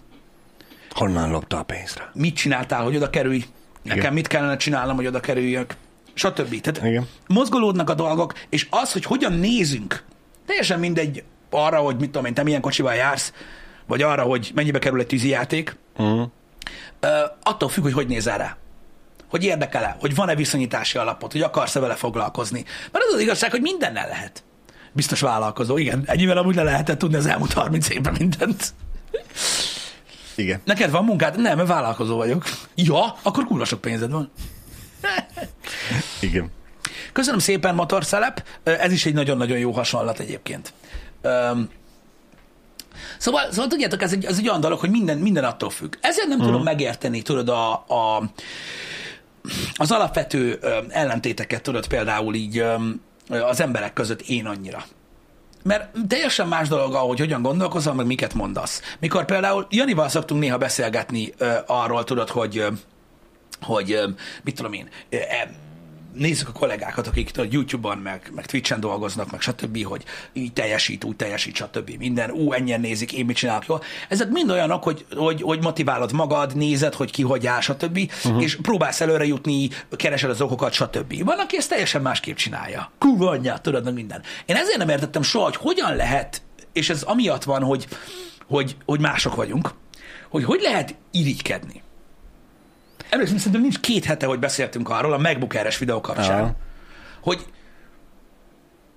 Honnan 0.89 1.31
lopta 1.31 1.57
a 1.59 1.63
pénzre? 1.63 2.09
Mit 2.13 2.35
csináltál, 2.35 2.83
hogy 2.83 2.95
oda 2.95 3.09
kerülj? 3.09 3.45
Nekem 3.83 3.99
Igen. 3.99 4.13
mit 4.13 4.27
kellene 4.27 4.57
csinálnom, 4.57 4.95
hogy 4.95 5.05
oda 5.07 5.19
kerüljök? 5.19 5.75
Stb. 6.13 6.61
Tehát 6.61 6.89
Igen. 6.89 7.07
mozgolódnak 7.27 7.89
a 7.89 7.93
dolgok, 7.93 8.33
és 8.49 8.67
az, 8.69 8.91
hogy 8.93 9.03
hogyan 9.03 9.33
nézünk, 9.33 10.03
teljesen 10.45 10.79
mindegy 10.79 11.23
arra, 11.49 11.77
hogy 11.77 11.95
mit 11.95 12.09
tudom 12.09 12.25
én, 12.25 12.33
te 12.33 12.43
milyen 12.43 12.61
kocsival 12.61 12.93
jársz, 12.93 13.33
vagy 13.85 14.01
arra, 14.01 14.21
hogy 14.23 14.51
mennyibe 14.55 14.79
kerül 14.79 14.99
egy 14.99 15.07
tűzijáték, 15.07 15.75
Uh-huh. 15.97 16.29
attól 17.43 17.69
függ, 17.69 17.83
hogy 17.83 17.93
hogy 17.93 18.07
nézel 18.07 18.37
rá. 18.37 18.57
Hogy 19.29 19.43
érdekel-e, 19.43 19.97
hogy 19.99 20.15
van-e 20.15 20.35
viszonyítási 20.35 20.97
alapot, 20.97 21.31
hogy 21.31 21.41
akarsz-e 21.41 21.79
vele 21.79 21.95
foglalkozni. 21.95 22.65
Mert 22.91 23.05
az 23.07 23.13
az 23.13 23.19
igazság, 23.19 23.51
hogy 23.51 23.61
mindennel 23.61 24.07
lehet. 24.07 24.43
Biztos 24.91 25.19
vállalkozó, 25.19 25.77
igen. 25.77 26.03
Ennyivel 26.05 26.37
amúgy 26.37 26.55
le 26.55 26.63
lehetett 26.63 26.97
tudni 26.97 27.15
az 27.15 27.25
elmúlt 27.25 27.53
30 27.53 27.89
évben 27.89 28.15
mindent. 28.19 28.73
Igen. 30.35 30.61
Neked 30.65 30.91
van 30.91 31.03
munkád? 31.03 31.39
Nem, 31.39 31.57
mert 31.57 31.67
vállalkozó 31.67 32.15
vagyok. 32.15 32.43
Ja, 32.75 33.15
akkor 33.21 33.45
kurva 33.45 33.65
sok 33.65 33.81
pénzed 33.81 34.11
van. 34.11 34.31
Igen. 36.19 36.51
Köszönöm 37.13 37.39
szépen, 37.39 37.75
motorszelep. 37.75 38.43
Ez 38.63 38.91
is 38.91 39.05
egy 39.05 39.13
nagyon-nagyon 39.13 39.57
jó 39.57 39.71
hasonlat 39.71 40.19
egyébként. 40.19 40.73
Szóval, 43.17 43.51
szóval 43.51 43.67
tudjátok, 43.67 44.01
ez 44.01 44.11
egy, 44.11 44.25
ez 44.25 44.37
egy 44.37 44.47
olyan 44.47 44.61
dolog, 44.61 44.79
hogy 44.79 44.89
minden, 44.89 45.17
minden 45.17 45.43
attól 45.43 45.69
függ. 45.69 45.95
Ezért 46.01 46.27
nem 46.27 46.39
tudom 46.39 46.63
megérteni, 46.63 47.21
tudod, 47.21 47.49
a, 47.49 47.71
a, 47.73 48.23
az 49.73 49.91
alapvető 49.91 50.59
ellentéteket, 50.89 51.61
tudod, 51.61 51.87
például 51.87 52.35
így 52.35 52.65
az 53.29 53.61
emberek 53.61 53.93
között 53.93 54.21
én 54.21 54.45
annyira. 54.45 54.83
Mert 55.63 55.91
teljesen 56.07 56.47
más 56.47 56.67
dolog, 56.67 56.93
ahogy 56.93 57.19
hogyan 57.19 57.41
gondolkozol, 57.41 57.93
meg 57.93 58.05
miket 58.05 58.33
mondasz. 58.33 58.81
Mikor 58.99 59.25
például 59.25 59.67
Janival 59.69 60.09
szoktunk 60.09 60.41
néha 60.41 60.57
beszélgetni 60.57 61.33
arról, 61.65 62.03
tudod, 62.03 62.29
hogy 62.29 62.65
hogy 63.61 63.99
mit 64.43 64.55
tudom 64.55 64.73
én, 64.73 64.89
nézzük 66.17 66.47
a 66.47 66.51
kollégákat, 66.51 67.07
akik 67.07 67.31
tudod, 67.31 67.53
YouTube-on, 67.53 67.97
meg, 67.97 68.31
meg 68.35 68.45
Twitch-en 68.45 68.79
dolgoznak, 68.79 69.31
meg 69.31 69.41
stb., 69.41 69.83
hogy 69.83 70.03
így 70.33 70.53
teljesít, 70.53 71.03
úgy 71.03 71.15
teljesít, 71.15 71.55
stb. 71.55 71.89
Minden, 71.97 72.31
ú, 72.31 72.51
ennyien 72.51 72.79
nézik, 72.79 73.13
én 73.13 73.25
mit 73.25 73.35
csinálok 73.35 73.65
jól. 73.65 73.83
Ezek 74.09 74.29
mind 74.29 74.49
olyanok, 74.49 74.83
hogy, 74.83 75.05
hogy, 75.15 75.41
hogy 75.41 75.61
motiválod 75.61 76.11
magad, 76.11 76.55
nézed, 76.55 76.93
hogy 76.93 77.11
ki 77.11 77.21
hogy 77.21 77.47
áll, 77.47 77.61
stb., 77.61 78.11
uh-huh. 78.25 78.43
és 78.43 78.57
próbálsz 78.61 79.01
előre 79.01 79.25
jutni, 79.25 79.69
keresed 79.95 80.29
az 80.29 80.41
okokat, 80.41 80.73
stb. 80.73 81.23
Van, 81.23 81.39
aki 81.39 81.57
ezt 81.57 81.69
teljesen 81.69 82.01
másképp 82.01 82.35
csinálja. 82.35 82.91
Kurva 82.97 83.29
anyját, 83.29 83.61
tudod, 83.61 83.83
meg 83.83 83.93
minden. 83.93 84.21
Én 84.45 84.55
ezért 84.55 84.77
nem 84.77 84.89
értettem 84.89 85.21
soha, 85.21 85.45
hogy 85.45 85.55
hogyan 85.55 85.95
lehet, 85.95 86.41
és 86.73 86.89
ez 86.89 87.03
amiatt 87.03 87.43
van, 87.43 87.63
hogy, 87.63 87.87
hogy, 88.47 88.75
hogy 88.85 88.99
mások 88.99 89.35
vagyunk, 89.35 89.73
hogy 90.29 90.43
hogy 90.43 90.59
lehet 90.61 90.95
irigykedni. 91.11 91.85
Először 93.09 93.37
szerintem 93.37 93.61
nincs 93.61 93.79
két 93.79 94.05
hete, 94.05 94.25
hogy 94.25 94.39
beszéltünk 94.39 94.89
arról 94.89 95.13
a 95.13 95.17
MacBook 95.17 95.53
Air-es 95.53 95.77
videó 95.77 96.01
kapcsán, 96.01 96.41
Aha. 96.41 96.55
hogy, 97.21 97.45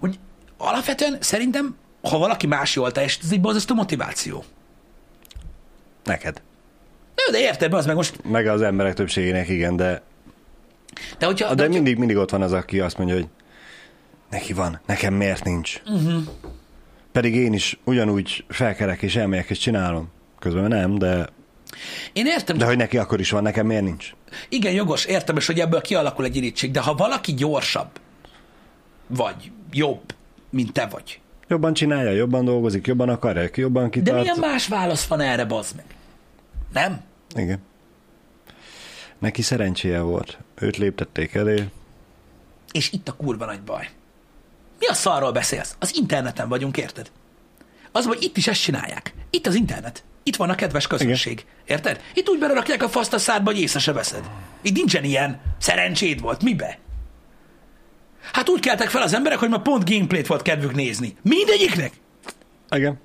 hogy 0.00 0.18
alapvetően 0.58 1.16
szerintem, 1.20 1.76
ha 2.02 2.18
valaki 2.18 2.46
más 2.46 2.74
jól 2.74 2.92
teljesít, 2.92 3.22
ez 3.22 3.32
egy 3.32 3.40
borzasztó 3.40 3.74
motiváció. 3.74 4.44
Neked. 6.04 6.42
Jó, 7.26 7.32
de 7.32 7.38
érted, 7.38 7.72
az 7.72 7.86
meg 7.86 7.96
most, 7.96 8.24
Meg 8.24 8.46
az 8.46 8.62
emberek 8.62 8.94
többségének 8.94 9.48
igen, 9.48 9.76
de, 9.76 10.02
de 11.18 11.26
hogyha... 11.26 11.48
de 11.48 11.54
de 11.54 11.62
hogyha 11.62 11.74
mindig, 11.74 11.98
mindig 11.98 12.16
ott 12.16 12.30
van 12.30 12.42
az, 12.42 12.52
aki 12.52 12.80
azt 12.80 12.98
mondja, 12.98 13.14
hogy 13.14 13.28
neki 14.30 14.52
van, 14.52 14.80
nekem 14.86 15.14
miért 15.14 15.44
nincs. 15.44 15.80
Uh-huh. 15.86 16.22
Pedig 17.12 17.34
én 17.34 17.52
is 17.52 17.78
ugyanúgy 17.84 18.44
felkerek 18.48 19.02
és 19.02 19.16
elmegyek 19.16 19.50
és 19.50 19.58
csinálom. 19.58 20.10
Közben 20.38 20.68
nem, 20.68 20.98
de, 20.98 21.28
én 22.12 22.26
értem, 22.26 22.56
de 22.58 22.64
hogy 22.64 22.76
neki 22.76 22.98
akkor 22.98 23.20
is 23.20 23.30
van, 23.30 23.42
nekem 23.42 23.66
miért 23.66 23.82
nincs? 23.82 24.12
igen, 24.48 24.72
jogos, 24.72 25.04
értem, 25.04 25.36
és 25.36 25.46
hogy 25.46 25.60
ebből 25.60 25.80
kialakul 25.80 26.24
egy 26.24 26.36
irítség, 26.36 26.70
de 26.70 26.80
ha 26.80 26.94
valaki 26.94 27.34
gyorsabb, 27.34 27.90
vagy 29.06 29.50
jobb, 29.72 30.14
mint 30.50 30.72
te 30.72 30.86
vagy, 30.86 31.20
Jobban 31.48 31.74
csinálja, 31.74 32.10
jobban 32.10 32.44
dolgozik, 32.44 32.86
jobban 32.86 33.08
akarja, 33.08 33.48
jobban 33.54 33.82
de 33.84 33.90
kitart. 33.90 34.20
milyen 34.20 34.38
más 34.38 34.66
válasz 34.68 35.06
van 35.06 35.20
erre, 35.20 35.44
bazd 35.44 35.76
meg? 35.76 35.84
Nem? 36.72 37.00
Igen. 37.34 37.58
Neki 39.18 39.42
szerencséje 39.42 40.00
volt. 40.00 40.38
Őt 40.60 40.76
léptették 40.76 41.34
elé. 41.34 41.68
És 42.72 42.92
itt 42.92 43.08
a 43.08 43.12
kurva 43.12 43.44
nagy 43.44 43.60
baj. 43.60 43.88
Mi 44.78 44.86
a 44.86 44.94
szarról 44.94 45.32
beszélsz? 45.32 45.76
Az 45.78 45.96
interneten 45.96 46.48
vagyunk, 46.48 46.76
érted? 46.76 47.10
Az, 47.92 48.04
hogy 48.06 48.22
itt 48.22 48.36
is 48.36 48.46
ezt 48.46 48.60
csinálják. 48.62 49.14
Itt 49.30 49.46
az 49.46 49.54
internet. 49.54 50.04
Itt 50.30 50.36
van 50.36 50.50
a 50.50 50.54
kedves 50.54 50.86
közönség. 50.86 51.44
Érted? 51.66 52.00
Itt 52.14 52.28
úgy 52.28 52.38
belerakják 52.38 52.82
a 52.82 52.88
faszt 52.88 53.12
a 53.12 53.18
szádba, 53.18 53.50
hogy 53.50 53.60
észre 53.60 53.78
se 53.78 53.92
veszed. 53.92 54.30
Itt 54.62 54.74
nincsen 54.76 55.04
ilyen. 55.04 55.40
Szerencséd 55.58 56.20
volt. 56.20 56.42
Mibe? 56.42 56.78
Hát 58.32 58.48
úgy 58.48 58.60
keltek 58.60 58.88
fel 58.90 59.02
az 59.02 59.14
emberek, 59.14 59.38
hogy 59.38 59.48
ma 59.48 59.60
pont 59.60 59.90
gameplayt 59.90 60.26
volt 60.26 60.42
kedvük 60.42 60.74
nézni. 60.74 61.16
Mindegyiknek. 61.22 61.92
Igen. 62.70 63.00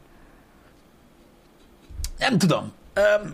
Nem 2.17 2.37
tudom. 2.37 2.73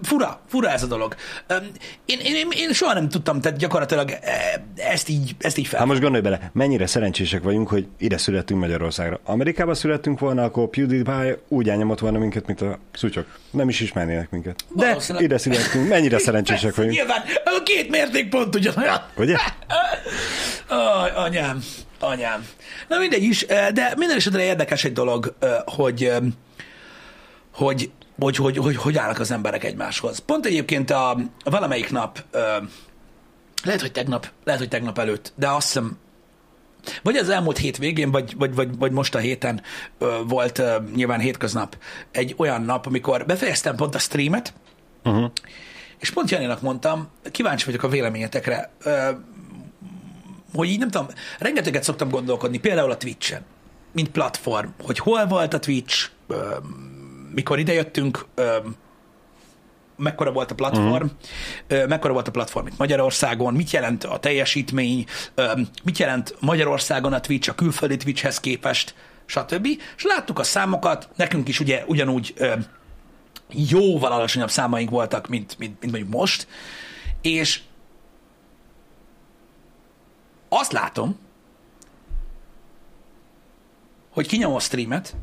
Fura, 0.04 0.42
fura 0.48 0.70
ez 0.70 0.84
a 0.84 0.88
dolog. 0.88 1.16
Öm, 1.48 1.72
én, 2.06 2.20
én, 2.20 2.48
én, 2.52 2.74
soha 2.74 2.94
nem 2.94 3.10
tudtam, 3.10 3.42
tehát 3.42 3.58
gyakorlatilag 3.58 4.12
e, 4.12 4.64
ezt 4.76 5.10
így, 5.10 5.36
ezt 5.40 5.58
így 5.58 5.68
fel. 5.68 5.80
Hát 5.80 5.88
most 5.88 6.02
gondolj 6.02 6.22
bele, 6.22 6.50
mennyire 6.54 6.88
szerencsések 6.88 7.44
vagyunk, 7.44 7.68
hogy 7.70 7.88
ide 7.98 8.18
születtünk 8.18 8.60
Magyarországra. 8.60 9.20
Amerikába 9.24 9.74
születtünk 9.74 10.20
volna, 10.20 10.44
akkor 10.44 10.70
PewDiePie 10.70 11.38
úgy 11.48 11.70
elnyomott 11.70 12.00
volna 12.00 12.18
minket, 12.18 12.48
mint 12.48 12.62
a 12.62 12.80
szutyok. 12.94 13.26
Nem 13.52 13.70
is 13.70 13.80
ismernének 13.80 14.30
minket. 14.30 14.66
De 14.76 14.98
ide 15.18 15.38
születtünk, 15.38 15.88
mennyire 15.88 16.20
szerencsések 16.28 16.76
vagyunk. 16.76 16.96
Nyilván, 16.96 17.22
a 17.44 17.64
két 17.64 17.90
mértékpont 17.90 18.56
ugyanolyan. 18.56 19.02
Ugye? 19.18 19.38
Aj, 20.68 21.12
anyám, 21.16 21.64
anyám. 22.00 22.48
Na 22.88 22.98
mindegy 22.98 23.24
is, 23.24 23.46
de 23.46 23.94
minden 23.98 24.18
esetre 24.18 24.44
érdekes 24.44 24.84
egy 24.84 24.94
dolog, 24.94 25.36
hogy, 25.66 26.12
hogy, 27.52 27.92
hogy, 28.22 28.36
hogy, 28.36 28.58
hogy, 28.58 28.76
hogy 28.76 28.98
állnak 28.98 29.20
az 29.20 29.32
emberek 29.32 29.64
egymáshoz. 29.64 30.20
Pont 30.20 30.46
egyébként 30.46 30.90
a, 30.92 31.10
a 31.44 31.50
valamelyik 31.50 31.92
nap, 31.92 32.24
eh, 32.32 32.42
lehet, 33.64 33.82
hogy 33.82 33.92
tegnap, 33.92 34.32
lehet, 34.44 34.62
hogy 34.62 34.70
tegnap 34.70 34.98
előtt, 35.00 35.34
de 35.36 35.48
azt 35.50 35.66
hiszem, 35.68 35.98
vagy 37.04 37.16
az 37.16 37.30
elmúlt 37.30 37.58
hét 37.58 37.78
végén, 37.78 38.12
vagy, 38.12 38.36
vagy, 38.38 38.56
vagy, 38.56 38.78
vagy 38.78 38.92
most 38.92 39.16
a 39.16 39.20
héten 39.20 39.62
ö, 39.98 40.18
volt 40.28 40.60
ö, 40.60 40.76
nyilván 40.96 41.20
hétköznap 41.20 41.78
egy 42.12 42.34
olyan 42.38 42.62
nap, 42.62 42.86
amikor 42.86 43.26
befejeztem 43.26 43.76
pont 43.76 43.96
a 43.96 44.00
streamet, 44.00 44.54
Uh-huh. 45.04 45.32
és 45.98 46.12
pont 46.12 46.30
Janinak 46.30 46.62
mondtam, 46.62 47.08
kíváncsi 47.32 47.66
vagyok 47.66 47.84
a 47.84 47.88
véleményetekre, 47.88 48.72
ö, 48.84 49.10
hogy 50.54 50.68
így 50.70 50.80
nem 50.80 50.90
tudom, 50.90 51.08
rengeteget 51.40 51.84
szoktam 51.84 52.10
gondolkodni, 52.10 52.58
például 52.58 52.92
a 52.92 52.98
Twitch-en, 52.98 53.42
mint 53.92 54.10
platform, 54.10 54.68
hogy 54.84 54.98
hol 54.98 55.26
volt 55.26 55.54
a 55.54 55.60
Twitch, 55.60 56.10
ö, 56.28 56.56
mikor 57.34 57.60
idejöttünk, 57.60 58.26
mekkora 59.96 60.32
volt 60.32 60.52
a 60.52 60.56
platform, 60.56 61.08
uh-huh. 61.70 61.88
mekkora 61.88 62.14
volt 62.14 62.28
a 62.28 62.32
platform 62.32 62.68
itt 62.68 62.78
Magyarországon, 62.78 63.54
mit 63.54 63.72
jelent 63.72 64.04
a 64.04 64.20
teljesítmény, 64.20 65.06
mit 65.84 65.98
jelent 65.98 66.36
Magyarországon 66.40 67.14
a 67.14 67.20
Twitch 67.20 67.50
a 67.50 67.56
külföldi 67.56 67.98
Twitchhez 67.98 68.40
képest, 68.40 68.96
stb. 69.26 69.68
És 69.98 70.04
láttuk 70.04 70.40
a 70.40 70.44
számokat, 70.44 71.10
nekünk 71.16 71.48
is 71.48 71.60
ugye 71.60 71.84
ugyanúgy 71.88 72.34
jóval 73.50 74.12
alacsonyabb 74.12 74.50
számaink 74.50 74.90
voltak, 74.90 75.28
mint, 75.28 75.56
mint, 75.58 75.80
mint 75.80 75.92
mondjuk 75.92 76.14
most, 76.14 76.48
és 77.22 77.62
azt 80.50 80.72
látom, 80.72 81.20
hogy 84.10 84.28
kinyom 84.28 84.54
a 84.54 84.60
streamet, 84.60 85.16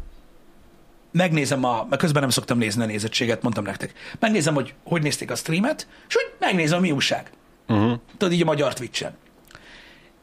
megnézem 1.11 1.64
a, 1.64 1.86
mert 1.88 2.00
közben 2.00 2.22
nem 2.22 2.30
szoktam 2.30 2.59
nézni 2.59 2.82
a 2.82 2.86
nézettséget, 2.86 3.42
mondtam 3.42 3.64
nektek. 3.64 3.92
Megnézem, 4.18 4.54
hogy 4.54 4.74
hogy 4.84 5.02
nézték 5.02 5.30
a 5.30 5.34
streamet, 5.34 5.86
és 6.09 6.14
hogy 6.14 6.34
megnézem, 6.38 6.80
mi 6.80 6.90
újság. 6.90 7.30
Uh-huh. 7.68 7.98
Tudod, 8.16 8.34
így 8.34 8.42
a 8.42 8.44
magyar 8.44 8.74
Twitch-en. 8.74 9.16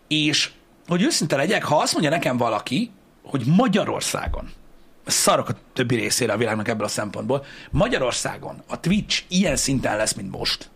És, 0.08 0.52
hogy 0.88 1.02
őszinte 1.02 1.36
legyek, 1.36 1.64
ha 1.64 1.76
azt 1.78 1.94
mondja 1.94 2.12
nekem 2.12 2.38
valaki, 2.38 2.92
hogy 3.24 3.46
Magyarországon, 3.46 4.50
szarok 5.06 5.50
a 5.50 5.56
többi 5.74 5.96
részére 5.96 6.34
a 6.34 6.38
világnak 6.38 6.68
ebből 6.68 6.86
a 6.86 6.90
szempontból, 6.90 7.46
Magyarországon 7.72 8.64
a 8.68 8.80
Twitch 8.80 9.24
ilyen 9.28 9.56
szinten 9.56 9.98
lesz, 9.98 10.14
mint 10.14 10.32
most, 10.32 10.70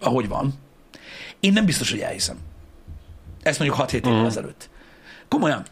ahogy 0.00 0.28
van, 0.28 0.54
én 1.40 1.52
nem 1.52 1.64
biztos, 1.64 1.90
hogy 1.90 2.00
elhiszem. 2.00 2.36
Ezt 3.42 3.58
mondjuk 3.58 3.80
6-7 3.88 3.92
évvel 3.92 4.10
uh-huh. 4.10 4.26
ezelőtt. 4.26 4.70
Komolyan, 5.28 5.64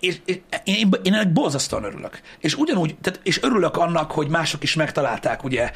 és, 0.00 0.20
és, 0.24 0.40
én, 0.64 0.88
én 1.02 1.14
ennek 1.14 1.32
borzasztóan 1.32 1.84
örülök. 1.84 2.20
És 2.38 2.54
ugyanúgy, 2.54 2.96
tehát, 3.00 3.20
és 3.22 3.42
örülök 3.42 3.76
annak, 3.76 4.10
hogy 4.10 4.28
mások 4.28 4.62
is 4.62 4.74
megtalálták 4.74 5.44
ugye 5.44 5.70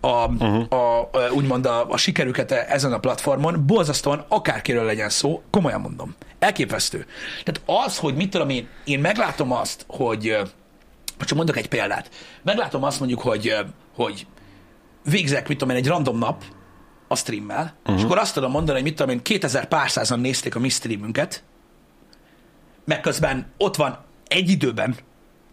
a, 0.00 0.08
uh-huh. 0.08 0.72
a, 0.72 1.00
a, 1.00 1.30
úgymond 1.34 1.66
a, 1.66 1.90
a 1.90 1.96
sikerüket 1.96 2.52
ezen 2.52 2.92
a 2.92 2.98
platformon, 2.98 3.66
borzasztóan 3.66 4.24
akárkiről 4.28 4.84
legyen 4.84 5.08
szó, 5.08 5.42
komolyan 5.50 5.80
mondom. 5.80 6.14
Elképesztő. 6.38 7.06
Tehát 7.44 7.86
az, 7.86 7.98
hogy 7.98 8.14
mit 8.14 8.30
tudom 8.30 8.48
én, 8.48 8.68
én 8.84 9.00
meglátom 9.00 9.52
azt, 9.52 9.84
hogy 9.88 10.36
csak 11.18 11.36
mondok 11.36 11.56
egy 11.56 11.68
példát. 11.68 12.10
Meglátom 12.42 12.82
azt 12.82 12.98
mondjuk, 12.98 13.20
hogy, 13.20 13.56
hogy 13.94 14.26
végzek, 15.10 15.48
mit 15.48 15.58
tudom 15.58 15.74
én, 15.74 15.82
egy 15.82 15.88
random 15.88 16.18
nap 16.18 16.42
a 17.08 17.16
streammel, 17.16 17.74
uh-huh. 17.80 17.98
és 17.98 18.04
akkor 18.04 18.18
azt 18.18 18.34
tudom 18.34 18.50
mondani, 18.50 18.78
hogy 18.78 18.86
mit 18.86 18.96
tudom 18.96 19.12
én, 19.12 19.22
2000 19.22 19.66
pár 19.66 19.90
százan 19.90 20.20
nézték 20.20 20.54
a 20.54 20.58
mi 20.58 20.68
streamünket, 20.68 21.44
meg 22.86 23.00
közben 23.00 23.46
ott 23.56 23.76
van 23.76 23.98
egy 24.28 24.50
időben, 24.50 24.96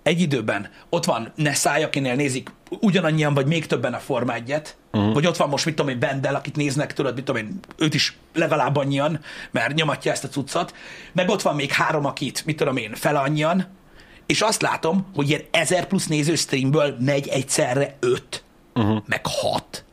egy 0.03 0.21
időben 0.21 0.69
ott 0.89 1.05
van 1.05 1.31
Nessai, 1.35 1.83
akinél 1.83 2.15
nézik 2.15 2.51
ugyanannyian, 2.69 3.33
vagy 3.33 3.45
még 3.45 3.65
többen 3.65 3.93
a 3.93 3.97
Forma 3.97 4.33
1 4.33 4.75
uh-huh. 4.91 5.13
vagy 5.13 5.27
ott 5.27 5.37
van 5.37 5.49
most, 5.49 5.65
mit 5.65 5.75
tudom 5.75 5.91
én, 5.91 5.99
Bendel, 5.99 6.35
akit 6.35 6.55
néznek, 6.55 6.93
tudod, 6.93 7.15
mit 7.15 7.23
tudom 7.23 7.41
én, 7.41 7.59
őt 7.77 7.93
is 7.93 8.17
legalább 8.33 8.75
annyian, 8.75 9.19
mert 9.51 9.73
nyomatja 9.73 10.11
ezt 10.11 10.23
a 10.23 10.27
cuccat, 10.27 10.73
meg 11.11 11.29
ott 11.29 11.41
van 11.41 11.55
még 11.55 11.71
három, 11.71 12.05
akit, 12.05 12.45
mit 12.45 12.57
tudom 12.57 12.77
én, 12.77 12.93
fel 12.93 13.15
annyian, 13.15 13.67
és 14.25 14.41
azt 14.41 14.61
látom, 14.61 15.07
hogy 15.15 15.29
ilyen 15.29 15.41
ezer 15.51 15.87
plusz 15.87 16.07
néző 16.07 16.35
streamből 16.35 16.95
megy 16.99 17.27
egyszerre 17.27 17.97
öt, 17.99 18.43
uh-huh. 18.73 19.03
meg 19.05 19.21
hat. 19.23 19.85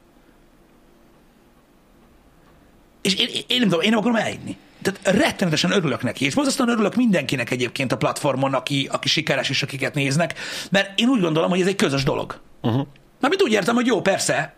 És 3.02 3.14
én, 3.14 3.28
én, 3.28 3.42
én 3.46 3.58
nem 3.58 3.68
tudom, 3.68 3.84
én 3.84 3.90
nem 3.90 3.98
akarom 3.98 4.16
elhinni 4.16 4.56
tehát 4.82 5.00
rettenetesen 5.18 5.70
örülök 5.70 6.02
neki, 6.02 6.24
és 6.24 6.34
borzasztóan 6.34 6.68
örülök 6.68 6.94
mindenkinek 6.94 7.50
egyébként 7.50 7.92
a 7.92 7.96
platformon, 7.96 8.54
aki, 8.54 8.88
aki 8.92 9.08
sikeres 9.08 9.48
és 9.48 9.62
akiket 9.62 9.94
néznek, 9.94 10.34
mert 10.70 10.98
én 10.98 11.08
úgy 11.08 11.20
gondolom, 11.20 11.50
hogy 11.50 11.60
ez 11.60 11.66
egy 11.66 11.76
közös 11.76 12.02
dolog. 12.02 12.40
Uh-huh. 12.62 12.86
Mármint 13.20 13.42
úgy 13.42 13.52
értem, 13.52 13.74
hogy 13.74 13.86
jó, 13.86 14.00
persze, 14.00 14.54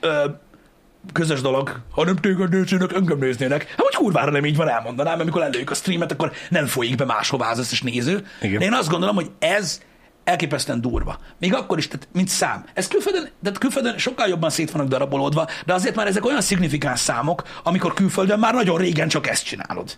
ö, 0.00 0.24
közös 1.12 1.40
dolog, 1.40 1.80
ha 1.90 2.04
nem 2.04 2.16
téged 2.16 2.50
néznének, 2.50 2.92
engem 2.92 3.18
néznének. 3.18 3.68
Hát, 3.68 3.78
hogy 3.78 3.94
kurvára 3.94 4.30
nem 4.30 4.44
így 4.44 4.56
van, 4.56 4.68
elmondanám, 4.68 5.20
amikor 5.20 5.42
előjük 5.42 5.70
a 5.70 5.74
streamet, 5.74 6.12
akkor 6.12 6.32
nem 6.48 6.66
folyik 6.66 6.96
be 6.96 7.04
máshová 7.04 7.50
az 7.50 7.58
összes 7.58 7.82
néző. 7.82 8.26
Igen. 8.40 8.58
De 8.58 8.64
én 8.64 8.72
azt 8.72 8.88
gondolom, 8.88 9.14
hogy 9.14 9.30
ez 9.38 9.80
elképesztően 10.24 10.80
durva. 10.80 11.18
Még 11.38 11.54
akkor 11.54 11.78
is, 11.78 11.88
tehát, 11.88 12.08
mint 12.12 12.28
szám. 12.28 12.64
Ez 12.74 12.88
külföldön, 12.88 13.30
tehát 13.42 13.58
külföldön 13.58 13.98
sokkal 13.98 14.28
jobban 14.28 14.50
szét 14.50 14.70
vannak 14.70 14.88
darabolódva, 14.88 15.48
de 15.66 15.74
azért 15.74 15.94
már 15.94 16.06
ezek 16.06 16.24
olyan 16.24 16.40
szignifikáns 16.40 17.00
számok, 17.00 17.42
amikor 17.62 17.94
külföldön 17.94 18.38
már 18.38 18.54
nagyon 18.54 18.78
régen 18.78 19.08
csak 19.08 19.26
ezt 19.26 19.44
csinálod. 19.44 19.96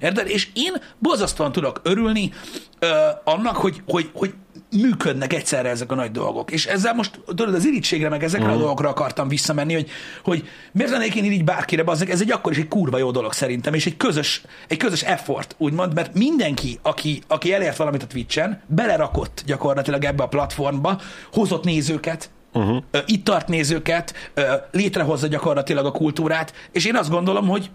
Érted? 0.00 0.28
És 0.28 0.48
én 0.54 0.72
borzasztóan 0.98 1.52
tudok 1.52 1.80
örülni 1.82 2.32
ö, 2.78 2.96
annak, 3.24 3.56
hogy, 3.56 3.82
hogy, 3.86 4.10
hogy 4.12 4.34
működnek 4.70 5.32
egyszerre 5.32 5.68
ezek 5.68 5.92
a 5.92 5.94
nagy 5.94 6.10
dolgok. 6.10 6.50
És 6.50 6.66
ezzel 6.66 6.94
most, 6.94 7.20
tudod, 7.26 7.54
az 7.54 7.64
irítségre, 7.64 8.08
meg 8.08 8.24
ezekre 8.24 8.44
uh-huh. 8.44 8.60
a 8.60 8.62
dolgokra 8.62 8.88
akartam 8.88 9.28
visszamenni, 9.28 9.74
hogy, 9.74 9.90
hogy 10.24 10.48
miért 10.72 10.90
lennék 10.90 11.14
én 11.14 11.24
így 11.24 11.44
bárkire, 11.44 11.82
bazzak, 11.82 12.10
ez 12.10 12.20
egy 12.20 12.30
akkor 12.30 12.52
is 12.52 12.58
egy 12.58 12.68
kurva 12.68 12.98
jó 12.98 13.10
dolog 13.10 13.32
szerintem, 13.32 13.74
és 13.74 13.86
egy 13.86 13.96
közös, 13.96 14.42
egy 14.68 14.76
közös 14.76 15.02
effort, 15.02 15.54
úgymond, 15.58 15.94
mert 15.94 16.14
mindenki, 16.14 16.78
aki, 16.82 17.22
aki 17.26 17.52
elért 17.52 17.76
valamit 17.76 18.02
a 18.02 18.06
Twitch-en, 18.06 18.60
belerakott 18.66 19.42
gyakorlatilag 19.46 20.04
ebbe 20.04 20.22
a 20.22 20.28
platformba, 20.28 21.00
hozott 21.32 21.64
nézőket, 21.64 22.30
uh-huh. 22.52 22.82
itt 23.06 23.24
tart 23.24 23.48
nézőket, 23.48 24.32
létrehozza 24.72 25.26
gyakorlatilag 25.26 25.86
a 25.86 25.92
kultúrát, 25.92 26.52
és 26.72 26.84
én 26.84 26.96
azt 26.96 27.10
gondolom, 27.10 27.48
hogy 27.48 27.70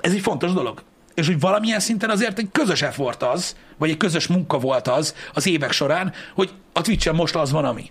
ez 0.00 0.12
egy 0.12 0.20
fontos 0.20 0.52
dolog 0.52 0.82
és 1.20 1.26
hogy 1.26 1.40
valamilyen 1.40 1.80
szinten 1.80 2.10
azért 2.10 2.38
egy 2.38 2.48
közös 2.52 2.82
effort 2.82 3.22
az, 3.22 3.56
vagy 3.78 3.90
egy 3.90 3.96
közös 3.96 4.26
munka 4.26 4.58
volt 4.58 4.88
az 4.88 5.14
az 5.34 5.46
évek 5.46 5.72
során, 5.72 6.12
hogy 6.34 6.52
a 6.72 6.80
twitch 6.80 7.12
most 7.12 7.34
az 7.34 7.50
van, 7.50 7.64
ami. 7.64 7.90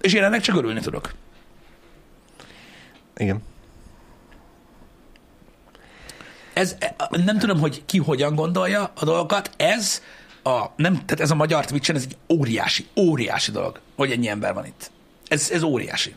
És 0.00 0.12
én 0.12 0.22
ennek 0.22 0.40
csak 0.40 0.56
örülni 0.56 0.80
tudok. 0.80 1.14
Igen. 3.16 3.42
Ez, 6.52 6.76
nem 7.10 7.38
tudom, 7.38 7.58
hogy 7.58 7.82
ki 7.86 7.98
hogyan 7.98 8.34
gondolja 8.34 8.92
a 8.94 9.04
dolgokat, 9.04 9.50
ez 9.56 10.02
a, 10.42 10.64
nem, 10.76 10.92
tehát 10.92 11.20
ez 11.20 11.30
a 11.30 11.34
magyar 11.34 11.64
twitch 11.64 11.90
ez 11.90 12.02
egy 12.02 12.16
óriási, 12.36 12.86
óriási 12.96 13.50
dolog, 13.50 13.80
hogy 13.96 14.10
ennyi 14.10 14.28
ember 14.28 14.54
van 14.54 14.66
itt. 14.66 14.90
Ez, 15.28 15.50
ez 15.50 15.62
óriási. 15.62 16.14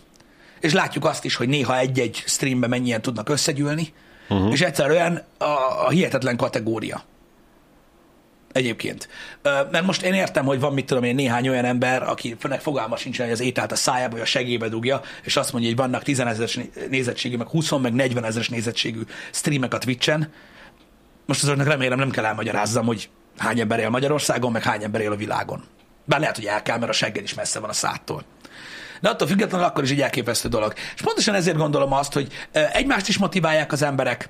És 0.60 0.74
látjuk 0.74 1.06
azt 1.06 1.26
is, 1.26 1.36
hogy 1.36 1.48
néha 1.48 1.78
egy-egy 1.78 2.24
streamben 2.26 2.70
mennyien 2.70 3.02
tudnak 3.02 3.30
összegyűlni, 3.30 3.94
uh-huh. 4.32 4.52
és 4.52 4.62
egyszerűen 4.62 5.24
a, 5.38 5.46
a 5.86 5.90
hihetetlen 5.90 6.38
kategória. 6.38 7.04
Egyébként. 8.52 9.08
Mert 9.44 9.86
most 9.86 10.02
én 10.02 10.14
értem, 10.14 10.46
hogy 10.46 10.60
van, 10.60 10.74
mit 10.74 10.86
tudom 10.86 11.04
én, 11.04 11.16
néhány 11.16 11.50
olyan 11.50 11.66
ember, 11.66 12.04
akinek 12.04 12.62
fogalma 12.62 12.96
sincs, 12.96 13.20
hogy 13.20 13.32
az 13.32 13.40
ételt 13.40 13.72
a 13.72 13.76
szájába, 13.76 14.12
vagy 14.12 14.22
a 14.22 14.26
segébe 14.26 14.70
dugja, 14.70 15.02
és 15.24 15.36
azt 15.36 15.52
mondja, 15.52 15.70
hogy 15.70 15.80
vannak 15.80 16.04
10 16.04 16.20
ezeres 16.20 16.60
nézettségű, 16.90 17.38
meg 17.38 17.48
20, 17.48 17.72
meg 17.72 17.94
40 17.94 18.24
ezeres 18.24 18.50
nézettségű 18.50 19.02
streamek 19.32 19.74
a 19.74 19.78
Twitch-en. 19.78 20.34
Most 21.26 21.44
azoknak 21.44 21.68
remélem 21.68 22.00
nem 22.00 22.10
kell 22.10 22.26
elmagyarázzam, 22.26 22.86
hogy 22.86 23.10
hány 23.38 23.60
ember 23.60 23.80
él 23.80 23.90
Magyarországon, 23.90 24.52
meg 24.52 24.64
hány 24.64 24.84
ember 24.84 25.02
él 25.02 25.12
a 25.12 25.16
világon. 25.16 25.64
Bár 26.06 26.20
lehet, 26.20 26.36
hogy 26.36 26.46
el 26.46 26.62
kell, 26.62 26.78
mert 26.78 26.92
a 26.92 26.94
segged 26.94 27.24
is 27.24 27.34
messze 27.34 27.60
van 27.60 27.70
a 27.70 27.74
száttól 27.74 28.24
de 29.02 29.10
attól 29.10 29.28
függetlenül 29.28 29.66
akkor 29.68 29.84
is 29.84 29.92
egy 29.92 30.02
elképesztő 30.02 30.50
dolog. 30.50 30.74
És 30.96 31.02
pontosan 31.02 31.36
ezért 31.36 31.58
gondolom 31.58 31.94
azt, 31.94 32.14
hogy 32.14 32.48
egymást 32.52 33.08
is 33.08 33.18
motiválják 33.18 33.72
az 33.72 33.82
emberek, 33.82 34.30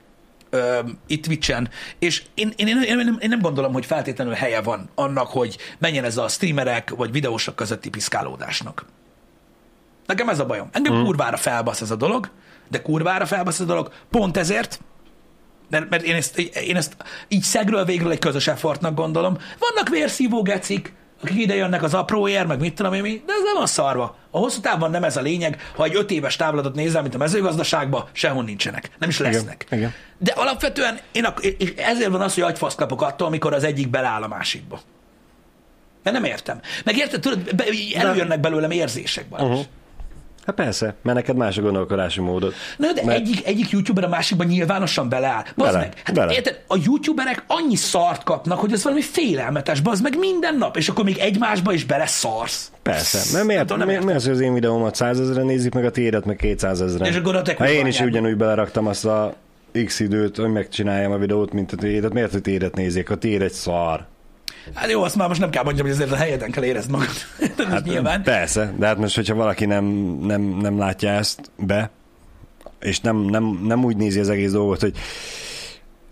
itt 1.08 1.24
Twitch-en, 1.24 1.70
és 2.00 2.24
én, 2.34 2.54
én, 2.56 2.68
én, 2.68 2.82
én, 2.82 3.18
én 3.20 3.30
nem 3.30 3.42
gondolom, 3.42 3.74
hogy 3.74 3.86
feltétlenül 3.86 4.34
helye 4.34 4.62
van 4.62 4.90
annak, 4.96 5.28
hogy 5.28 5.58
menjen 5.80 6.04
ez 6.04 6.18
a 6.18 6.28
streamerek 6.28 6.90
vagy 6.90 7.12
videósok 7.12 7.56
közötti 7.56 7.90
piszkálódásnak. 7.90 8.86
Nekem 10.06 10.30
ez 10.30 10.40
a 10.40 10.46
bajom. 10.46 10.70
Engem 10.72 10.94
mm. 10.94 11.04
kurvára 11.04 11.38
felbasz 11.38 11.82
ez 11.82 11.92
a 11.92 11.96
dolog, 11.96 12.30
de 12.70 12.82
kurvára 12.82 13.26
felbasz 13.26 13.54
ez 13.54 13.62
a 13.62 13.66
dolog, 13.66 13.92
pont 14.10 14.38
ezért, 14.38 14.80
mert, 15.70 15.90
mert 15.90 16.04
én, 16.04 16.16
ezt, 16.16 16.38
én 16.40 16.76
ezt 16.76 16.96
így 17.28 17.42
szegről 17.42 17.86
végről 17.86 18.12
egy 18.12 18.20
közös 18.20 18.48
effortnak 18.48 18.96
gondolom. 18.96 19.38
Vannak 19.60 19.90
vérszívó 19.90 20.42
gecik, 20.42 20.94
akik 21.24 21.38
ide 21.38 21.56
jönnek 21.56 21.84
az 21.84 21.94
apróért, 21.94 22.48
meg 22.48 22.60
mit 22.60 22.74
tudom 22.74 22.94
én 22.94 23.02
mi, 23.02 23.24
de 23.26 23.34
ez 23.34 23.42
nem 23.54 23.64
a 23.64 23.66
szarva. 23.66 24.16
A 24.32 24.38
hosszú 24.38 24.60
távon 24.62 24.92
nem 24.92 25.04
ez 25.04 25.18
a 25.18 25.22
lényeg, 25.22 25.72
ha 25.76 25.84
egy 25.84 25.96
öt 25.96 26.12
éves 26.12 26.36
távlatot 26.36 26.76
nézel, 26.76 27.02
mint 27.02 27.16
a 27.16 27.18
mezőgazdaságban, 27.18 28.06
sehol 28.12 28.44
nincsenek. 28.44 28.90
Nem 29.00 29.10
is 29.10 29.20
lesznek. 29.20 29.64
Igen, 29.66 29.80
igen. 29.80 29.94
De 30.18 30.34
alapvetően 30.36 31.00
én 31.12 31.26
ak- 31.26 31.44
és 31.44 31.74
ezért 31.78 32.10
van 32.10 32.22
az, 32.22 32.34
hogy 32.34 32.44
agyfasz 32.44 32.76
kapok 32.76 33.02
attól, 33.02 33.28
amikor 33.28 33.54
az 33.54 33.64
egyik 33.64 33.90
beláll 33.90 34.22
a 34.24 34.28
másikba. 34.28 34.80
Mert 36.04 36.16
nem 36.16 36.26
értem. 36.26 36.60
Meg 36.84 36.98
érted, 36.98 37.20
tudod, 37.22 37.56
be, 37.56 37.64
előjönnek 37.96 38.40
belőlem 38.40 38.72
érzések. 38.72 39.26
Uh-huh. 39.30 39.60
Hát 40.52 40.66
persze, 40.66 40.94
mert 41.02 41.18
neked 41.18 41.36
más 41.36 41.58
a 41.58 41.62
gondolkodási 41.62 42.20
módod. 42.22 42.54
Na, 42.78 42.92
de 42.94 43.02
Mert- 43.06 43.20
egyik, 43.20 43.46
egyik 43.48 43.70
youtuber 43.70 44.04
a 44.04 44.08
másikban 44.08 44.48
nyilvánosan 44.48 45.10
beleáll. 45.10 45.44
Bazd 45.56 45.72
Bele, 45.72 45.78
meg, 45.78 46.02
hát 46.04 46.16
bele. 46.16 46.34
érted, 46.34 46.64
a 46.68 46.78
youtuberek 46.84 47.44
annyi 47.48 47.76
szart 47.76 48.24
kapnak, 48.24 48.60
hogy 48.60 48.74
ez 48.74 48.84
valami 48.84 49.02
félelmetes, 49.02 49.80
bazd 49.80 50.04
meg 50.04 50.18
minden 50.20 50.58
nap, 50.58 50.78
és 50.78 50.90
akkor 50.90 51.04
még 51.04 51.18
egymásba 51.18 51.74
is 51.74 51.86
bele 51.86 52.06
szarsz. 52.06 52.72
Persze. 52.82 53.34
Mert 53.34 53.46
miért, 53.46 53.62
tudom, 53.62 53.78
nem 53.78 53.88
mi, 53.88 53.94
értem. 53.94 54.08
mi 54.08 54.14
az, 54.16 54.24
hogy 54.24 54.34
az 54.34 54.40
én 54.40 54.54
videómat 54.54 54.96
százezren 54.96 55.46
nézik, 55.46 55.74
meg 55.74 55.86
a 55.86 55.92
tiédet 55.92 56.26
meg 56.26 56.36
kétszázezren? 56.36 57.08
És 57.08 57.16
akkor 57.16 57.36
a 57.36 57.64
én 57.64 57.86
is 57.86 58.00
ugyanúgy 58.00 58.38
beleraktam 58.38 58.88
azt 58.88 59.06
a 59.06 59.34
x 59.86 60.00
időt, 60.00 60.38
hogy 60.38 60.52
megcsináljam 60.52 61.12
a 61.12 61.18
videót, 61.18 61.52
mint 61.54 61.72
a 61.72 61.76
tiédet, 61.76 62.14
miért 62.14 62.34
a 62.34 62.40
tiédet 62.42 62.76
nézik? 62.76 63.10
A 63.10 63.16
tiéd 63.16 63.42
egy 63.42 63.52
szar. 63.52 64.06
Hát 64.74 64.92
jó, 64.92 65.04
azt 65.04 65.16
már 65.16 65.28
most 65.28 65.40
nem 65.40 65.50
kell 65.50 65.64
mondjam, 65.64 65.86
hogy 65.86 65.96
azért 65.96 66.12
a 66.12 66.16
helyeden 66.16 66.52
kell 66.52 66.64
érezd 66.64 66.90
magad. 66.90 67.10
hát, 67.70 67.86
nyilván. 67.86 68.24
Persze, 68.24 68.74
de 68.78 68.86
hát 68.86 68.98
most, 68.98 69.16
hogyha 69.16 69.36
valaki 69.36 69.66
nem, 69.66 69.86
nem, 70.22 70.42
nem 70.42 70.78
látja 70.78 71.10
ezt 71.10 71.52
be, 71.58 71.90
és 72.80 73.00
nem, 73.00 73.18
nem, 73.18 73.60
nem 73.64 73.84
úgy 73.84 73.98
nézi 73.98 74.20
az 74.20 74.30
egész 74.30 74.52
dolgot, 74.52 74.82
hogy 74.82 74.98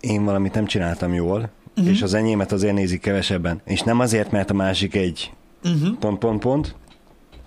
én 0.00 0.24
valamit 0.24 0.54
nem 0.54 0.66
csináltam 0.66 1.14
jól, 1.14 1.50
uh-huh. 1.76 1.92
és 1.92 2.02
az 2.02 2.14
enyémet 2.14 2.52
azért 2.52 2.74
nézik 2.74 3.00
kevesebben, 3.00 3.60
és 3.64 3.80
nem 3.80 4.00
azért, 4.00 4.30
mert 4.30 4.50
a 4.50 4.54
másik 4.54 4.94
egy 4.94 5.32
uh-huh. 5.64 5.98
pont, 5.98 6.18
pont, 6.18 6.40
pont, 6.40 6.74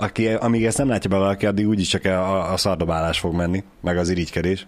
aki, 0.03 0.27
amíg 0.27 0.65
ezt 0.65 0.77
nem 0.77 0.87
látja 0.87 1.09
be 1.09 1.17
valaki, 1.17 1.45
addig 1.45 1.67
úgyis 1.67 1.87
csak 1.87 2.05
a, 2.05 2.51
a 2.51 2.57
szardobálás 2.57 3.19
fog 3.19 3.33
menni, 3.33 3.63
meg 3.81 3.97
az 3.97 4.09
irigykedés. 4.09 4.67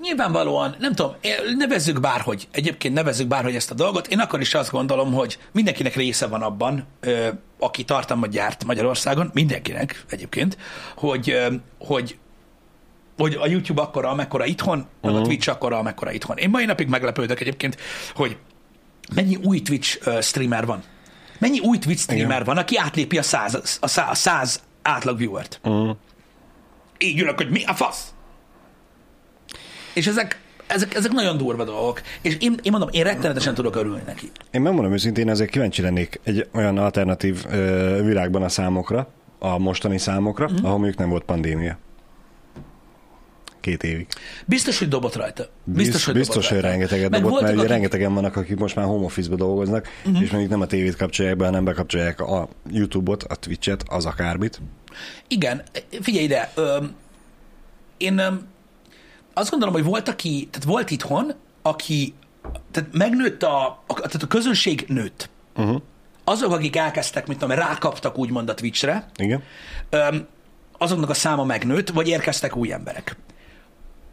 Nyilvánvalóan, 0.00 0.76
nem 0.78 0.94
tudom, 0.94 1.14
nevezzük 1.56 2.00
bárhogy, 2.00 2.48
egyébként 2.52 2.94
nevezzük 2.94 3.28
bárhogy 3.28 3.54
ezt 3.54 3.70
a 3.70 3.74
dolgot. 3.74 4.06
Én 4.06 4.18
akkor 4.18 4.40
is 4.40 4.54
azt 4.54 4.70
gondolom, 4.70 5.12
hogy 5.12 5.38
mindenkinek 5.52 5.94
része 5.94 6.26
van 6.26 6.42
abban, 6.42 6.86
ö, 7.00 7.28
aki 7.58 7.84
tartalmat 7.84 8.30
gyárt 8.30 8.64
Magyarországon, 8.64 9.30
mindenkinek 9.34 10.04
egyébként, 10.08 10.56
hogy, 10.96 11.30
ö, 11.30 11.54
hogy 11.78 12.18
hogy 13.16 13.36
a 13.40 13.46
YouTube 13.46 13.82
akkora, 13.82 14.08
amekkora 14.08 14.44
itthon, 14.44 14.86
meg 15.02 15.14
a 15.14 15.20
Twitch 15.20 15.48
akkora, 15.48 15.78
amekkora 15.78 16.12
itthon. 16.12 16.36
Én 16.36 16.50
mai 16.50 16.64
napig 16.64 16.88
meglepődök 16.88 17.40
egyébként, 17.40 17.76
hogy 18.14 18.36
mennyi 19.14 19.36
új 19.36 19.62
Twitch 19.62 20.20
streamer 20.20 20.66
van. 20.66 20.82
Mennyi 21.38 21.58
új 21.58 21.78
Twitch 21.78 22.02
streamer 22.02 22.30
Igen. 22.30 22.44
van, 22.44 22.56
aki 22.56 22.78
átlépi 22.78 23.18
a 23.18 23.22
száz, 23.22 23.78
a 23.80 23.86
száz, 23.86 24.10
a 24.10 24.14
száz 24.14 24.60
átlag 24.82 25.18
viewert. 25.18 25.60
Uh-huh. 25.64 25.96
Így 26.98 27.20
ülök, 27.20 27.36
hogy 27.36 27.50
mi 27.50 27.64
a 27.64 27.72
fasz? 27.72 28.14
És 29.94 30.06
ezek, 30.06 30.40
ezek, 30.66 30.94
ezek 30.94 31.12
nagyon 31.12 31.36
durva 31.36 31.64
dolgok. 31.64 32.00
És 32.20 32.36
én, 32.40 32.54
én 32.62 32.70
mondom, 32.70 32.88
én 32.92 33.02
rettenetesen 33.02 33.54
tudok 33.54 33.76
örülni 33.76 34.02
neki. 34.06 34.30
Én 34.50 34.60
megmondom 34.60 34.92
őszintén, 34.92 35.28
ezért 35.28 35.50
kíváncsi 35.50 35.82
lennék 35.82 36.20
egy 36.22 36.48
olyan 36.52 36.78
alternatív 36.78 37.44
ö, 37.50 38.02
világban 38.04 38.42
a 38.42 38.48
számokra, 38.48 39.08
a 39.38 39.58
mostani 39.58 39.98
számokra, 39.98 40.44
uh-huh. 40.44 40.64
ahol 40.64 40.76
mondjuk 40.76 40.98
nem 40.98 41.08
volt 41.08 41.24
pandémia. 41.24 41.78
Két 43.60 43.82
évig. 43.82 44.06
Biztos, 44.46 44.78
hogy 44.78 44.88
dobott 44.88 45.14
rajta. 45.16 45.42
Biztos, 45.64 45.84
Biztos, 45.84 46.04
hogy, 46.04 46.14
biztos, 46.14 46.48
hogy 46.48 46.60
rajta. 46.60 46.68
rengeteget 46.68 47.10
Meg 47.10 47.22
dobott, 47.22 47.40
mert 47.40 47.56
akik- 47.56 47.68
rengetegen 47.68 48.14
vannak, 48.14 48.36
akik 48.36 48.58
most 48.58 48.76
már 48.76 48.84
home 48.86 49.04
office-ba 49.04 49.36
dolgoznak, 49.36 49.88
uh-huh. 50.04 50.22
és 50.22 50.30
mondjuk 50.30 50.50
nem 50.50 50.60
a 50.60 50.66
tévét 50.66 50.96
kapcsolják 50.96 51.36
be, 51.36 51.44
hanem 51.44 51.64
bekapcsolják 51.64 52.20
a 52.20 52.48
YouTube-ot, 52.70 53.22
a 53.22 53.34
Twitch-et, 53.34 53.82
az 53.88 54.06
akármit. 54.06 54.60
Igen, 55.28 55.62
figyelj 56.00 56.24
ide, 56.24 56.52
öm, 56.54 56.94
én 57.96 58.18
öm, 58.18 58.46
azt 59.32 59.50
gondolom, 59.50 59.74
hogy 59.74 59.84
volt, 59.84 60.08
aki, 60.08 60.48
tehát 60.50 60.66
volt 60.66 60.90
itthon, 60.90 61.32
aki, 61.62 62.14
tehát 62.70 62.88
megnőtt 62.92 63.42
a, 63.42 63.82
a 63.86 63.94
tehát 63.94 64.22
a 64.22 64.26
közönség 64.26 64.84
nőtt. 64.88 65.30
Uh-huh. 65.56 65.82
Azok, 66.24 66.52
akik 66.52 66.76
elkezdtek, 66.76 67.26
mint 67.26 67.38
tudom, 67.38 67.56
rákaptak 67.56 68.18
úgymond 68.18 68.48
a 68.48 68.54
Twitchre, 68.54 69.06
Igen? 69.16 69.42
öm, 69.90 70.26
azoknak 70.78 71.10
a 71.10 71.14
száma 71.14 71.44
megnőtt, 71.44 71.90
vagy 71.90 72.08
érkeztek 72.08 72.56
új 72.56 72.72
emberek. 72.72 73.16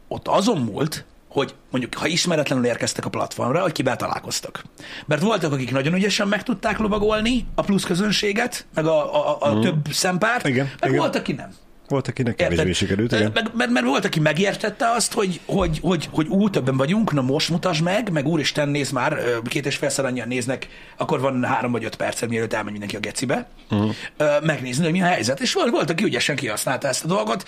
Ott 0.07 0.27
azon 0.27 0.57
múlt, 0.57 1.05
hogy 1.27 1.55
mondjuk, 1.71 1.93
ha 1.93 2.07
ismeretlenül 2.07 2.65
érkeztek 2.65 3.05
a 3.05 3.09
platformra, 3.09 3.61
hogy 3.61 3.71
kivel 3.71 3.95
találkoztak. 3.95 4.63
Mert 5.05 5.21
voltak, 5.21 5.51
akik 5.51 5.71
nagyon 5.71 5.93
ügyesen 5.93 6.27
meg 6.27 6.43
tudták 6.43 6.77
lovagolni 6.77 7.45
a 7.55 7.61
plusz 7.61 7.83
közönséget, 7.83 8.65
meg 8.73 8.85
a, 8.85 9.29
a, 9.29 9.37
a 9.39 9.55
mm. 9.55 9.61
több 9.61 9.87
szempárt. 9.91 10.47
Igen, 10.47 10.69
meg 10.79 10.89
igen. 10.89 11.01
volt, 11.01 11.15
aki 11.15 11.31
nem. 11.31 11.49
Volt, 11.87 12.07
akinek 12.07 12.35
kevésbé 12.35 12.71
sikerült, 12.71 13.11
igen. 13.11 13.31
Meg, 13.33 13.49
mert, 13.53 13.69
mert 13.69 13.85
volt, 13.85 14.05
aki 14.05 14.19
megértette 14.19 14.89
azt, 14.89 15.13
hogy, 15.13 15.39
hogy, 15.45 15.79
hogy, 15.81 16.09
hogy 16.11 16.27
ú, 16.27 16.49
többen 16.49 16.77
vagyunk, 16.77 17.13
na 17.13 17.21
most 17.21 17.49
mutasd 17.49 17.83
meg, 17.83 18.11
meg 18.11 18.27
úristen, 18.27 18.69
néz 18.69 18.91
már, 18.91 19.19
két 19.43 19.65
és 19.65 19.75
félszer 19.75 20.05
annyian 20.05 20.27
néznek, 20.27 20.67
akkor 20.97 21.19
van 21.19 21.43
három 21.43 21.71
vagy 21.71 21.83
öt 21.83 21.95
percet, 21.95 22.29
mielőtt 22.29 22.53
elmegy 22.53 22.71
mindenki 22.71 22.95
a 22.95 22.99
gecibe, 22.99 23.47
uh-huh. 23.69 23.95
megnézni, 24.41 24.83
hogy 24.83 24.93
mi 24.93 25.01
a 25.01 25.05
helyzet. 25.05 25.39
És 25.39 25.53
volt, 25.53 25.69
volt, 25.69 25.89
aki 25.89 26.03
ügyesen 26.03 26.35
kihasználta 26.35 26.87
ezt 26.87 27.03
a 27.03 27.07
dolgot. 27.07 27.45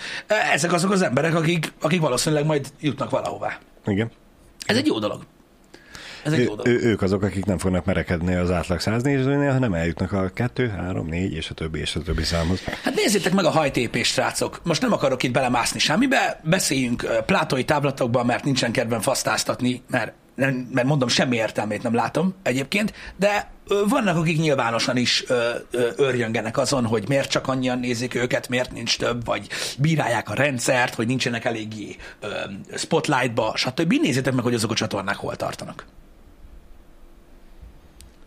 Ezek 0.52 0.72
azok 0.72 0.90
az 0.90 1.02
emberek, 1.02 1.34
akik, 1.34 1.72
akik 1.80 2.00
valószínűleg 2.00 2.44
majd 2.44 2.66
jutnak 2.80 3.10
valahová. 3.10 3.58
Igen. 3.86 4.10
Ez 4.66 4.76
egy 4.76 4.86
jó 4.86 4.98
dolog. 4.98 5.22
Ez 6.24 6.32
egy 6.32 6.38
Ő, 6.38 6.44
dolog. 6.44 6.66
ő, 6.66 6.80
ők 6.82 7.02
azok, 7.02 7.22
akik 7.22 7.44
nem 7.44 7.58
fognak 7.58 7.84
merekedni 7.84 8.34
az 8.34 8.50
átlag 8.50 8.80
100 8.80 9.02
nézőnél, 9.02 9.52
hanem 9.52 9.74
eljutnak 9.74 10.12
a 10.12 10.30
2, 10.34 10.68
3, 10.68 11.06
4 11.06 11.32
és 11.32 11.50
a 11.50 11.54
többi 11.54 11.78
és 11.78 11.94
a 11.94 12.00
többi 12.00 12.22
számhoz. 12.22 12.60
Hát 12.82 12.94
nézzétek 12.94 13.32
meg 13.32 13.44
a 13.44 13.50
hajtépést, 13.50 14.12
srácok. 14.12 14.60
Most 14.64 14.82
nem 14.82 14.92
akarok 14.92 15.22
itt 15.22 15.32
belemászni 15.32 15.78
semmibe, 15.78 16.40
beszéljünk 16.44 17.02
ö, 17.02 17.22
plátói 17.26 17.64
táblatokban, 17.64 18.26
mert 18.26 18.44
nincsen 18.44 18.72
kedvem 18.72 19.00
fasztáztatni, 19.00 19.82
mert, 19.90 20.12
nem, 20.34 20.68
mert 20.72 20.86
mondom, 20.86 21.08
semmi 21.08 21.36
értelmét 21.36 21.82
nem 21.82 21.94
látom 21.94 22.34
egyébként, 22.42 22.92
de 23.16 23.50
vannak, 23.88 24.16
akik 24.16 24.38
nyilvánosan 24.38 24.96
is 24.96 25.24
örjöngenek 25.96 26.58
azon, 26.58 26.86
hogy 26.86 27.04
miért 27.08 27.30
csak 27.30 27.48
annyian 27.48 27.78
nézik 27.78 28.14
őket, 28.14 28.48
miért 28.48 28.72
nincs 28.72 28.98
több, 28.98 29.24
vagy 29.24 29.46
bírálják 29.78 30.30
a 30.30 30.34
rendszert, 30.34 30.94
hogy 30.94 31.06
nincsenek 31.06 31.44
eléggé 31.44 31.96
spotlightba, 32.76 33.52
stb. 33.56 33.92
Nézzétek 34.02 34.34
meg, 34.34 34.44
hogy 34.44 34.54
azok 34.54 34.70
a 34.70 34.74
csatornák 34.74 35.16
hol 35.16 35.36
tartanak. 35.36 35.84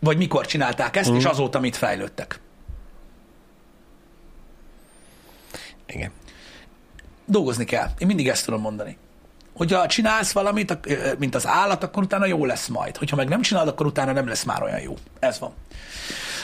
Vagy 0.04 0.16
mikor 0.16 0.46
csinálták 0.46 0.96
ezt, 0.96 1.10
mm. 1.10 1.14
és 1.14 1.24
azóta 1.24 1.60
mit 1.60 1.76
fejlődtek. 1.76 2.40
Igen. 5.86 6.10
dolgozni 7.24 7.64
kell. 7.64 7.88
Én 7.98 8.06
mindig 8.06 8.28
ezt 8.28 8.44
tudom 8.44 8.60
mondani. 8.60 8.96
Hogyha 9.52 9.86
csinálsz 9.86 10.32
valamit, 10.32 10.78
mint 11.18 11.34
az 11.34 11.46
állat, 11.46 11.82
akkor 11.82 12.02
utána 12.02 12.26
jó 12.26 12.44
lesz 12.44 12.68
majd. 12.68 12.96
Hogyha 12.96 13.16
meg 13.16 13.28
nem 13.28 13.40
csinálod, 13.40 13.68
akkor 13.68 13.86
utána 13.86 14.12
nem 14.12 14.28
lesz 14.28 14.44
már 14.44 14.62
olyan 14.62 14.80
jó. 14.80 14.94
Ez 15.18 15.38
van. 15.38 15.52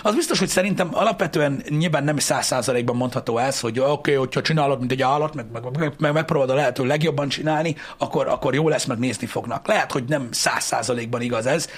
Az 0.03 0.15
biztos, 0.15 0.39
hogy 0.39 0.49
szerintem 0.49 0.89
alapvetően 0.93 1.63
nyilván 1.69 2.05
nem 2.05 2.19
száz 2.19 2.47
százalékban 2.47 2.97
mondható 2.97 3.39
ez, 3.39 3.61
hogy 3.61 3.79
oké, 3.79 3.91
okay, 3.91 4.15
hogyha 4.15 4.43
csinálod, 4.43 4.79
mint 4.79 4.93
egy 4.93 5.03
állat, 5.03 5.35
meg, 5.35 5.47
meg, 5.53 5.79
meg, 5.79 5.95
meg 5.99 6.13
megpróbálod 6.13 6.55
a 6.55 6.59
lehető 6.59 6.85
legjobban 6.85 7.29
csinálni, 7.29 7.77
akkor, 7.99 8.29
akkor 8.29 8.55
jó 8.55 8.69
lesz, 8.69 8.85
meg 8.85 8.99
nézni 8.99 9.27
fognak. 9.27 9.67
Lehet, 9.67 9.93
hogy 9.93 10.05
nem 10.05 10.29
száz 10.31 10.65
százalékban 10.65 11.21
igaz 11.21 11.47
ez, 11.47 11.69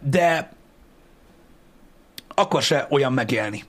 de 0.00 0.52
akkor 2.34 2.62
se 2.62 2.86
olyan 2.90 3.12
megélni 3.12 3.64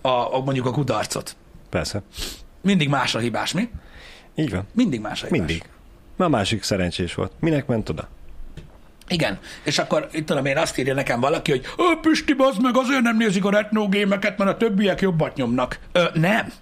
a, 0.00 0.08
a, 0.08 0.40
mondjuk 0.44 0.66
a 0.66 0.70
kudarcot. 0.70 1.36
Persze. 1.70 2.02
Mindig 2.60 2.88
más 2.88 3.14
a 3.14 3.18
hibás, 3.18 3.52
mi? 3.52 3.68
Így 4.34 4.50
van. 4.50 4.66
Mindig 4.74 5.00
más 5.00 5.22
a 5.22 5.26
hibás. 5.26 5.38
Mindig. 5.38 5.68
Ma 6.16 6.24
a 6.24 6.28
másik 6.28 6.62
szerencsés 6.62 7.14
volt. 7.14 7.32
Minek 7.40 7.66
ment 7.66 7.88
oda? 7.88 8.08
Igen, 9.08 9.38
és 9.64 9.78
akkor 9.78 10.08
itt 10.12 10.26
tudom 10.26 10.46
én 10.46 10.56
azt 10.56 10.78
írja 10.78 10.94
nekem 10.94 11.20
valaki, 11.20 11.50
hogy 11.50 11.64
Ö, 11.76 12.00
Pisti, 12.00 12.32
bazd 12.34 12.62
meg, 12.62 12.76
azért 12.76 13.02
nem 13.02 13.16
nézik 13.16 13.44
a 13.44 13.50
retnógémeket, 13.50 14.38
mert 14.38 14.50
a 14.50 14.56
többiek 14.56 15.00
jobbat 15.00 15.36
nyomnak. 15.36 15.78
Ö, 15.92 16.04
nem. 16.14 16.52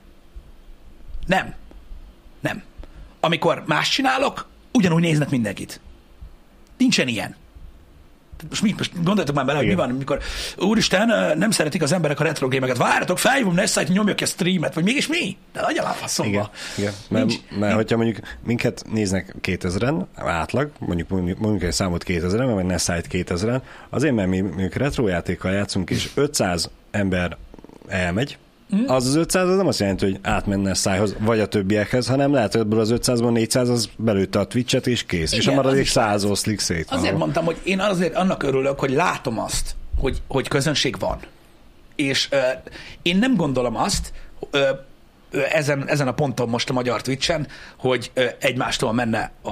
Nem. 1.27 1.55
Nem. 2.41 2.63
Amikor 3.21 3.63
más 3.67 3.89
csinálok, 3.89 4.47
ugyanúgy 4.73 5.03
néznek 5.03 5.31
mindenkit. 5.31 5.81
Nincsen 6.79 7.09
ilyen. 7.09 7.37
Most, 8.49 8.63
mi, 8.63 8.75
most 8.77 8.93
gondoljatok 8.95 9.35
már 9.35 9.45
bele, 9.45 9.59
hogy 9.59 9.67
mi 9.67 9.75
van, 9.75 9.91
amikor 9.91 10.19
úristen, 10.59 11.39
nem 11.39 11.51
szeretik 11.51 11.83
az 11.83 11.93
emberek 11.93 12.21
a 12.21 12.25
retrogémeket. 12.25 12.77
Várjatok, 12.77 13.19
felhívom 13.19 13.55
Nessait, 13.55 13.89
nyomja 13.89 14.15
ki 14.15 14.25
a 14.25 14.27
streamet, 14.27 14.75
vagy 14.75 14.85
mégis 14.85 15.07
mi? 15.07 15.37
De 15.53 15.61
adja 15.61 15.83
már 15.83 15.95
faszomba. 15.95 16.31
Igen, 16.31 16.49
igen. 16.77 16.93
Mert, 17.09 17.27
Nincs- 17.27 17.43
mert 17.59 17.75
hogyha 17.75 17.97
mondjuk 17.97 18.19
minket 18.45 18.85
néznek 18.93 19.35
2000-en, 19.43 20.07
átlag, 20.15 20.71
mondjuk 20.79 21.09
mondjuk, 21.09 21.63
egy 21.63 21.73
számot 21.73 22.05
2000-en, 22.07 22.51
vagy 22.55 22.65
ne 22.65 22.77
szájt 22.79 23.07
2000-en, 23.11 23.61
azért, 23.91 24.15
mert 24.15 24.29
mi 24.29 24.41
mondjuk 24.41 24.75
retrojátékkal 24.75 25.53
játszunk, 25.53 25.91
és 25.91 26.11
500 26.15 26.71
ember 26.91 27.37
elmegy? 27.89 28.39
Az 28.87 29.07
az 29.07 29.15
500 29.15 29.49
az 29.49 29.57
nem 29.57 29.67
azt 29.67 29.79
jelenti, 29.79 30.05
hogy 30.05 30.19
átmenne 30.23 30.71
a 30.71 30.75
szájhoz, 30.75 31.17
vagy 31.19 31.41
a 31.41 31.47
többiekhez, 31.47 32.07
hanem 32.07 32.33
lehet, 32.33 32.53
hogy 32.53 32.61
ebből 32.61 32.81
az 32.81 32.93
500-ból 32.95 33.33
400 33.33 33.69
az 33.69 33.89
belőtte 33.97 34.39
a 34.39 34.45
Twitch-et, 34.45 34.87
és 34.87 35.05
kész. 35.05 35.33
és 35.33 35.39
a 35.39 35.51
Igen, 35.51 35.55
maradék 35.55 35.83
is 35.83 35.91
100 35.91 36.25
oszlik 36.25 36.61
szét. 36.61 36.91
Azért 36.91 37.17
mondtam, 37.17 37.45
hogy 37.45 37.61
én 37.65 37.81
azért 37.81 38.15
annak 38.15 38.43
örülök, 38.43 38.79
hogy 38.79 38.91
látom 38.91 39.39
azt, 39.39 39.75
hogy, 39.99 40.23
hogy 40.29 40.49
közönség 40.49 40.99
van. 40.99 41.19
És 41.95 42.29
ö, 42.31 42.39
én 43.03 43.17
nem 43.17 43.37
gondolom 43.37 43.77
azt, 43.77 44.13
ö, 44.51 44.69
ö, 45.31 45.41
ezen, 45.51 45.89
ezen 45.89 46.09
a 46.09 46.15
ponton 46.15 46.49
most 46.49 46.71
a 46.71 46.73
magyar 46.73 47.03
Twitch-en, 47.03 47.47
hogy 47.77 48.11
ö, 48.15 48.25
egymástól 48.41 48.93
menne 48.93 49.33
a, 49.43 49.51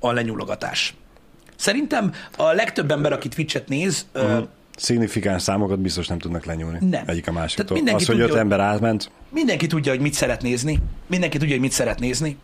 a 0.00 0.12
lenyúlogatás. 0.12 0.94
Szerintem 1.56 2.12
a 2.36 2.52
legtöbb 2.52 2.90
ember, 2.90 3.12
aki 3.12 3.28
Twitch-et 3.28 3.68
néz, 3.68 4.06
ö, 4.12 4.38
Szignifikáns 4.76 5.42
számokat 5.42 5.78
biztos 5.80 6.06
nem 6.06 6.18
tudnak 6.18 6.44
lenyúlni. 6.44 6.78
Nem. 6.80 7.02
Egyik 7.06 7.22
a 7.22 7.24
Tehát 7.26 7.40
másiktól. 7.40 7.76
mindenki 7.76 8.00
Az, 8.00 8.06
hogy 8.06 8.16
tudja, 8.16 8.24
öt 8.24 8.30
hogy- 8.30 8.40
ember 8.40 8.60
átment, 8.60 9.10
Mindenki 9.30 9.66
tudja, 9.66 9.92
hogy 9.92 10.00
mit 10.00 10.12
szeret 10.14 10.42
nézni. 10.42 10.78
Mindenki 11.06 11.38
tudja, 11.38 11.52
hogy 11.54 11.62
mit 11.62 11.72
szeret 11.72 11.98
nézni. 11.98 12.36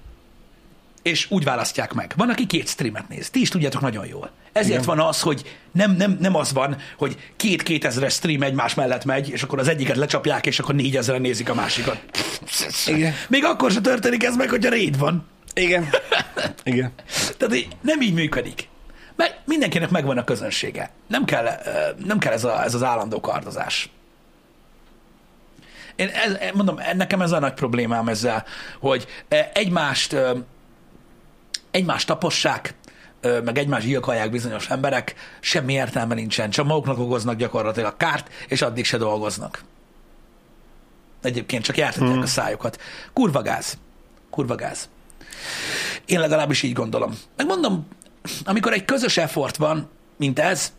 És 1.03 1.31
úgy 1.31 1.45
választják 1.45 1.93
meg. 1.93 2.13
Van, 2.17 2.31
aki 2.31 2.47
két 2.47 2.69
streamet 2.69 3.09
néz. 3.09 3.31
Ti 3.31 3.41
is 3.41 3.49
tudjátok 3.49 3.81
nagyon 3.81 4.07
jól. 4.07 4.31
Ezért 4.53 4.83
Igen. 4.83 4.97
van 4.97 5.07
az, 5.07 5.21
hogy 5.21 5.43
nem, 5.73 5.97
nem, 5.97 6.17
nem 6.21 6.35
az 6.35 6.53
van, 6.53 6.77
hogy 6.99 7.17
két 7.37 7.63
kétezres 7.63 8.13
stream 8.15 8.43
egymás 8.43 8.75
mellett 8.75 9.05
megy, 9.05 9.29
és 9.31 9.43
akkor 9.43 9.59
az 9.59 9.69
egyiket 9.69 9.97
lecsapják, 9.97 10.47
és 10.47 10.59
akkor 10.59 10.75
négyezeren 10.75 11.21
nézik 11.21 11.49
a 11.49 11.55
másikat. 11.55 12.05
Igen. 12.87 13.13
Még 13.29 13.45
akkor 13.45 13.71
sem 13.71 13.83
történik 13.83 14.25
ez 14.25 14.37
meg, 14.37 14.49
hogyha 14.51 14.71
raid 14.71 14.99
van. 14.99 15.27
Igen. 15.55 15.89
Igen. 16.65 16.93
Tehát 17.39 17.67
nem 17.81 18.01
így 18.01 18.15
működik. 18.15 18.69
Mert 19.21 19.39
mindenkinek 19.45 19.91
megvan 19.91 20.19
a 20.19 20.25
közönsége. 20.25 20.91
Nem 21.07 21.25
kell, 21.25 21.49
nem 22.05 22.19
kell 22.19 22.33
ez, 22.33 22.45
a, 22.45 22.63
ez 22.63 22.75
az 22.75 22.83
állandó 22.83 23.21
kardozás. 23.21 23.91
Én 25.97 26.09
ez, 26.09 26.37
mondom, 26.55 26.81
nekem 26.95 27.23
ez 27.23 27.33
a 27.33 27.39
nagy 27.39 27.55
problémám 27.55 28.09
ezzel, 28.09 28.45
hogy 28.79 29.07
ö, 29.29 29.39
egymást, 29.53 30.17
egymást 31.71 32.07
tapossák, 32.07 32.75
meg 33.21 33.59
egymást 33.59 33.87
gyilkolják 33.87 34.31
bizonyos 34.31 34.69
emberek, 34.69 35.15
semmi 35.41 35.73
értelme 35.73 36.15
nincsen, 36.15 36.51
csak 36.51 36.67
maguknak 36.67 36.99
okoznak 36.99 37.37
gyakorlatilag 37.37 37.97
kárt, 37.97 38.31
és 38.49 38.63
addig 38.63 38.85
se 38.85 38.97
dolgoznak. 38.97 39.65
Egyébként 41.23 41.65
csak 41.65 41.77
jártatják 41.77 42.17
mm. 42.17 42.21
a 42.21 42.27
szájukat. 42.27 42.81
Kurva 43.13 43.43
gáz. 43.43 43.79
Kurva 44.31 44.55
gáz. 44.55 44.89
Én 46.05 46.21
legalábbis 46.21 46.63
így 46.63 46.73
gondolom. 46.73 47.19
Megmondom, 47.37 47.89
amikor 48.45 48.73
egy 48.73 48.85
közös 48.85 49.17
effort 49.17 49.57
van, 49.57 49.89
mint 50.17 50.39
ez, 50.39 50.73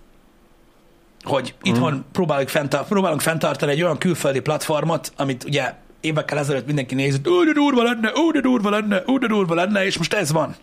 hogy 1.24 1.56
itthon 1.62 1.94
mm. 1.94 2.00
próbálunk, 2.12 2.50
fenntar- 2.50 2.88
próbálunk 2.88 3.22
fenntartani 3.22 3.72
egy 3.72 3.82
olyan 3.82 3.98
külföldi 3.98 4.40
platformot, 4.40 5.12
amit 5.16 5.44
ugye 5.44 5.74
évekkel 6.02 6.38
ezelőtt 6.38 6.66
mindenki 6.66 6.96
nézett, 6.96 7.28
ó, 7.28 7.44
de 7.44 7.52
durva 7.52 7.84
lenne, 7.84 8.12
ó, 8.18 8.32
de 8.32 8.40
durva 8.40 8.70
lenne, 8.70 9.04
ó, 9.08 9.18
de 9.18 9.28
durva 9.28 9.54
lenne, 9.56 9.86
és 9.86 9.98
most 9.98 10.14
ez 10.14 10.32
van. 10.32 10.56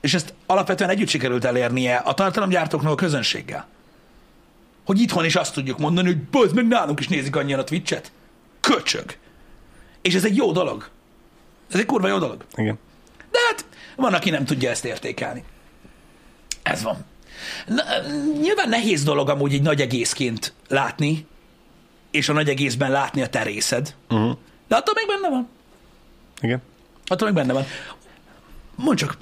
És 0.00 0.14
ezt 0.14 0.34
alapvetően 0.46 0.90
együtt 0.90 1.08
sikerült 1.08 1.44
elérnie 1.44 1.96
a 1.96 2.14
tartalomgyártóknak 2.14 2.92
a 2.92 2.94
közönséggel. 2.94 3.66
Hogy 4.84 5.00
itthon 5.00 5.24
is 5.24 5.36
azt 5.36 5.54
tudjuk 5.54 5.78
mondani, 5.78 6.06
hogy 6.06 6.22
bazd 6.22 6.54
meg 6.54 6.66
nálunk 6.66 7.00
is 7.00 7.08
nézik 7.08 7.36
annyian 7.36 7.58
a 7.58 7.64
Twitch-et. 7.64 8.12
Köcsög. 8.60 9.16
És 10.02 10.14
ez 10.14 10.24
egy 10.24 10.36
jó 10.36 10.52
dolog. 10.52 10.88
Ez 11.72 11.80
egy 11.80 11.86
kurva 11.86 12.08
jó 12.08 12.18
dolog. 12.18 12.44
Igen. 12.54 12.78
De 13.30 13.38
hát 13.48 13.64
van, 13.96 14.14
aki 14.14 14.30
nem 14.30 14.44
tudja 14.44 14.70
ezt 14.70 14.84
értékelni. 14.84 15.44
Ez 16.70 16.82
van. 16.82 17.04
Na, 17.66 17.82
nyilván 18.40 18.68
nehéz 18.68 19.02
dolog 19.02 19.28
amúgy 19.28 19.54
egy 19.54 19.62
nagy 19.62 19.80
egészként 19.80 20.52
látni, 20.68 21.26
és 22.10 22.28
a 22.28 22.32
nagy 22.32 22.48
egészben 22.48 22.90
látni 22.90 23.22
a 23.22 23.28
te 23.28 23.42
részed. 23.42 23.94
Uh-huh. 24.10 24.36
De 24.68 24.76
attól 24.76 24.94
még 24.96 25.06
benne 25.06 25.28
van. 25.34 25.48
Igen. 26.40 26.62
Attól 27.06 27.26
még 27.30 27.36
benne 27.36 27.52
van. 27.52 27.64
Mondd 28.74 28.96
csak, 28.96 29.16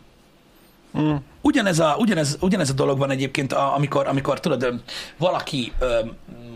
Mm. 0.99 1.15
ugyanez 1.41 1.79
a, 1.79 1.97
ugyanez, 1.99 2.37
ugyanez 2.41 2.71
a 2.71 2.73
dolog 2.73 2.99
van 2.99 3.11
egyébként, 3.11 3.53
a- 3.53 3.75
amikor, 3.75 4.07
amikor 4.07 4.41
tudod, 4.41 4.83
valaki 5.17 5.73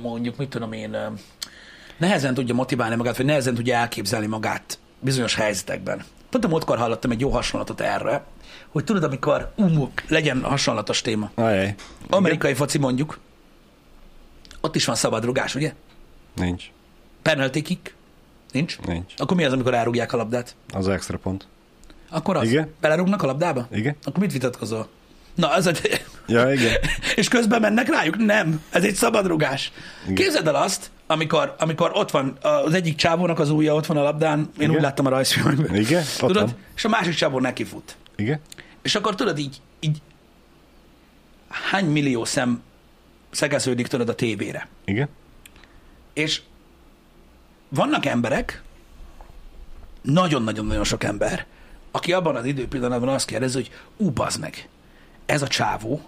mondjuk, 0.03 0.37
mit 0.37 0.49
tudom 0.49 0.73
én, 0.73 0.97
nehezen 1.97 2.35
tudja 2.35 2.55
motiválni 2.55 2.95
magát, 2.97 3.17
vagy 3.17 3.27
nehezen 3.27 3.55
tudja 3.55 3.77
elképzelni 3.77 4.27
magát 4.27 4.79
bizonyos 5.01 5.35
helyzetekben. 5.35 6.05
Pont 6.33 6.45
a 6.45 6.49
múltkor 6.49 6.79
hallottam 6.79 7.11
egy 7.11 7.21
jó 7.21 7.31
hasonlatot 7.31 7.81
erre, 7.81 8.25
hogy 8.69 8.85
tudod, 8.85 9.03
amikor 9.03 9.53
um, 9.57 9.93
legyen 10.09 10.43
hasonlatos 10.43 11.01
téma. 11.01 11.31
Ajaj. 11.35 11.75
Amerikai 12.09 12.55
foci 12.55 12.79
mondjuk, 12.79 13.19
ott 14.61 14.77
is 14.77 14.85
van 14.85 14.95
szabadrugás, 14.95 15.55
ugye? 15.55 15.73
Nincs. 16.37 16.65
Penalty 17.23 17.63
kick, 17.63 17.95
nincs? 18.53 18.79
Nincs. 18.79 19.13
Akkor 19.17 19.37
mi 19.37 19.45
az, 19.45 19.53
amikor 19.53 19.75
elrúgják 19.75 20.13
a 20.13 20.17
labdát? 20.17 20.55
Az 20.75 20.89
extra 20.89 21.19
pont. 21.19 21.47
Akkor 22.11 22.37
az. 22.37 22.49
Igen. 22.49 22.75
Belerúgnak 22.81 23.23
a 23.23 23.27
labdába? 23.27 23.67
Igen. 23.71 23.97
Akkor 24.05 24.21
mit 24.21 24.33
vitatkozol? 24.33 24.89
Na, 25.35 25.55
ez 25.55 25.67
egy... 25.67 26.05
Ja, 26.27 26.53
igen. 26.53 26.73
és 27.17 27.29
közben 27.29 27.61
mennek 27.61 27.89
rájuk? 27.89 28.17
Nem, 28.17 28.63
ez 28.71 28.85
egy 28.85 28.95
szabadrugás. 28.95 29.73
Igen. 30.03 30.15
Képzeld 30.15 30.47
el 30.47 30.55
azt, 30.55 30.91
amikor, 31.13 31.55
amikor 31.59 31.91
ott 31.95 32.11
van 32.11 32.39
az 32.41 32.75
egyik 32.75 32.97
csávónak 32.97 33.39
az 33.39 33.51
ujja, 33.51 33.75
ott 33.75 33.87
van 33.87 33.97
a 33.97 34.03
labdán, 34.03 34.39
én 34.39 34.47
Igen. 34.57 34.71
úgy 34.71 34.81
láttam 34.81 35.07
a 35.07 35.09
rajzfilmben. 35.09 35.75
Igen, 35.75 36.05
Tudod? 36.19 36.45
van. 36.45 36.55
És 36.75 36.85
a 36.85 36.89
másik 36.89 37.15
csávó 37.15 37.41
neki 37.41 37.65
fut. 37.65 37.97
Igen. 38.17 38.41
És 38.83 38.95
akkor 38.95 39.15
tudod 39.15 39.39
így, 39.39 39.61
így 39.81 40.03
hány 41.49 41.87
millió 41.87 42.25
szem 42.25 42.63
szegeződik 43.31 43.87
tudod 43.87 44.09
a 44.09 44.15
tévére. 44.15 44.69
Igen. 44.85 45.09
És 46.13 46.43
vannak 47.69 48.07
emberek, 48.07 48.63
nagyon-nagyon-nagyon 50.03 50.85
sok 50.85 51.05
ember, 51.05 51.47
aki 51.91 52.13
abban 52.13 52.37
az 52.37 52.45
időpillanatban 52.45 53.09
azt 53.09 53.27
kérdezi, 53.27 53.55
hogy 53.55 53.71
ú, 53.97 54.11
bazd 54.11 54.41
meg, 54.41 54.69
ez 55.27 55.43
a 55.43 55.47
csávó 55.47 56.03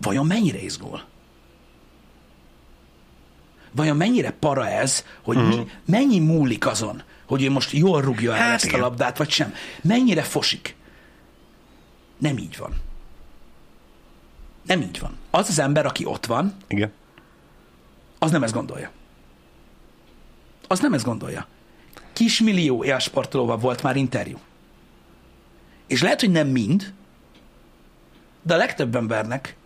vajon 0.00 0.26
mennyire 0.26 0.58
izgul? 0.58 1.02
Vajon 3.72 3.96
mennyire 3.96 4.30
para 4.30 4.68
ez, 4.68 5.04
hogy 5.22 5.36
uh-huh. 5.36 5.56
mi, 5.56 5.70
mennyi 5.84 6.18
múlik 6.18 6.66
azon, 6.66 7.02
hogy 7.26 7.42
ő 7.42 7.50
most 7.50 7.72
jól 7.72 8.00
rúgja 8.00 8.32
el 8.32 8.38
Hát 8.38 8.54
ezt 8.54 8.64
igen. 8.64 8.80
a 8.80 8.82
labdát, 8.82 9.18
vagy 9.18 9.30
sem? 9.30 9.54
Mennyire 9.82 10.22
fosik? 10.22 10.76
Nem 12.18 12.38
így 12.38 12.56
van. 12.58 12.74
Nem 14.62 14.80
így 14.80 14.98
van. 15.00 15.16
Az 15.30 15.48
az 15.48 15.58
ember, 15.58 15.86
aki 15.86 16.04
ott 16.04 16.26
van, 16.26 16.56
Igen. 16.68 16.92
az 18.18 18.30
nem 18.30 18.42
ezt 18.42 18.54
gondolja. 18.54 18.90
Az 20.66 20.80
nem 20.80 20.92
ezt 20.92 21.04
gondolja. 21.04 21.46
Kismillió 22.12 22.84
élsportolóval 22.84 23.56
volt 23.56 23.82
már 23.82 23.96
interjú. 23.96 24.38
És 25.86 26.02
lehet, 26.02 26.20
hogy 26.20 26.30
nem 26.30 26.48
mind, 26.48 26.92
de 28.42 28.54
a 28.54 28.56
legtöbb 28.56 28.94
embernek 28.94 29.56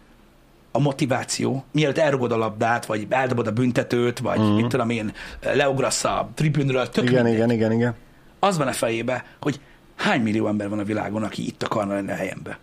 a 0.72 0.78
motiváció, 0.78 1.64
mielőtt 1.72 1.98
elrugod 1.98 2.32
a 2.32 2.36
labdát, 2.36 2.86
vagy 2.86 3.06
eldobod 3.08 3.46
a 3.46 3.52
büntetőt, 3.52 4.18
vagy 4.18 4.38
uh-huh. 4.38 4.56
mit 4.56 4.66
tudom 4.66 4.90
én, 4.90 5.12
leugrasz 5.40 6.04
a 6.04 6.30
tribünről, 6.34 6.88
tök 6.88 7.04
Igen, 7.04 7.14
mindegy. 7.14 7.34
igen, 7.34 7.50
igen, 7.50 7.72
igen. 7.72 7.94
Az 8.38 8.56
van 8.58 8.66
a 8.68 8.72
fejébe, 8.72 9.24
hogy 9.40 9.60
hány 9.96 10.20
millió 10.22 10.46
ember 10.46 10.68
van 10.68 10.78
a 10.78 10.84
világon, 10.84 11.22
aki 11.22 11.46
itt 11.46 11.62
akarna 11.62 11.92
lenni 11.92 12.10
a 12.10 12.14
helyembe. 12.14 12.58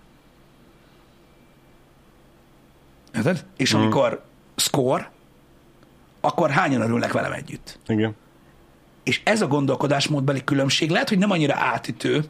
Érted? 3.16 3.46
És 3.58 3.74
Mhm. 3.74 3.82
amikor 3.82 4.22
score, 4.56 5.12
akkor 6.22 6.50
hányan 6.50 6.82
örülnek 6.82 7.12
velem 7.12 7.32
együtt. 7.32 7.80
Igen. 7.88 8.16
És 9.04 9.22
ez 9.24 9.42
a 9.42 9.48
gondolkodásmódbeli 9.48 10.44
különbség 10.44 10.90
lehet, 10.90 11.10
hogy 11.10 11.18
nem 11.18 11.32
annyira 11.32 11.56
átütő, 11.56 12.24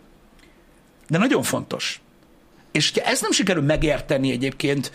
de 1.08 1.18
nagyon 1.18 1.44
fontos. 1.44 2.02
És 2.72 2.92
hogyha 2.94 3.10
ezt 3.10 3.22
nem 3.22 3.32
sikerül 3.32 3.64
megérteni 3.64 4.32
egyébként 4.32 4.92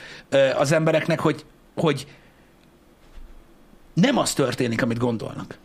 az 0.57 0.73
embereknek, 0.73 1.21
hogy, 1.21 1.45
hogy 1.75 2.07
nem 3.95 4.19
az 4.19 4.33
történik, 4.33 4.83
amit 4.83 4.99
gondolnak. 4.99 5.59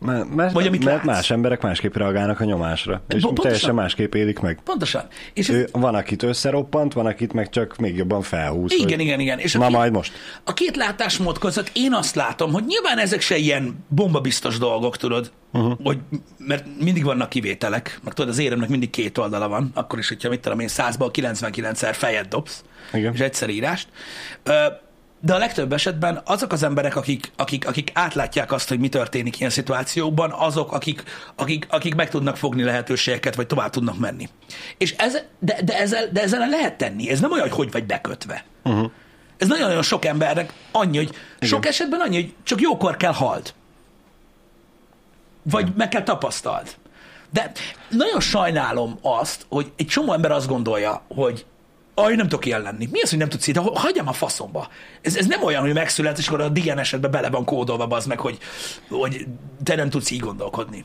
Mert, 0.00 0.34
mert, 0.34 0.52
Vagy 0.52 0.66
amit 0.66 0.84
mert 0.84 0.96
látsz. 1.04 1.06
más 1.16 1.30
emberek 1.30 1.62
másképp 1.62 1.96
reagálnak 1.96 2.40
a 2.40 2.44
nyomásra. 2.44 3.02
És 3.08 3.22
pontosan. 3.22 3.34
teljesen 3.34 3.74
másképp 3.74 4.14
élik 4.14 4.38
meg. 4.38 4.58
Pontosan. 4.64 5.02
És 5.34 5.48
ez, 5.48 5.64
van, 5.72 5.94
akit 5.94 6.22
összeroppant, 6.22 6.92
van, 6.92 7.06
akit 7.06 7.32
meg 7.32 7.48
csak 7.48 7.76
még 7.76 7.96
jobban 7.96 8.22
felhúz. 8.22 8.72
igen, 8.72 8.88
hogy 8.88 9.00
igen, 9.00 9.20
igen. 9.20 9.38
És 9.38 9.52
Na 9.52 9.66
két- 9.66 9.76
majd 9.76 9.92
most. 9.92 10.12
A 10.44 10.52
két 10.54 10.76
látásmód 10.76 11.38
között 11.38 11.70
én 11.74 11.92
azt 11.94 12.14
látom, 12.14 12.52
hogy 12.52 12.64
nyilván 12.66 12.98
ezek 12.98 13.20
se 13.20 13.36
ilyen 13.36 13.84
bombabiztos 13.88 14.58
dolgok, 14.58 14.96
tudod, 14.96 15.32
uh-huh. 15.52 15.78
hogy, 15.82 15.98
mert 16.38 16.64
mindig 16.80 17.04
vannak 17.04 17.28
kivételek, 17.28 18.00
meg 18.04 18.12
tudod, 18.14 18.30
az 18.30 18.38
éremnek 18.38 18.68
mindig 18.68 18.90
két 18.90 19.18
oldala 19.18 19.48
van, 19.48 19.70
akkor 19.74 19.98
is, 19.98 20.08
hogyha 20.08 20.28
mit 20.28 20.40
tudom 20.40 20.60
én, 20.60 20.68
100-ból 20.70 21.10
99-szer 21.12 21.92
fejet 21.92 22.28
dobsz, 22.28 22.64
Igen. 22.92 23.12
és 23.14 23.20
egyszer 23.20 23.48
írást. 23.48 23.88
Ö, 24.42 24.52
De 25.20 25.34
a 25.34 25.38
legtöbb 25.38 25.72
esetben 25.72 26.20
azok 26.24 26.52
az 26.52 26.62
emberek, 26.62 26.96
akik, 26.96 27.32
akik, 27.36 27.66
akik 27.68 27.90
átlátják 27.94 28.52
azt, 28.52 28.68
hogy 28.68 28.78
mi 28.78 28.88
történik 28.88 29.38
ilyen 29.38 29.50
szituációkban, 29.50 30.30
azok, 30.30 30.72
akik, 30.72 31.02
akik, 31.36 31.66
akik 31.70 31.94
meg 31.94 32.10
tudnak 32.10 32.36
fogni 32.36 32.62
lehetőségeket, 32.62 33.34
vagy 33.34 33.46
tovább 33.46 33.70
tudnak 33.70 33.98
menni. 33.98 34.28
És 34.76 34.94
ez, 34.98 35.18
de, 35.38 35.58
de, 35.64 35.78
ezzel, 35.78 36.08
de 36.12 36.22
ezzel 36.22 36.48
lehet 36.48 36.78
tenni. 36.78 37.10
Ez 37.10 37.20
nem 37.20 37.32
olyan, 37.32 37.48
hogy 37.48 37.56
hogy 37.56 37.72
vagy 37.72 37.84
bekötve. 37.84 38.44
Uh-huh. 38.64 38.90
Ez 39.38 39.48
nagyon-nagyon 39.48 39.82
sok 39.82 40.04
embernek 40.04 40.52
annyi, 40.72 40.96
hogy 40.96 41.14
sok 41.40 41.66
esetben 41.66 42.00
annyi, 42.00 42.14
hogy 42.14 42.34
csak 42.42 42.60
jókor 42.60 42.96
kell 42.96 43.12
halt. 43.12 43.54
Vagy 45.42 45.72
meg 45.76 45.88
kell 45.88 46.02
tapasztald. 46.02 46.76
De 47.30 47.52
nagyon 47.88 48.20
sajnálom 48.20 48.98
azt, 49.02 49.46
hogy 49.48 49.72
egy 49.76 49.86
csomó 49.86 50.12
ember 50.12 50.30
azt 50.30 50.48
gondolja, 50.48 51.02
hogy 51.08 51.46
aj, 52.04 52.14
nem 52.14 52.28
tudok 52.28 52.46
ilyen 52.46 52.62
lenni. 52.62 52.88
Mi 52.92 53.00
az, 53.00 53.10
hogy 53.10 53.18
nem 53.18 53.28
tudsz? 53.28 53.50
De 53.52 53.60
hagyjam 53.60 54.08
a 54.08 54.12
faszomba. 54.12 54.68
Ez, 55.00 55.16
ez 55.16 55.26
nem 55.26 55.42
olyan, 55.42 55.62
hogy 55.62 55.72
megszület, 55.72 56.18
és 56.18 56.28
akkor 56.28 56.40
a 56.40 56.48
DN 56.48 56.78
esetben 56.78 57.10
bele 57.10 57.30
van 57.30 57.44
kódolva 57.44 57.96
az 57.96 58.06
meg, 58.06 58.20
hogy, 58.20 58.38
hogy 58.88 59.26
te 59.62 59.74
nem 59.74 59.90
tudsz 59.90 60.10
így 60.10 60.20
gondolkodni. 60.20 60.84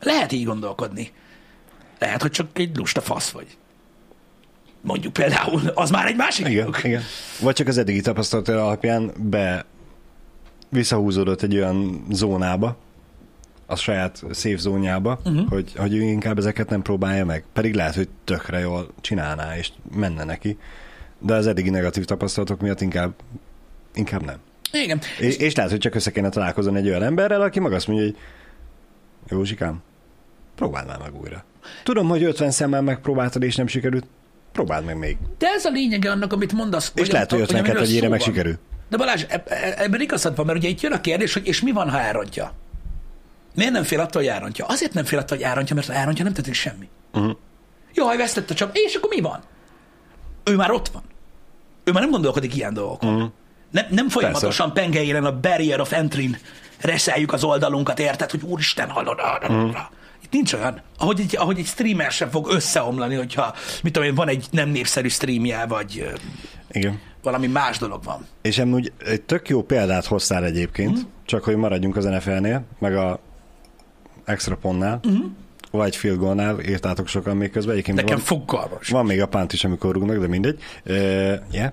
Lehet 0.00 0.32
így 0.32 0.44
gondolkodni. 0.44 1.12
Lehet, 1.98 2.22
hogy 2.22 2.30
csak 2.30 2.58
egy 2.58 2.76
lusta 2.76 3.00
fasz 3.00 3.30
vagy. 3.30 3.46
Mondjuk 4.80 5.12
például, 5.12 5.60
az 5.74 5.90
már 5.90 6.06
egy 6.06 6.16
másik 6.16 6.46
Igen, 6.46 6.64
dolog. 6.64 6.80
igen. 6.84 7.02
Vagy 7.40 7.54
csak 7.54 7.66
az 7.68 7.78
eddigi 7.78 8.00
tapasztalat 8.00 8.48
alapján 8.48 9.12
be 9.16 9.64
visszahúzódott 10.68 11.42
egy 11.42 11.54
olyan 11.56 12.06
zónába, 12.10 12.76
a 13.70 13.76
saját 13.76 14.22
safe 14.32 14.56
zónjába, 14.56 15.20
uh-huh. 15.24 15.48
hogy, 15.48 15.72
hogy 15.76 15.94
ő 15.94 16.00
inkább 16.00 16.38
ezeket 16.38 16.68
nem 16.68 16.82
próbálja 16.82 17.24
meg. 17.24 17.44
Pedig 17.52 17.74
lehet, 17.74 17.94
hogy 17.94 18.08
tökre 18.24 18.58
jól 18.58 18.88
csinálná, 19.00 19.56
és 19.56 19.70
menne 19.94 20.24
neki. 20.24 20.58
De 21.18 21.34
az 21.34 21.46
eddigi 21.46 21.70
negatív 21.70 22.04
tapasztalatok 22.04 22.60
miatt 22.60 22.80
inkább, 22.80 23.12
inkább 23.94 24.24
nem. 24.24 24.36
Igen. 24.72 25.00
És, 25.18 25.36
és 25.36 25.54
lehet, 25.54 25.70
hogy 25.70 25.80
csak 25.80 25.94
össze 25.94 26.10
kéne 26.10 26.28
találkozni 26.28 26.76
egy 26.76 26.88
olyan 26.88 27.02
emberrel, 27.02 27.40
aki 27.40 27.60
maga 27.60 27.74
azt 27.74 27.86
mondja, 27.86 28.04
hogy 28.04 28.16
Józsikám, 29.28 29.82
próbáld 30.54 30.86
már 30.86 30.98
meg 30.98 31.20
újra. 31.20 31.44
Tudom, 31.82 32.08
hogy 32.08 32.22
50 32.22 32.50
szemmel 32.50 32.82
megpróbáltad, 32.82 33.42
és 33.42 33.56
nem 33.56 33.66
sikerült. 33.66 34.04
Próbáld 34.52 34.84
meg 34.84 34.98
még. 34.98 35.16
De 35.38 35.46
ez 35.46 35.64
a 35.64 35.70
lényege 35.70 36.10
annak, 36.10 36.32
amit 36.32 36.52
mondasz. 36.52 36.92
És 36.94 37.10
lehet, 37.10 37.30
hogy 37.30 37.40
52 37.40 37.70
amiről 37.70 37.88
egyére 37.88 38.08
meg 38.08 38.20
sikerül. 38.20 38.58
De 38.88 38.96
Balázs, 38.96 39.24
eb- 39.28 39.48
e- 39.48 39.74
ebben 39.76 40.00
igazad 40.00 40.36
van, 40.36 40.46
mert 40.46 40.58
ugye 40.58 40.68
itt 40.68 40.80
jön 40.80 40.92
a 40.92 41.00
kérdés, 41.00 41.32
hogy 41.32 41.46
és 41.46 41.60
mi 41.60 41.72
van, 41.72 41.90
ha 41.90 42.00
elrontja? 42.00 42.52
Miért 43.54 43.72
nem 43.72 43.82
fél 43.82 44.00
attól, 44.00 44.22
hogy 44.22 44.30
elrontja? 44.30 44.66
Azért 44.66 44.94
nem 44.94 45.04
fél 45.04 45.18
attól, 45.18 45.36
hogy 45.36 45.46
elrontja, 45.46 45.74
mert 45.74 45.86
ha 45.86 45.92
elrontja, 45.92 46.24
nem 46.24 46.32
történik 46.32 46.58
semmi. 46.58 46.88
Uh-huh. 47.12 47.36
Jaj, 47.94 48.16
vesztett 48.16 48.50
a 48.50 48.54
csap, 48.54 48.70
és 48.72 48.94
akkor 48.94 49.10
mi 49.10 49.20
van? 49.20 49.40
Ő 50.44 50.56
már 50.56 50.70
ott 50.70 50.88
van. 50.88 51.02
Ő 51.84 51.92
már 51.92 52.02
nem 52.02 52.10
gondolkodik 52.10 52.56
ilyen 52.56 52.74
dolgokon. 52.74 53.14
Uh-huh. 53.14 53.30
Nem, 53.70 53.86
nem 53.90 54.08
folyamatosan 54.08 54.72
pengeéren 54.72 55.24
a 55.24 55.40
barrier 55.40 55.80
of 55.80 55.92
entry-n 55.92 56.36
reszeljük 56.80 57.32
az 57.32 57.44
oldalunkat, 57.44 57.98
érted, 57.98 58.30
hogy 58.30 58.42
úristen, 58.42 58.90
hallod, 58.90 59.20
uh-huh. 59.42 59.76
Itt 60.22 60.32
nincs 60.32 60.52
olyan, 60.52 60.82
ahogy 60.98 61.20
egy, 61.20 61.36
ahogy 61.36 61.58
egy 61.58 61.66
streamer 61.66 62.10
sem 62.10 62.30
fog 62.30 62.48
összeomlani, 62.50 63.14
hogyha, 63.14 63.54
mit 63.82 63.92
tudom 63.92 64.08
én, 64.08 64.14
van 64.14 64.28
egy 64.28 64.46
nem 64.50 64.68
népszerű 64.68 65.08
streamje, 65.08 65.66
vagy 65.66 66.12
Igen. 66.70 67.00
valami 67.22 67.46
más 67.46 67.78
dolog 67.78 68.04
van. 68.04 68.26
És 68.42 68.58
amúgy 68.58 68.92
egy 69.06 69.22
tök 69.22 69.48
jó 69.48 69.62
példát 69.62 70.04
hoztál 70.04 70.44
egyébként, 70.44 70.98
mm. 70.98 71.02
csak 71.26 71.44
hogy 71.44 71.56
maradjunk 71.56 71.96
az 71.96 72.04
NFL-nél, 72.04 72.64
meg 72.78 72.96
a 72.96 73.20
extra 74.30 74.56
pontnál, 74.56 75.00
Mhm. 75.02 75.14
mm. 75.14 75.26
vagy 75.70 75.96
field 75.96 76.18
goalnál, 76.18 76.60
írtátok 76.60 77.08
sokan 77.08 77.36
még 77.36 77.50
közben. 77.50 77.72
Egyébként 77.72 77.96
Nekem 77.96 78.16
van, 78.16 78.24
fogalmas. 78.24 78.88
van 78.88 79.06
még 79.06 79.20
a 79.20 79.26
pánt 79.28 79.52
is, 79.52 79.64
amikor 79.64 79.94
rúgnak, 79.94 80.18
de 80.18 80.26
mindegy. 80.26 80.58
Uh, 80.86 80.94
yeah. 81.52 81.72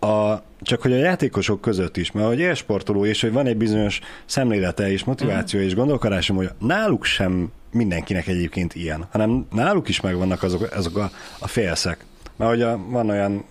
a, 0.00 0.42
csak 0.60 0.82
hogy 0.82 0.92
a 0.92 0.96
játékosok 0.96 1.60
között 1.60 1.96
is, 1.96 2.12
mert 2.12 2.26
hogy 2.26 2.38
élsportoló, 2.38 3.04
és 3.04 3.20
hogy 3.20 3.32
van 3.32 3.46
egy 3.46 3.56
bizonyos 3.56 4.00
szemlélete 4.24 4.90
és 4.90 5.04
motiváció 5.04 5.58
Mhm. 5.58 5.68
és 5.68 5.74
gondolkodásom, 5.74 6.36
hogy 6.36 6.50
náluk 6.58 7.04
sem 7.04 7.52
mindenkinek 7.72 8.26
egyébként 8.26 8.74
ilyen, 8.74 9.06
hanem 9.10 9.46
náluk 9.52 9.88
is 9.88 10.00
megvannak 10.00 10.42
azok, 10.42 10.70
azok 10.74 10.96
a, 10.96 11.10
a 11.38 11.46
félszek. 11.48 12.04
Mert 12.36 12.50
hogy 12.50 12.62
a, 12.62 12.78
van 12.88 13.10
olyan 13.10 13.44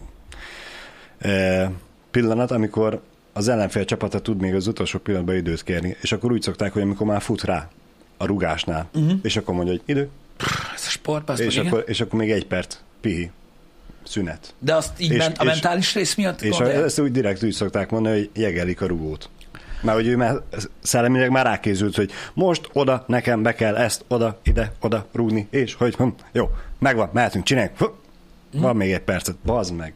e, 1.20 1.72
pillanat, 2.12 2.52
amikor 2.52 3.02
az 3.34 3.48
ellenfél 3.48 3.86
csapata 3.86 4.20
tud 4.20 4.42
még 4.42 4.56
az 4.56 4.68
utolsó 4.68 5.00
pillanatban 5.00 5.36
időt 5.36 5.64
kérni, 5.64 5.96
és 6.02 6.12
akkor 6.12 6.32
úgy 6.32 6.42
szokták, 6.42 6.74
hogy 6.74 6.82
amikor 6.82 7.08
már 7.08 7.22
fut 7.22 7.44
rá 7.44 7.70
a 8.22 8.26
rugásnál, 8.26 8.90
uh-huh. 8.94 9.20
és 9.22 9.38
akkor 9.38 9.56
mondja, 9.56 9.74
hogy 9.74 9.82
idő, 9.86 10.10
Ez 10.76 10.84
a 10.86 10.90
sport, 10.90 11.30
azt 11.30 11.40
és 11.40 11.56
igen. 11.56 11.68
akkor, 11.68 11.84
és 11.88 12.02
akkor 12.02 12.20
még 12.20 12.32
egy 12.32 12.46
perc, 12.48 12.78
pihi, 13.02 13.32
szünet. 14.04 14.54
De 14.60 14.76
azt 14.76 15.00
így 15.02 15.12
és- 15.12 15.18
ment, 15.18 15.38
a 15.38 15.44
és- 15.44 15.50
mentális 15.50 15.94
rész 15.94 16.16
miatt 16.16 16.42
És 16.42 16.50
gondolják? 16.50 16.84
ezt 16.84 17.00
úgy 17.00 17.12
direkt 17.12 17.44
úgy 17.44 17.52
szokták 17.52 17.90
mondani, 17.90 18.18
hogy 18.18 18.30
jegelik 18.34 18.82
a 18.82 18.86
rugót. 18.88 19.30
Mert 19.82 19.98
hogy 19.98 20.08
ő 20.08 20.16
már 20.18 20.36
szellemileg 20.82 21.30
már 21.30 21.46
rákészült, 21.46 21.96
hogy 21.96 22.12
most 22.34 22.70
oda, 22.74 23.04
nekem 23.08 23.42
be 23.44 23.54
kell 23.54 23.76
ezt, 23.76 24.06
oda, 24.08 24.40
ide, 24.44 24.72
oda 24.82 25.08
rúgni, 25.12 25.48
és 25.50 25.74
hogy 25.74 25.96
hm, 25.96 26.08
jó, 26.32 26.50
megvan, 26.80 27.10
mehetünk, 27.14 27.44
csináljuk. 27.44 27.78
Hm, 27.78 27.86
Van 28.62 28.76
még 28.76 28.92
egy 28.92 29.00
percet, 29.00 29.36
bazd 29.46 29.74
meg. 29.76 29.94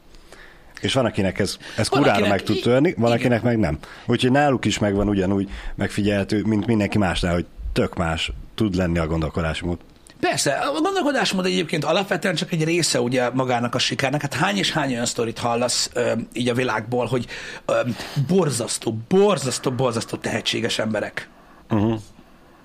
És 0.82 0.94
van, 0.94 1.06
akinek 1.06 1.40
ez, 1.40 1.58
ez 1.78 1.90
Van, 1.90 2.00
kurára 2.00 2.18
akinek 2.20 2.38
meg 2.38 2.44
tud 2.44 2.62
törni, 2.62 2.94
van, 2.98 3.06
igen. 3.08 3.18
akinek 3.20 3.42
meg 3.42 3.58
nem. 3.58 3.78
Úgyhogy 4.06 4.32
náluk 4.32 4.66
is 4.66 4.80
megvan 4.80 5.10
ugyanúgy 5.10 5.50
megfigyelhető, 5.76 6.42
mint 6.46 6.66
mindenki 6.66 6.98
másnál, 6.98 7.34
hogy 7.34 7.46
tök 7.76 7.96
más 7.96 8.32
tud 8.56 8.76
lenni 8.76 8.98
a 8.98 9.08
gondolkodásmód. 9.08 9.80
Persze, 10.20 10.52
a 10.52 10.82
gondolkodásmód 10.82 11.46
egyébként 11.46 11.84
alapvetően 11.84 12.36
csak 12.36 12.52
egy 12.52 12.64
része 12.64 13.02
ugye 13.02 13.30
magának 13.30 13.76
a 13.76 13.80
sikernek. 13.80 14.22
Hát 14.22 14.34
hány 14.34 14.58
és 14.58 14.72
hány 14.72 14.92
olyan 14.92 15.06
sztorit 15.06 15.40
hallasz 15.40 15.90
ö, 15.94 16.12
így 16.34 16.50
a 16.50 16.54
világból, 16.54 17.06
hogy 17.06 17.26
ö, 17.66 17.80
borzasztó, 18.28 18.98
borzasztó, 19.08 19.72
borzasztó 19.72 20.18
tehetséges 20.18 20.80
emberek. 20.80 21.30
Uh-huh. 21.70 22.00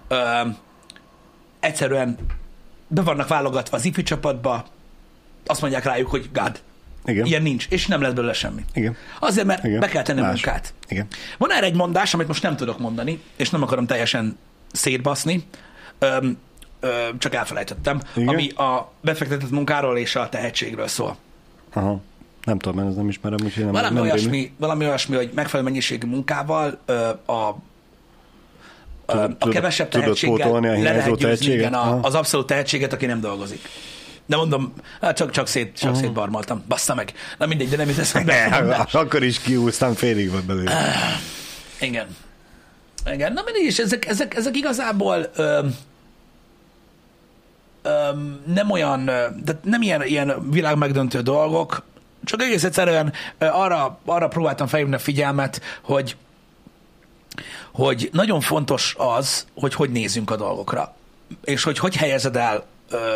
Ö, 0.08 0.16
egyszerűen 1.60 2.16
be 2.88 3.02
vannak 3.02 3.28
válogatva 3.28 3.76
az 3.76 3.84
ifi 3.84 4.02
csapatba, 4.02 4.64
azt 5.46 5.60
mondják 5.60 5.84
rájuk, 5.84 6.10
hogy 6.10 6.28
God, 6.32 6.60
Igen. 7.04 7.26
ilyen 7.26 7.42
nincs, 7.42 7.66
és 7.68 7.86
nem 7.86 8.00
lesz 8.00 8.12
belőle 8.12 8.32
semmi. 8.32 8.64
Igen. 8.72 8.96
Azért, 9.20 9.46
mert 9.46 9.64
Igen. 9.64 9.80
be 9.80 9.88
kell 9.88 10.02
tenni 10.02 10.20
Más. 10.20 10.30
munkát. 10.30 10.74
Igen. 10.88 11.06
Van 11.38 11.52
erre 11.52 11.66
egy 11.66 11.74
mondás, 11.74 12.14
amit 12.14 12.26
most 12.26 12.42
nem 12.42 12.56
tudok 12.56 12.78
mondani, 12.78 13.22
és 13.36 13.50
nem 13.50 13.62
akarom 13.62 13.86
teljesen 13.86 14.38
szétbaszni, 14.72 15.44
öm, 15.98 16.38
ö, 16.80 17.08
csak 17.18 17.34
elfelejtettem, 17.34 18.00
Igen? 18.14 18.28
ami 18.28 18.48
a 18.48 18.92
befektetett 19.00 19.50
munkáról 19.50 19.98
és 19.98 20.16
a 20.16 20.28
tehetségről 20.28 20.88
szól. 20.88 21.16
Aha. 21.72 22.00
Nem 22.44 22.58
tudom, 22.58 22.78
én 22.78 22.86
ezt 22.86 22.96
nem 22.96 23.08
ismerem, 23.08 23.38
úgyhogy 23.44 23.64
nem, 23.64 23.72
Valami 23.72 23.94
nem 23.94 24.02
olyasmi, 24.02 24.52
valami 24.56 24.84
olyasmi, 24.84 25.16
hogy 25.16 25.30
megfelelő 25.34 25.68
mennyiségű 25.68 26.06
munkával 26.06 26.78
ö, 26.86 27.08
a 27.26 27.56
a 29.38 29.48
kevesebb 29.48 29.88
tehetséggel 29.88 30.54
a 30.54 30.60
le 30.60 30.82
lehet 30.82 31.16
győzni 31.16 31.52
igen, 31.52 31.74
a, 31.74 31.98
az 32.02 32.14
abszolút 32.14 32.46
tehetséget, 32.46 32.92
aki 32.92 33.06
nem 33.06 33.20
dolgozik. 33.20 33.68
De 34.26 34.36
mondom, 34.36 34.72
hát 35.00 35.16
csak, 35.16 35.30
csak, 35.30 35.46
szét, 35.46 35.78
csak 35.78 35.96
szétbarmaltam. 35.96 36.64
Bassza 36.68 36.94
meg. 36.94 37.12
Na 37.38 37.46
mindegy, 37.46 37.68
de 37.68 37.76
nem 37.76 37.88
jut 37.88 37.98
eszembe. 37.98 38.44
akkor 38.92 39.22
is 39.22 39.40
kiúztam, 39.40 39.94
félig 39.94 40.30
van 40.30 40.42
belőle. 40.46 40.72
Igen. 41.80 42.06
Igen, 43.06 43.32
na 43.32 43.42
mindig 43.44 43.64
is, 43.64 43.78
ezek, 43.78 44.06
ezek, 44.06 44.34
ezek 44.34 44.56
igazából 44.56 45.30
ö, 45.34 45.66
ö, 47.82 48.10
nem 48.46 48.70
olyan, 48.70 49.04
de 49.44 49.60
nem 49.62 49.82
ilyen, 49.82 50.02
ilyen 50.06 50.50
világmegdöntő 50.50 51.20
dolgok, 51.20 51.82
csak 52.24 52.42
egész 52.42 52.64
egyszerűen 52.64 53.12
arra, 53.38 53.98
arra 54.04 54.28
próbáltam 54.28 54.66
felhívni 54.66 54.94
a 54.94 54.98
figyelmet, 54.98 55.60
hogy 55.82 56.16
hogy 57.72 58.08
nagyon 58.12 58.40
fontos 58.40 58.94
az, 58.98 59.46
hogy 59.54 59.74
hogy 59.74 59.90
nézzünk 59.90 60.30
a 60.30 60.36
dolgokra, 60.36 60.94
és 61.44 61.62
hogy 61.62 61.78
hogy 61.78 61.96
helyezed 61.96 62.36
el 62.36 62.64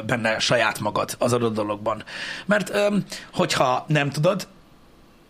benne 0.07 0.39
saját 0.39 0.79
magad 0.79 1.15
az 1.19 1.33
adott 1.33 1.55
dologban. 1.55 2.05
Mert 2.47 2.73
hogyha 3.33 3.85
nem 3.89 4.11
tudod, 4.11 4.47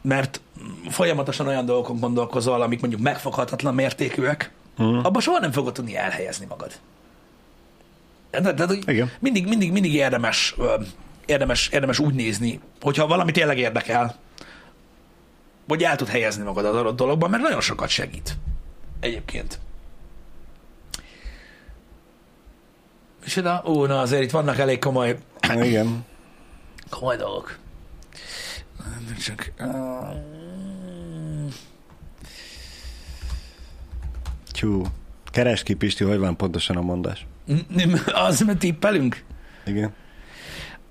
mert 0.05 0.41
folyamatosan 0.89 1.47
olyan 1.47 1.67
dolgokon 1.67 2.01
gondolkozol, 2.01 2.63
amik 2.63 2.81
mondjuk 2.81 3.03
megfoghatatlan 3.03 3.75
mértékűek, 3.75 4.51
uh-huh. 4.79 5.05
abban 5.05 5.21
soha 5.23 5.39
nem 5.39 5.53
fogod 5.53 5.73
tudni 5.73 5.97
elhelyezni 5.97 6.47
magad. 6.49 6.73
De, 8.31 8.53
de, 8.53 8.67
Igen. 8.87 9.11
mindig, 9.19 9.47
mindig, 9.49 9.73
mindig 9.73 9.95
érdemes, 9.95 10.57
érdemes, 11.27 11.69
érdemes 11.69 11.99
úgy 11.99 12.15
nézni, 12.15 12.61
hogyha 12.81 13.07
valami 13.07 13.33
tényleg 13.33 13.59
érdekel, 13.59 14.17
hogy 15.69 15.83
el 15.83 15.97
tud 15.97 16.09
helyezni 16.09 16.45
magad 16.45 16.65
az 16.65 16.77
adott 16.77 16.97
dologban, 16.97 17.31
mert 17.31 17.43
nagyon 17.43 17.61
sokat 17.61 17.89
segít. 17.89 18.37
Egyébként. 19.01 19.59
És 23.25 23.35
de, 23.35 23.63
ó, 23.65 23.87
na 23.87 24.01
azért 24.01 24.23
itt 24.23 24.31
vannak 24.31 24.59
elég 24.59 24.79
komoly, 24.79 25.19
Igen. 25.53 26.05
komoly 26.91 27.17
dolgok. 27.17 27.59
Csak... 29.25 29.53
Tyú. 34.53 34.83
Keres 35.25 35.63
ki, 35.63 35.75
Pisti, 35.75 36.05
hogy 36.05 36.19
van 36.19 36.37
pontosan 36.37 36.77
a 36.77 36.81
mondás. 36.81 37.27
Az, 38.27 38.41
mert 38.41 38.59
tippelünk. 38.59 39.23
Igen. 39.67 39.93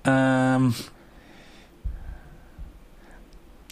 Um, 0.06 0.74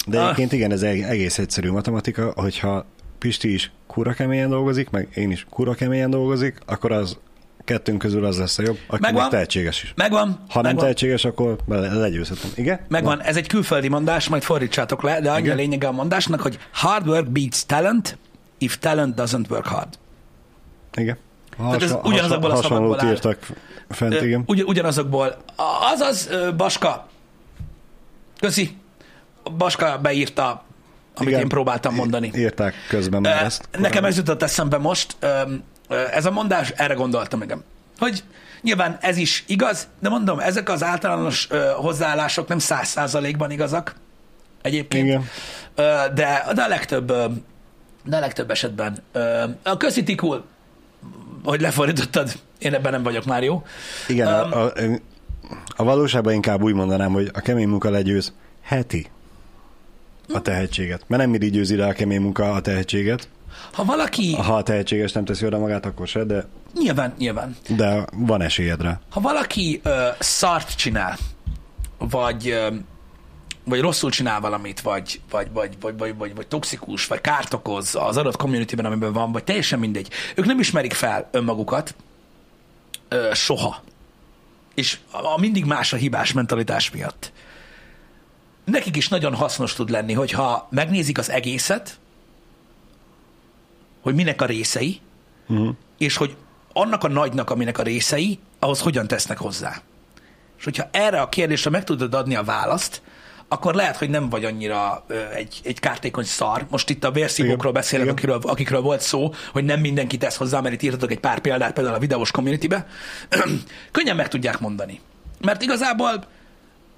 De 0.06 0.18
Ah. 0.18 0.24
egyébként 0.24 0.52
igen, 0.52 0.72
ez 0.72 0.82
eg- 0.82 1.02
egész 1.04 1.38
egyszerű 1.38 1.70
matematika, 1.70 2.32
hogyha 2.36 2.86
Pisti 3.18 3.52
is 3.52 3.72
kura 3.86 4.12
keményen 4.12 4.48
dolgozik, 4.48 4.90
meg 4.90 5.08
én 5.14 5.30
is 5.30 5.46
kura 5.50 5.74
keményen 5.74 6.10
dolgozik, 6.10 6.58
akkor 6.66 6.92
az 6.92 7.18
kettőnk 7.64 7.98
közül 7.98 8.24
az 8.24 8.38
lesz 8.38 8.58
a 8.58 8.62
jobb, 8.62 8.78
aki 8.86 9.00
Megvan. 9.00 9.22
meg 9.22 9.30
tehetséges 9.30 9.82
is. 9.82 9.92
megvan. 9.96 10.28
Ha 10.28 10.36
nem 10.54 10.62
megvan, 10.62 10.76
tehetséges, 10.76 11.24
akkor 11.24 11.56
bele- 11.66 11.92
legyőzhetem. 11.94 12.50
Igen? 12.54 12.80
Megvan, 12.88 13.22
ez 13.22 13.36
egy 13.36 13.46
külföldi 13.46 13.88
mondás, 13.88 14.28
majd 14.28 14.42
fordítsátok 14.42 15.02
le, 15.02 15.20
de 15.20 15.30
annyi 15.30 15.40
a 15.40 15.44
Igen. 15.44 15.56
lényege 15.56 15.86
a 15.86 15.92
mondásnak, 15.92 16.40
hogy 16.40 16.58
hard 16.72 17.08
work 17.08 17.28
beats 17.28 17.64
talent, 17.66 18.18
if 18.58 18.78
talent 18.78 19.14
doesn't 19.20 19.50
work 19.50 19.66
hard. 19.66 19.88
Igen. 20.94 21.16
Tehát 21.56 21.82
ez 21.82 21.96
ugyanazokból 22.02 22.50
a 22.50 22.54
hasonlót 22.54 22.80
szavakból 22.80 23.00
áll. 23.00 23.12
írtak 23.14 23.46
fent, 23.88 24.22
igen. 24.22 24.42
Ugy, 24.46 24.62
ugyanazokból. 24.62 25.36
Azaz, 25.94 26.28
Baska, 26.56 27.08
köszi. 28.40 28.76
Baska 29.56 29.98
beírta, 30.02 30.64
amit 31.14 31.28
Igen. 31.28 31.40
én 31.40 31.48
próbáltam 31.48 31.94
mondani. 31.94 32.30
Írták 32.34 32.74
közben 32.88 33.20
már 33.20 33.42
ezt. 33.44 33.68
Nekem 33.78 34.04
ez 34.04 34.16
jutott 34.16 34.42
eszembe 34.42 34.78
most, 34.78 35.16
ez 35.93 36.26
a 36.26 36.30
mondás, 36.30 36.70
erre 36.70 36.95
gondoltam, 36.95 37.43
igen. 37.43 37.64
Hogy 37.99 38.24
nyilván 38.61 38.99
ez 39.01 39.16
is 39.16 39.45
igaz, 39.47 39.88
de 40.01 40.09
mondom, 40.09 40.38
ezek 40.38 40.68
az 40.68 40.82
általános 40.82 41.49
hozzáállások 41.76 42.49
nem 42.49 42.59
száz 42.59 42.88
százalékban 42.88 43.51
igazak 43.51 43.95
egyébként. 44.62 45.07
Igen. 45.07 45.24
De, 46.14 46.45
de 46.55 46.62
a 46.62 46.68
legtöbb 46.68 47.12
de 48.05 48.16
a 48.16 48.20
legtöbb 48.20 48.51
esetben 48.51 49.03
a 49.62 49.76
köszi 49.76 50.03
Tikul, 50.03 50.45
hogy 51.45 51.61
lefordítottad, 51.61 52.32
én 52.59 52.74
ebben 52.74 52.93
nem 52.93 53.03
vagyok 53.03 53.24
már 53.24 53.43
jó. 53.43 53.64
Igen, 54.09 54.45
um, 54.45 54.53
a, 54.53 54.64
a, 54.64 54.72
a 55.76 55.84
valóságban 55.84 56.32
inkább 56.32 56.62
úgy 56.62 56.74
mondanám, 56.74 57.12
hogy 57.12 57.30
a 57.32 57.40
kemény 57.40 57.68
munka 57.68 57.90
legyőz 57.90 58.32
heti 58.62 59.07
a 60.32 60.40
tehetséget. 60.40 61.05
Mert 61.07 61.22
nem 61.22 61.30
mindig 61.30 61.53
győzi 61.53 61.76
le 61.76 61.86
a 61.86 61.93
kemény 61.93 62.20
munka 62.20 62.53
a 62.53 62.61
tehetséget. 62.61 63.28
Ha 63.72 63.84
valaki... 63.84 64.34
Ha 64.34 64.62
tehetséges 64.62 65.12
nem 65.12 65.24
teszi 65.24 65.46
oda 65.46 65.58
magát, 65.58 65.86
akkor 65.86 66.08
se, 66.08 66.24
de... 66.24 66.46
Nyilván, 66.74 67.14
nyilván. 67.18 67.56
De 67.76 68.06
van 68.12 68.42
esélyed 68.42 68.82
rá. 68.82 69.00
Ha 69.10 69.20
valaki 69.20 69.80
ö, 69.82 70.06
szart 70.18 70.74
csinál, 70.74 71.18
vagy, 71.98 72.48
ö, 72.48 72.68
vagy 73.64 73.80
rosszul 73.80 74.10
csinál 74.10 74.40
valamit, 74.40 74.80
vagy, 74.80 75.20
vagy, 75.30 75.48
vagy, 75.52 75.76
vagy, 75.80 75.96
vagy, 75.96 76.16
vagy, 76.16 76.34
vagy 76.34 76.46
toxikus, 76.46 77.06
vagy 77.06 77.20
kárt 77.20 77.54
okoz 77.54 77.94
az 77.94 78.16
adott 78.16 78.36
communityben, 78.36 78.84
amiben 78.84 79.12
van, 79.12 79.32
vagy 79.32 79.44
teljesen 79.44 79.78
mindegy. 79.78 80.08
Ők 80.34 80.44
nem 80.44 80.58
ismerik 80.58 80.92
fel 80.92 81.28
önmagukat 81.30 81.94
ö, 83.08 83.30
soha. 83.34 83.82
És 84.74 84.98
a, 85.10 85.26
a 85.26 85.38
mindig 85.38 85.64
más 85.64 85.92
a 85.92 85.96
hibás 85.96 86.32
mentalitás 86.32 86.90
miatt. 86.90 87.32
Nekik 88.64 88.96
is 88.96 89.08
nagyon 89.08 89.34
hasznos 89.34 89.74
tud 89.74 89.90
lenni, 89.90 90.12
hogyha 90.12 90.68
megnézik 90.70 91.18
az 91.18 91.30
egészet, 91.30 92.00
hogy 94.03 94.14
minek 94.14 94.42
a 94.42 94.46
részei, 94.46 95.00
uh-huh. 95.48 95.74
és 95.98 96.16
hogy 96.16 96.36
annak 96.72 97.05
a 97.05 97.09
nagynak, 97.09 97.50
aminek 97.50 97.78
a 97.78 97.82
részei, 97.82 98.38
ahhoz 98.59 98.80
hogyan 98.80 99.07
tesznek 99.07 99.38
hozzá. 99.38 99.82
És 100.59 100.64
hogyha 100.64 100.88
erre 100.90 101.20
a 101.20 101.28
kérdésre 101.28 101.70
meg 101.70 101.84
tudod 101.84 102.14
adni 102.14 102.34
a 102.34 102.42
választ, 102.42 103.03
akkor 103.48 103.74
lehet, 103.74 103.96
hogy 103.96 104.11
nem 104.11 104.28
vagy 104.28 104.44
annyira 104.44 105.05
ö, 105.07 105.30
egy, 105.34 105.61
egy 105.64 105.80
kártékony 105.80 106.24
szar. 106.24 106.66
Most 106.70 106.90
itt 106.90 107.05
a 107.05 107.11
vérszívókról 107.11 107.72
beszélek, 107.72 108.09
akikről, 108.09 108.38
akikről 108.42 108.80
volt 108.80 109.00
szó, 109.00 109.34
hogy 109.53 109.64
nem 109.64 109.80
mindenki 109.80 110.16
tesz 110.16 110.36
hozzá, 110.36 110.61
mert 110.61 110.74
itt 110.74 110.82
írtatok 110.82 111.11
egy 111.11 111.20
pár 111.20 111.40
példát 111.40 111.72
például 111.72 111.96
a 111.96 111.98
videós 111.98 112.30
communitybe. 112.30 112.86
könnyen 113.92 114.16
meg 114.16 114.28
tudják 114.28 114.61
mondani. 114.61 115.00
Mert 115.40 115.62
igazából, 115.62 116.24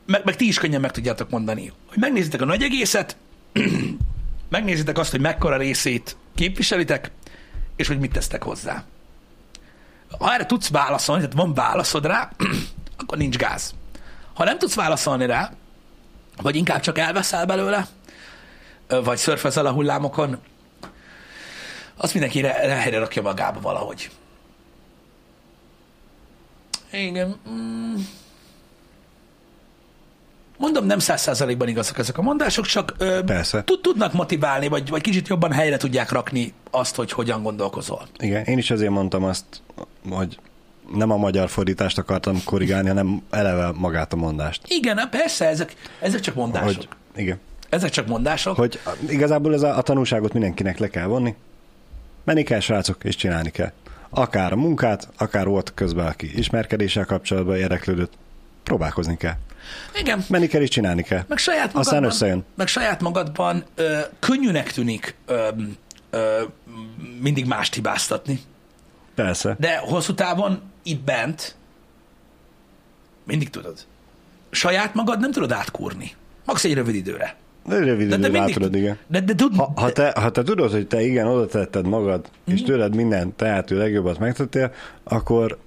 meg, 0.07 0.25
meg 0.25 0.37
ti 0.37 0.47
is 0.47 0.59
könnyen 0.59 0.81
meg 0.81 0.91
tudjátok 0.91 1.31
mondani, 1.31 1.73
hogy 1.89 1.99
megnézitek 1.99 2.41
a 2.41 2.45
nagy 2.45 2.63
egészet, 2.63 3.17
megnézitek 4.49 4.99
azt, 4.99 5.11
hogy 5.11 5.21
mekkora 5.21 5.57
részét 5.57 6.17
képviselitek, 6.35 7.11
és 7.76 7.87
hogy 7.87 7.99
mit 7.99 8.12
tesztek 8.12 8.43
hozzá. 8.43 8.85
Ha 10.18 10.32
erre 10.32 10.47
tudsz 10.47 10.68
válaszolni, 10.68 11.22
tehát 11.22 11.37
van 11.37 11.55
válaszod 11.55 12.07
rá, 12.07 12.30
akkor 13.01 13.18
nincs 13.18 13.37
gáz. 13.37 13.74
Ha 14.35 14.45
nem 14.45 14.59
tudsz 14.59 14.74
válaszolni 14.74 15.26
rá, 15.26 15.53
vagy 16.43 16.57
inkább 16.57 16.80
csak 16.80 16.99
elveszel 16.99 17.47
belőle, 17.47 17.87
vagy 18.89 19.18
szörfezel 19.18 19.66
a 19.66 19.72
hullámokon, 19.72 20.39
azt 21.97 22.12
mindenki 22.12 22.43
helyre 22.43 22.99
rakja 22.99 23.22
magába 23.22 23.61
valahogy. 23.61 24.11
Igen. 26.93 27.41
Mm. 27.49 27.95
Mondom, 30.57 30.87
nem 30.87 30.99
száz 30.99 31.21
százalékban 31.21 31.69
igazak 31.69 31.99
ezek 31.99 32.19
a 32.19 32.23
mondások, 32.23 32.67
csak 32.67 32.95
ö, 32.99 33.21
Persze. 33.27 33.65
tudnak 33.65 34.13
motiválni, 34.13 34.69
vagy, 34.69 34.89
vagy 34.89 35.03
kicsit 35.03 35.29
jobban 35.29 35.53
helyre 35.53 35.77
tudják 35.77 36.11
rakni 36.11 36.53
azt, 36.71 36.95
hogy 36.95 37.13
hogyan 37.13 37.43
gondolkozol. 37.43 38.07
Igen, 38.19 38.45
én 38.45 38.59
is 38.59 38.71
azért 38.71 38.91
mondtam 38.91 39.25
azt, 39.25 39.45
hogy 40.11 40.39
nem 40.93 41.11
a 41.11 41.17
magyar 41.17 41.49
fordítást 41.49 41.99
akartam 41.99 42.45
korrigálni, 42.45 42.89
hanem 42.89 43.23
eleve 43.31 43.73
magát 43.75 44.13
a 44.13 44.17
mondást. 44.17 44.63
Igen, 44.69 45.09
persze, 45.11 45.49
ezek, 45.49 45.75
ezek 46.01 46.21
csak 46.21 46.35
mondások. 46.35 46.77
Hogy, 46.77 46.89
igen. 47.23 47.39
Ezek 47.69 47.91
csak 47.91 48.07
mondások. 48.07 48.57
Hogy 48.57 48.81
igazából 49.09 49.55
ez 49.55 49.63
a, 49.63 49.77
a 49.77 49.83
tanulságot 49.83 50.33
mindenkinek 50.33 50.79
le 50.79 50.89
kell 50.89 51.07
vonni. 51.07 51.35
Menni 52.25 52.43
kell, 52.43 52.61
srácok, 52.61 53.05
és 53.05 53.17
csinálni 53.17 53.51
kell. 53.51 53.73
Akár 54.11 54.53
a 54.53 54.57
munkát, 54.57 55.09
akár 55.19 55.47
volt 55.47 55.73
közben, 55.75 56.07
aki 56.07 56.39
ismerkedéssel 56.39 57.05
kapcsolatban 57.05 57.57
érdeklődött, 57.57 58.13
próbálkozni 58.65 59.17
kell. 59.17 59.35
Igen. 60.01 60.25
Menni 60.29 60.47
kell 60.47 60.61
és 60.62 60.69
csinálni 60.69 61.03
kell. 61.03 61.23
Meg 61.29 61.39
saját 61.39 61.61
magadban, 61.73 61.81
Aztán 61.83 62.05
összejön. 62.05 62.45
Meg 62.55 62.67
saját 62.67 63.01
magadban 63.01 63.65
ö, 63.75 63.99
könnyűnek 64.19 64.73
tűnik 64.73 65.15
ö, 65.27 65.49
ö, 66.11 66.43
mindig 67.21 67.47
mást 67.47 67.75
hibáztatni. 67.75 68.41
Persze. 69.15 69.57
De 69.59 69.77
hosszú 69.79 70.15
távon 70.15 70.61
itt 70.83 71.01
bent 71.01 71.57
mindig 73.25 73.51
tudod. 73.51 73.79
Saját 74.51 74.95
magad 74.95 75.21
nem 75.21 75.31
tudod 75.33 75.53
átkúrni. 75.53 76.12
Max 76.45 76.65
egy 76.65 76.75
rövid 76.75 76.95
időre. 76.95 77.37
De 77.67 77.79
rövid 77.79 78.09
De, 78.09 78.17
de 78.17 78.27
időre 78.27 78.33
mindig, 78.39 78.55
tudod, 78.55 78.75
igen. 78.75 78.99
De, 79.07 79.21
de, 79.21 79.35
tud, 79.35 79.57
Ha, 79.57 79.73
ha, 79.77 79.93
te, 79.93 80.12
ha 80.21 80.31
te 80.31 80.43
tudod, 80.43 80.71
hogy 80.71 80.87
te 80.87 81.03
igen, 81.03 81.27
oda 81.27 81.47
tetted 81.47 81.87
magad, 81.87 82.29
Mhm. 82.45 82.57
és 82.57 82.62
tőled 82.62 82.95
minden 82.95 83.37
tehető 83.37 83.79
legjobbat 83.79 84.19
megtettél, 84.19 84.73
akkor, 85.05 85.59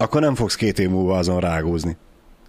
akkor 0.00 0.20
nem 0.20 0.34
fogsz 0.34 0.54
két 0.54 0.78
év 0.78 0.88
múlva 0.88 1.18
azon 1.18 1.40
rágózni, 1.40 1.96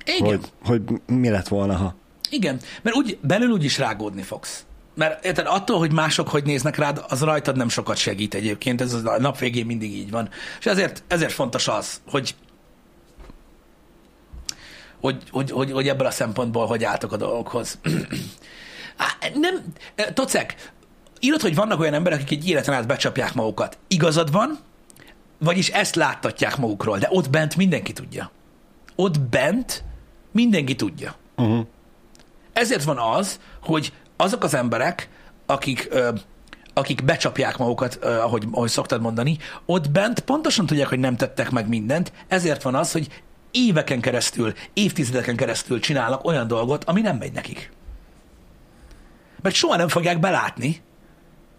igen. 0.06 0.28
hogy, 0.28 0.52
hogy 0.64 0.82
mi 1.06 1.30
lett 1.30 1.47
volna, 1.47 1.76
ha. 1.76 1.95
Igen, 2.30 2.60
mert 2.82 2.95
úgy, 2.95 3.18
belül 3.22 3.49
úgy 3.49 3.64
is 3.64 3.78
rágódni 3.78 4.22
fogsz. 4.22 4.66
Mert 4.95 5.26
érted, 5.26 5.45
attól, 5.47 5.78
hogy 5.78 5.91
mások 5.91 6.28
hogy 6.28 6.43
néznek 6.43 6.76
rád, 6.76 7.04
az 7.08 7.22
rajtad 7.22 7.58
nem 7.58 7.70
sokat 7.70 7.97
segít 7.97 8.34
egyébként, 8.34 8.82
ez 8.82 8.93
a 8.93 9.20
nap 9.20 9.38
végén 9.38 9.66
mindig 9.66 9.95
így 9.95 10.12
van. 10.12 10.30
És 10.60 10.66
ezért, 10.66 11.04
ezért 11.08 11.32
fontos 11.32 11.68
az, 11.68 12.02
hogy 12.10 12.36
hogy, 14.99 15.24
hogy, 15.32 15.52
hogy, 15.52 15.72
hogy 15.72 15.88
ebből 15.88 16.08
a 16.08 16.12
szempontból 16.12 16.66
hogy 16.66 16.84
álltok 16.84 17.12
a 17.12 17.18
dolgokhoz. 17.18 17.80
Nem, 19.34 19.64
Tocek, 20.14 20.72
írod, 21.20 21.41
hogy 21.41 21.56
vannak 21.56 21.80
olyan 21.80 21.93
emberek, 21.93 22.22
akik 22.22 22.39
egy 22.39 22.49
életen 22.49 22.74
át 22.74 22.88
becsapják 22.88 23.34
magukat. 23.34 23.78
Igazad 23.88 24.32
van, 24.32 24.60
vagyis 25.44 25.70
ezt 25.70 25.96
láttatják 25.96 26.58
magukról, 26.58 26.98
de 26.98 27.08
ott 27.12 27.30
bent 27.30 27.56
mindenki 27.56 27.94
tudja. 27.94 28.32
Ott 28.96 29.20
bent 29.20 29.84
mindenki 30.32 30.76
tudja. 30.76 31.16
Uh-huh. 31.36 31.66
Ezért 32.54 32.84
van 32.84 32.98
az, 32.98 33.39
hogy 33.62 33.94
azok 34.18 34.44
az 34.44 34.54
emberek, 34.54 35.10
akik, 35.46 35.88
ö, 35.92 36.10
akik 36.74 37.04
becsapják 37.04 37.58
magukat, 37.58 37.98
ö, 38.02 38.18
ahogy, 38.18 38.48
ahogy 38.52 38.70
szoktad 38.70 39.02
mondani, 39.02 39.38
ott 39.66 39.89
bent 39.89 40.20
pontosan 40.20 40.66
tudják, 40.66 40.88
hogy 40.88 41.00
nem 41.00 41.16
tettek 41.16 41.50
meg 41.50 41.68
mindent, 41.68 42.12
ezért 42.28 42.62
van 42.62 42.76
az, 42.76 42.92
hogy 42.92 43.22
éveken 43.52 44.02
keresztül, 44.02 44.54
évtizedeken 44.74 45.36
keresztül 45.36 45.80
csinálnak 45.80 46.26
olyan 46.26 46.48
dolgot, 46.48 46.84
ami 46.84 47.02
nem 47.02 47.18
megy 47.18 47.34
nekik. 47.34 47.72
Mert 49.42 49.56
soha 49.56 49.76
nem 49.76 49.88
fogják 49.88 50.20
belátni, 50.20 50.82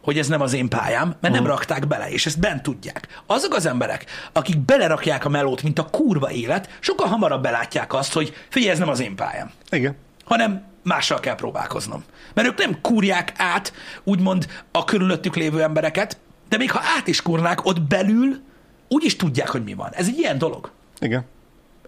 hogy 0.02 0.18
ez 0.18 0.28
nem 0.28 0.40
az 0.40 0.52
én 0.52 0.68
pályám, 0.68 1.14
mert 1.20 1.34
nem 1.34 1.46
rakták 1.46 1.86
bele, 1.86 2.10
és 2.10 2.26
ezt 2.26 2.40
bent 2.40 2.62
tudják. 2.62 3.22
Azok 3.26 3.54
az 3.54 3.66
emberek, 3.66 4.04
akik 4.32 4.58
belerakják 4.58 5.24
a 5.24 5.28
melót, 5.28 5.62
mint 5.62 5.78
a 5.78 5.84
kurva 5.84 6.30
élet, 6.30 6.76
sokkal 6.80 7.08
hamarabb 7.08 7.42
belátják 7.42 7.94
azt, 7.94 8.12
hogy 8.12 8.34
figyelj, 8.48 8.72
ez 8.72 8.78
nem 8.78 8.88
az 8.88 9.00
én 9.00 9.16
pályám 9.16 9.50
Igen. 9.70 9.96
hanem 10.24 10.64
mással 10.82 11.20
kell 11.20 11.34
próbálkoznom. 11.34 12.04
Mert 12.34 12.48
ők 12.48 12.58
nem 12.58 12.80
kúrják 12.80 13.32
át, 13.36 13.72
úgymond 14.04 14.46
a 14.70 14.84
körülöttük 14.84 15.36
lévő 15.36 15.62
embereket, 15.62 16.18
de 16.48 16.56
még 16.56 16.70
ha 16.70 16.80
át 16.98 17.06
is 17.06 17.22
kúrnák, 17.22 17.64
ott 17.64 17.80
belül 17.80 18.40
úgy 18.88 19.04
is 19.04 19.16
tudják, 19.16 19.48
hogy 19.48 19.64
mi 19.64 19.74
van. 19.74 19.90
Ez 19.92 20.06
egy 20.06 20.18
ilyen 20.18 20.38
dolog. 20.38 20.70
Igen. 20.98 21.24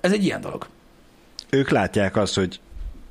Ez 0.00 0.12
egy 0.12 0.24
ilyen 0.24 0.40
dolog. 0.40 0.66
Ők 1.50 1.70
látják 1.70 2.16
azt, 2.16 2.34
hogy 2.34 2.60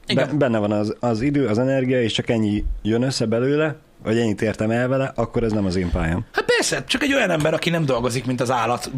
Igen. 0.08 0.38
benne 0.38 0.58
van 0.58 0.72
az, 0.72 0.96
az 1.00 1.22
idő, 1.22 1.48
az 1.48 1.60
energia, 1.60 2.02
és 2.02 2.14
csak 2.14 2.30
ennyi 2.30 2.64
jön 2.82 3.02
össze 3.02 3.26
belőle, 3.26 3.76
vagy 4.04 4.20
ennyit 4.20 4.42
értem 4.42 4.72
el 4.72 4.88
vele, 4.88 5.12
akkor 5.16 5.44
ez 5.44 5.52
nem 5.52 5.66
az 5.66 5.76
én 5.76 5.92
pályám. 5.92 6.26
Hát 6.32 6.46
persze, 6.46 6.84
csak 6.84 7.04
egy 7.04 7.14
olyan 7.14 7.30
ember, 7.30 7.54
aki 7.54 7.70
nem 7.70 7.86
dolgozik, 7.86 8.26
mint 8.26 8.42
az 8.42 8.52
állat, 8.52 8.92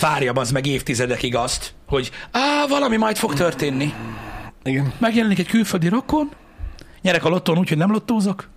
várja 0.00 0.32
az 0.32 0.50
meg 0.50 0.66
évtizedekig 0.66 1.34
azt, 1.34 1.74
hogy 1.86 2.10
á, 2.30 2.66
valami 2.68 2.96
majd 2.96 3.16
fog 3.16 3.34
történni. 3.34 3.94
Igen. 4.64 4.92
Megjelenik 4.98 5.38
egy 5.38 5.48
külföldi 5.48 5.88
rokon, 5.88 6.30
nyerek 7.02 7.24
a 7.24 7.28
lottón 7.28 7.58
úgy, 7.58 7.68
hogy 7.68 7.78
nem 7.78 7.90
lottózok, 7.90 8.48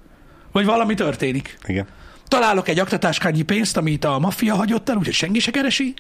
vagy 0.51 0.65
valami 0.65 0.93
történik. 0.93 1.57
Igen. 1.65 1.87
Találok 2.27 2.67
egy 2.67 2.79
aktatáskányi 2.79 3.41
pénzt, 3.41 3.77
amit 3.77 4.05
a 4.05 4.19
maffia 4.19 4.55
hagyott 4.55 4.89
el, 4.89 4.95
úgyhogy 4.95 5.13
senki 5.13 5.39
se 5.39 5.51
keresi. 5.51 5.93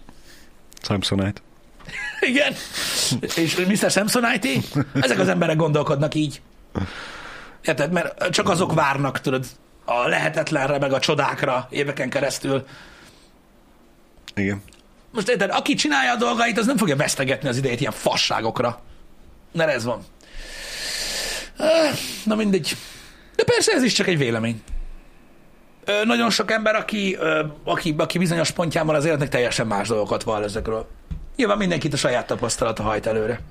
Samsonite. 0.81 1.41
Igen. 2.29 2.53
És 3.35 3.55
Mr. 3.55 3.91
Samsonite 3.91 4.49
Ezek 4.93 5.19
az 5.19 5.27
emberek 5.27 5.55
gondolkodnak 5.55 6.15
így. 6.15 6.41
Érted? 7.61 7.91
Mert 7.91 8.29
csak 8.29 8.49
azok 8.49 8.73
várnak, 8.73 9.21
tudod, 9.21 9.45
a 9.89 10.07
lehetetlenre, 10.07 10.77
meg 10.77 10.93
a 10.93 10.99
csodákra 10.99 11.67
éveken 11.69 12.09
keresztül. 12.09 12.65
Igen. 14.35 14.63
Most 15.13 15.29
érted, 15.29 15.49
aki 15.51 15.73
csinálja 15.73 16.11
a 16.11 16.15
dolgait, 16.15 16.57
az 16.57 16.65
nem 16.65 16.77
fogja 16.77 16.95
vesztegetni 16.95 17.49
az 17.49 17.57
idejét 17.57 17.79
ilyen 17.79 17.91
fasságokra. 17.91 18.81
Mert 19.51 19.71
ez 19.71 19.83
van. 19.83 20.03
Na 22.23 22.35
mindegy. 22.35 22.75
De 23.35 23.43
persze 23.43 23.71
ez 23.71 23.83
is 23.83 23.93
csak 23.93 24.07
egy 24.07 24.17
vélemény. 24.17 24.63
Ö, 25.85 26.05
nagyon 26.05 26.29
sok 26.29 26.51
ember, 26.51 26.75
aki, 26.75 27.15
ö, 27.19 27.45
aki, 27.63 27.95
aki 27.97 28.17
bizonyos 28.17 28.51
pontján 28.51 28.85
van 28.85 28.95
az 28.95 29.05
életnek, 29.05 29.29
teljesen 29.29 29.67
más 29.67 29.87
dolgokat 29.87 30.23
vall 30.23 30.43
ezekről. 30.43 30.87
Nyilván 31.35 31.57
mindenkit 31.57 31.93
a 31.93 31.97
saját 31.97 32.27
tapasztalata 32.27 32.83
hajt 32.83 33.05
előre. 33.05 33.41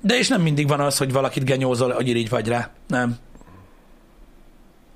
De 0.00 0.18
és 0.18 0.28
nem 0.28 0.42
mindig 0.42 0.68
van 0.68 0.80
az, 0.80 0.98
hogy 0.98 1.12
valakit 1.12 1.44
genyózol, 1.44 1.92
hogy 1.92 2.08
így 2.08 2.28
vagy 2.28 2.48
rá. 2.48 2.70
Nem. 2.86 3.16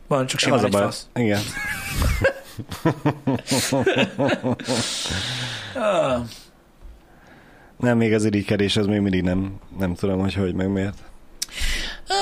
Van 0.06 0.26
csak 0.26 0.40
simán 0.40 0.58
Az 0.58 0.64
a 0.64 0.66
egy 0.66 0.72
baj. 0.72 0.82
fasz. 0.82 1.06
Igen. 1.14 1.40
Ah, 5.74 6.20
Nem, 7.78 7.96
még 7.96 8.12
az 8.14 8.24
irigykedés, 8.24 8.76
az 8.76 8.86
még 8.86 9.00
mindig 9.00 9.22
nem, 9.22 9.54
nem 9.78 9.94
tudom, 9.94 10.20
hogy 10.20 10.34
hogy, 10.34 10.54
meg 10.54 10.68
miért. 10.68 10.96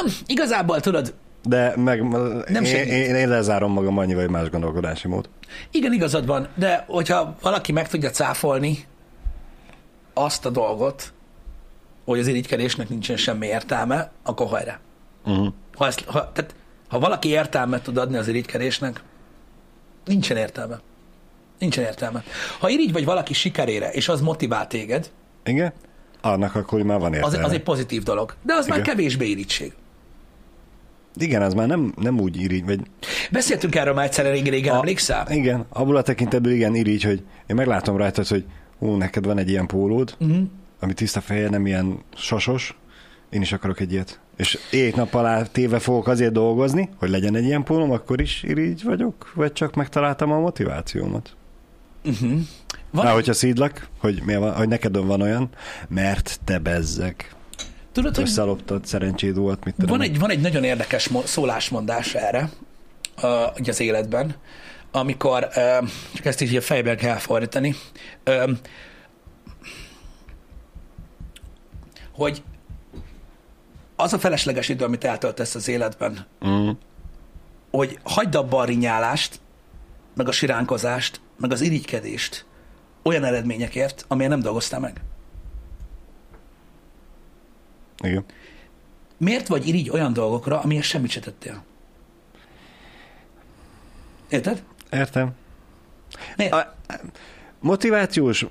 um, 0.04 0.12
igazából 0.26 0.80
tudod, 0.80 1.14
De 1.42 1.72
meg 1.76 2.02
Nem 2.48 2.64
én, 2.64 2.84
én, 2.86 3.14
én, 3.14 3.28
lezárom 3.28 3.72
magam 3.72 3.98
annyival, 3.98 4.22
hogy 4.22 4.30
más 4.32 4.48
gondolkodási 4.50 5.08
mód. 5.08 5.28
igen, 5.70 5.92
igazad 5.92 6.26
van, 6.26 6.48
de 6.54 6.84
hogyha 6.88 7.36
valaki 7.42 7.72
meg 7.72 7.88
tudja 7.88 8.10
cáfolni 8.10 8.78
azt 10.14 10.46
a 10.46 10.50
dolgot, 10.50 11.12
hogy 12.10 12.18
az 12.18 12.26
irigykedésnek 12.26 12.88
nincsen 12.88 13.16
semmi 13.16 13.46
értelme, 13.46 14.10
akkor 14.22 14.46
hajrá. 14.46 14.78
Uh-huh. 15.24 15.46
Ha, 15.76 15.86
ezt, 15.86 16.04
ha, 16.04 16.32
tehát, 16.32 16.54
ha 16.88 16.98
valaki 16.98 17.28
értelmet 17.28 17.82
tud 17.82 17.96
adni 17.96 18.16
az 18.16 18.28
irigykedésnek, 18.28 19.02
nincsen 20.04 20.36
értelme. 20.36 20.80
Nincsen 21.58 21.84
értelme. 21.84 22.22
Ha 22.58 22.68
irigy 22.68 22.92
vagy 22.92 23.04
valaki 23.04 23.32
sikerére, 23.34 23.90
és 23.90 24.08
az 24.08 24.20
motivál 24.20 24.66
téged, 24.66 25.10
Igen? 25.44 25.72
Annak 26.22 26.54
akkor 26.54 26.82
már 26.82 26.98
van 26.98 27.10
az, 27.10 27.16
értelme. 27.16 27.44
az 27.46 27.52
egy 27.52 27.62
pozitív 27.62 28.02
dolog. 28.02 28.34
De 28.42 28.54
az 28.54 28.66
már 28.66 28.78
Igen. 28.78 28.90
kevésbé 28.94 29.28
irigység. 29.28 29.72
Igen, 31.14 31.42
az 31.42 31.54
már 31.54 31.66
nem, 31.66 31.92
nem 31.96 32.20
úgy 32.20 32.40
irigy, 32.40 32.64
vagy 32.64 32.80
Beszéltünk 33.30 33.74
erről 33.74 33.94
már 33.94 34.04
egyszer 34.04 34.24
régen, 34.32 34.52
régen 34.52 34.74
A- 34.74 34.76
emlékszel? 34.78 35.26
Igen, 35.30 35.64
abból 35.68 35.96
a 35.96 36.02
tekintetből 36.02 36.52
igen 36.52 36.74
irigy, 36.74 37.02
hogy 37.02 37.22
én 37.46 37.56
meglátom 37.56 37.96
rajtad, 37.96 38.26
hogy 38.26 38.44
ú, 38.78 38.94
neked 38.94 39.24
van 39.24 39.38
egy 39.38 39.48
ilyen 39.48 39.66
pólód, 39.66 40.14
Uh-huh. 40.20 40.42
Ami 40.80 40.92
tiszta 40.94 41.20
fehér, 41.20 41.50
nem 41.50 41.66
ilyen 41.66 41.98
sasos, 42.14 42.78
én 43.30 43.40
is 43.40 43.52
akarok 43.52 43.80
egy 43.80 43.92
ilyet. 43.92 44.20
És 44.36 44.58
éjt 44.70 44.96
nap 44.96 45.14
alá 45.14 45.42
téve 45.42 45.78
fogok 45.78 46.08
azért 46.08 46.32
dolgozni, 46.32 46.88
hogy 46.96 47.08
legyen 47.08 47.34
egy 47.36 47.44
ilyen 47.44 47.64
pólóm, 47.64 47.90
akkor 47.90 48.20
is 48.20 48.42
irigy 48.42 48.82
vagyok, 48.84 49.32
vagy 49.34 49.52
csak 49.52 49.74
megtaláltam 49.74 50.32
a 50.32 50.38
motivációmat. 50.38 51.36
Uh-huh. 52.04 52.40
Van 52.90 53.04
Na, 53.04 53.12
hogyha 53.12 53.32
szídlak, 53.32 53.88
hogy, 53.98 54.22
miért 54.24 54.40
van, 54.40 54.54
hogy 54.54 54.68
neked 54.68 54.96
van 54.96 55.20
olyan, 55.20 55.48
mert 55.88 56.40
te 56.44 56.58
bezzeg. 56.58 57.34
tudod, 57.92 58.14
hogy 58.14 58.24
Összeloptad, 58.24 58.86
szerencséd 58.86 59.36
volt, 59.36 59.64
mit 59.64 59.74
tudom. 59.74 59.90
van 59.90 60.06
egy, 60.06 60.18
van 60.18 60.30
egy 60.30 60.40
nagyon 60.40 60.64
érdekes 60.64 61.08
mo- 61.08 61.26
szólásmondás 61.26 62.14
erre 62.14 62.50
uh, 63.22 63.68
az 63.68 63.80
életben, 63.80 64.34
amikor, 64.90 65.48
uh, 65.56 65.88
csak 66.14 66.24
ezt 66.24 66.40
így 66.40 66.56
a 66.56 66.60
fejben 66.60 66.96
kell 66.96 67.16
fordítani, 67.16 67.74
uh, 68.26 68.50
hogy 72.20 72.42
az 73.96 74.12
a 74.12 74.18
felesleges 74.18 74.68
idő, 74.68 74.84
amit 74.84 75.04
eltöltesz 75.04 75.54
az 75.54 75.68
életben, 75.68 76.26
Mm. 76.46 76.70
hogy 77.70 77.98
hagyd 78.02 78.34
abba 78.34 78.58
a 78.58 78.64
rinyálást, 78.64 79.40
meg 80.14 80.28
a 80.28 80.32
siránkozást, 80.32 81.20
meg 81.36 81.52
az 81.52 81.60
irigykedést 81.60 82.44
olyan 83.02 83.24
eredményekért, 83.24 84.04
amilyen 84.08 84.30
nem 84.30 84.40
dolgoztál 84.40 84.80
meg. 84.80 85.00
Igen. 88.02 88.24
Miért 89.16 89.48
vagy 89.48 89.68
irigy 89.68 89.90
olyan 89.90 90.12
dolgokra, 90.12 90.60
amiért 90.60 90.84
semmit 90.84 91.10
se 91.10 91.20
tettél? 91.20 91.62
Érted? 94.28 94.62
Értem. 94.90 95.32
Miért? 96.36 96.52
A, 96.52 96.74
motivációs 97.60 98.46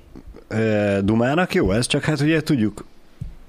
e, 0.48 1.00
dumának 1.00 1.54
jó 1.54 1.72
ez, 1.72 1.86
csak 1.86 2.04
hát 2.04 2.20
ugye 2.20 2.42
tudjuk 2.42 2.84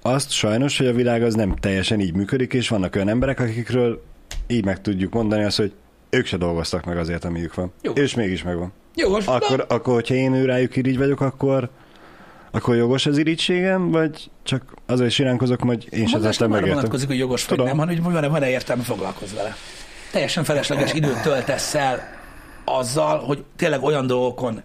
azt 0.01 0.31
sajnos, 0.31 0.77
hogy 0.77 0.87
a 0.87 0.93
világ 0.93 1.23
az 1.23 1.33
nem 1.33 1.55
teljesen 1.55 1.99
így 1.99 2.13
működik, 2.13 2.53
és 2.53 2.69
vannak 2.69 2.95
olyan 2.95 3.09
emberek, 3.09 3.39
akikről 3.39 4.03
így 4.47 4.65
meg 4.65 4.81
tudjuk 4.81 5.13
mondani 5.13 5.43
azt, 5.43 5.57
hogy 5.57 5.71
ők 6.09 6.25
se 6.25 6.37
dolgoztak 6.37 6.85
meg 6.85 6.97
azért, 6.97 7.25
amiük 7.25 7.53
van. 7.53 7.71
Jó. 7.81 7.91
És 7.91 8.15
mégis 8.15 8.43
megvan. 8.43 8.73
Jogos. 8.95 9.25
Akkor, 9.25 9.65
akkor 9.69 9.93
hogyha 9.93 10.13
én 10.13 10.33
ő 10.33 10.45
rájuk 10.45 10.75
irigy 10.75 10.97
vagyok, 10.97 11.21
akkor 11.21 11.69
akkor 12.51 12.75
jogos 12.75 13.05
az 13.05 13.17
irigységem, 13.17 13.91
vagy 13.91 14.29
csak 14.43 14.73
azért 14.85 15.11
siránkozok, 15.11 15.61
hogy 15.61 15.87
én 15.89 16.07
sem 16.07 16.21
tettem 16.21 16.49
meg 16.49 16.67
vonatkozik, 16.67 17.07
hogy 17.07 17.17
jogos 17.17 17.45
vagy 17.45 17.57
nem, 17.57 17.77
hanem 17.77 18.03
hogy 18.03 18.13
van-e, 18.13 18.27
van-e 18.27 18.49
értelme 18.49 18.83
foglalkozz 18.83 19.33
vele. 19.33 19.55
Teljesen 20.11 20.43
felesleges 20.43 20.93
időt 20.93 21.21
töltesz 21.21 21.75
el 21.75 21.99
azzal, 22.65 23.19
hogy 23.19 23.43
tényleg 23.55 23.83
olyan 23.83 24.07
dolgokon 24.07 24.61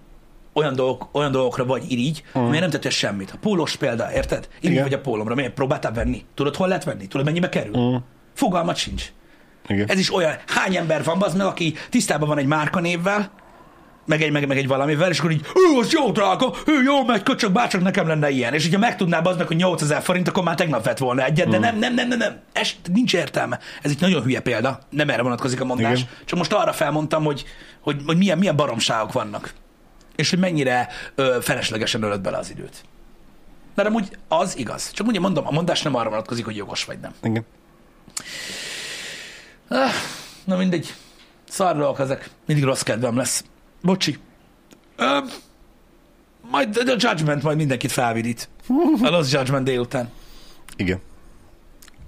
olyan, 0.56 0.74
dolgok, 0.74 1.08
olyan 1.12 1.32
dolgokra 1.32 1.64
vagy 1.64 1.90
irigy, 1.90 2.22
uh. 2.34 2.42
amire 2.42 2.60
nem 2.60 2.70
tettél 2.70 2.90
semmit. 2.90 3.30
A 3.30 3.36
pólós 3.40 3.76
példa, 3.76 4.12
érted? 4.12 4.48
Irigy 4.60 4.82
vagy 4.82 4.92
a 4.92 5.00
pólomra, 5.00 5.34
miért 5.34 5.54
próbáltál 5.54 5.92
venni? 5.92 6.24
Tudod, 6.34 6.56
hol 6.56 6.68
lehet 6.68 6.84
venni? 6.84 7.06
Tudod, 7.06 7.26
mennyibe 7.26 7.48
kerül? 7.48 7.78
Mm. 7.78 7.96
Fogalmat 8.34 8.76
sincs. 8.76 9.12
Igen. 9.68 9.88
Ez 9.88 9.98
is 9.98 10.14
olyan, 10.14 10.34
hány 10.46 10.76
ember 10.76 11.04
van 11.04 11.22
az 11.22 11.34
meg, 11.34 11.46
aki 11.46 11.74
tisztában 11.90 12.28
van 12.28 12.38
egy 12.38 12.46
márkanévvel, 12.46 13.30
meg 14.06 14.22
egy, 14.22 14.32
meg, 14.32 14.46
meg 14.46 14.58
egy 14.58 14.66
valamivel, 14.66 15.10
és 15.10 15.18
akkor 15.18 15.30
így, 15.30 15.46
ő, 15.54 15.78
az 15.78 15.92
jó 15.92 16.10
drága, 16.10 16.52
ő 16.66 16.82
jó 16.82 17.04
megy, 17.04 17.22
köcsök, 17.22 17.52
bárcsak 17.52 17.82
nekem 17.82 18.06
lenne 18.06 18.30
ilyen. 18.30 18.54
És 18.54 18.62
hogyha 18.62 18.78
megtudná 18.78 19.20
az 19.20 19.36
meg, 19.36 19.46
hogy 19.46 19.56
8000 19.56 20.02
forint, 20.02 20.28
akkor 20.28 20.42
már 20.42 20.54
tegnap 20.54 20.84
vett 20.84 20.98
volna 20.98 21.24
egyet, 21.24 21.48
de 21.48 21.58
nem, 21.58 21.78
nem, 21.78 21.94
nem, 21.94 22.08
nem, 22.08 22.18
nem, 22.18 22.40
ez 22.52 22.74
nincs 22.92 23.14
értelme. 23.14 23.58
Ez 23.82 23.90
egy 23.90 24.00
nagyon 24.00 24.22
hülye 24.22 24.40
példa, 24.40 24.78
nem 24.90 25.10
erre 25.10 25.22
vonatkozik 25.22 25.60
a 25.60 25.64
mondás. 25.64 25.98
Igen. 25.98 26.10
Csak 26.24 26.38
most 26.38 26.52
arra 26.52 26.72
felmondtam, 26.72 27.24
hogy, 27.24 27.44
hogy, 27.80 28.00
hogy 28.06 28.16
milyen, 28.16 28.38
milyen 28.38 28.56
baromságok 28.56 29.12
vannak. 29.12 29.52
És 30.16 30.30
hogy 30.30 30.38
mennyire 30.38 30.88
ö, 31.14 31.38
feleslegesen 31.40 32.02
ölöd 32.02 32.20
bele 32.20 32.36
az 32.38 32.50
időt. 32.50 32.84
Mert 33.74 33.88
amúgy 33.88 34.18
az 34.28 34.56
igaz. 34.58 34.90
Csak 34.90 35.06
ugye 35.06 35.20
mondom, 35.20 35.46
a 35.46 35.50
mondás 35.50 35.82
nem 35.82 35.94
arra 35.94 36.08
vonatkozik, 36.08 36.44
hogy 36.44 36.56
jogos 36.56 36.84
vagy 36.84 36.98
nem. 36.98 37.12
Igen. 37.22 37.44
Ah, 39.68 39.90
na 40.44 40.56
mindegy. 40.56 40.94
Szar 41.48 41.76
dolgok 41.76 41.98
ezek. 41.98 42.30
Mindig 42.46 42.64
rossz 42.64 42.82
kedvem 42.82 43.16
lesz. 43.16 43.44
Bocsi. 43.82 44.18
Ö, 44.96 45.18
majd 46.50 46.76
a 46.76 46.94
Judgment 46.98 47.42
majd 47.42 47.56
mindenkit 47.56 47.92
felvidít. 47.92 48.48
A 49.02 49.08
Lost 49.08 49.32
Judgment 49.32 49.64
délután. 49.64 50.10
Igen. 50.76 51.00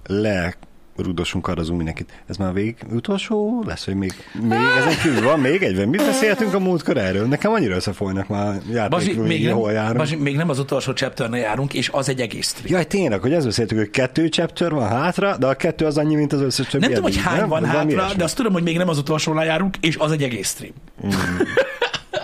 Le 0.05 0.55
rudosunk 1.03 1.47
arra 1.47 1.61
az 1.61 1.69
mindenkit. 1.69 2.09
Ez 2.27 2.37
már 2.37 2.53
végig 2.53 2.75
utolsó 2.91 3.63
lesz, 3.67 3.85
hogy 3.85 3.95
még, 3.95 4.13
még 4.41 4.59
ezen 4.77 4.97
kívül 5.01 5.23
van 5.23 5.39
még 5.39 5.63
egy? 5.63 5.75
vagy 5.75 5.87
Mit 5.87 6.05
beszéltünk 6.05 6.53
a 6.53 6.59
múltkor 6.59 6.97
erről? 6.97 7.25
Nekem 7.25 7.51
annyira 7.51 7.75
összefolynak 7.75 8.27
már 8.27 8.53
Bazsi, 8.53 8.73
játékról, 8.73 9.25
még, 9.25 9.45
nem, 9.45 9.55
hol 9.55 9.71
járunk. 9.71 9.97
Bazsi, 9.97 10.15
még 10.15 10.35
nem 10.35 10.49
az 10.49 10.59
utolsó 10.59 10.91
chapter 10.91 11.29
járunk, 11.33 11.73
és 11.73 11.89
az 11.89 12.09
egy 12.09 12.21
egész 12.21 12.47
stream. 12.47 12.73
Jaj, 12.73 12.85
tényleg, 12.85 13.21
hogy 13.21 13.33
ezt 13.33 13.45
beszéltük, 13.45 13.77
hogy 13.77 13.89
kettő 13.89 14.27
chapter 14.27 14.71
van 14.71 14.87
hátra, 14.87 15.37
de 15.37 15.47
a 15.47 15.53
kettő 15.53 15.85
az 15.85 15.97
annyi, 15.97 16.15
mint 16.15 16.33
az 16.33 16.41
összes 16.41 16.67
többi. 16.67 16.85
Nem 16.85 16.93
tudom, 16.93 17.11
hogy 17.11 17.21
hány 17.21 17.39
van 17.39 17.61
Vagy 17.61 17.71
valami 17.71 17.93
hátra, 17.93 18.17
de 18.17 18.23
azt 18.23 18.35
tudom, 18.35 18.53
hogy 18.53 18.63
még 18.63 18.77
nem 18.77 18.89
az 18.89 18.97
utolsó 18.97 19.41
járunk, 19.41 19.77
és 19.81 19.97
az 19.97 20.11
egy 20.11 20.23
egész 20.23 20.49
stream. 20.49 20.73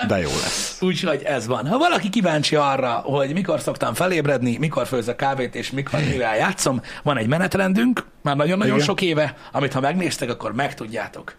De 0.05 0.17
jó 0.17 0.29
lesz. 0.29 0.81
Úgyhogy 0.81 1.21
ez 1.23 1.47
van. 1.47 1.67
Ha 1.67 1.77
valaki 1.77 2.09
kíváncsi 2.09 2.55
arra, 2.55 2.91
hogy 2.91 3.33
mikor 3.33 3.59
szoktam 3.59 3.93
felébredni, 3.93 4.57
mikor 4.57 4.87
főzök 4.87 5.15
kávét, 5.15 5.55
és 5.55 5.71
mikor 5.71 5.99
mivel 6.09 6.35
játszom, 6.35 6.81
van 7.03 7.17
egy 7.17 7.27
menetrendünk, 7.27 8.05
már 8.21 8.35
nagyon-nagyon 8.35 8.73
Igen. 8.73 8.85
sok 8.85 9.01
éve, 9.01 9.37
amit 9.51 9.73
ha 9.73 9.79
megnéztek, 9.79 10.29
akkor 10.29 10.53
megtudjátok, 10.53 11.35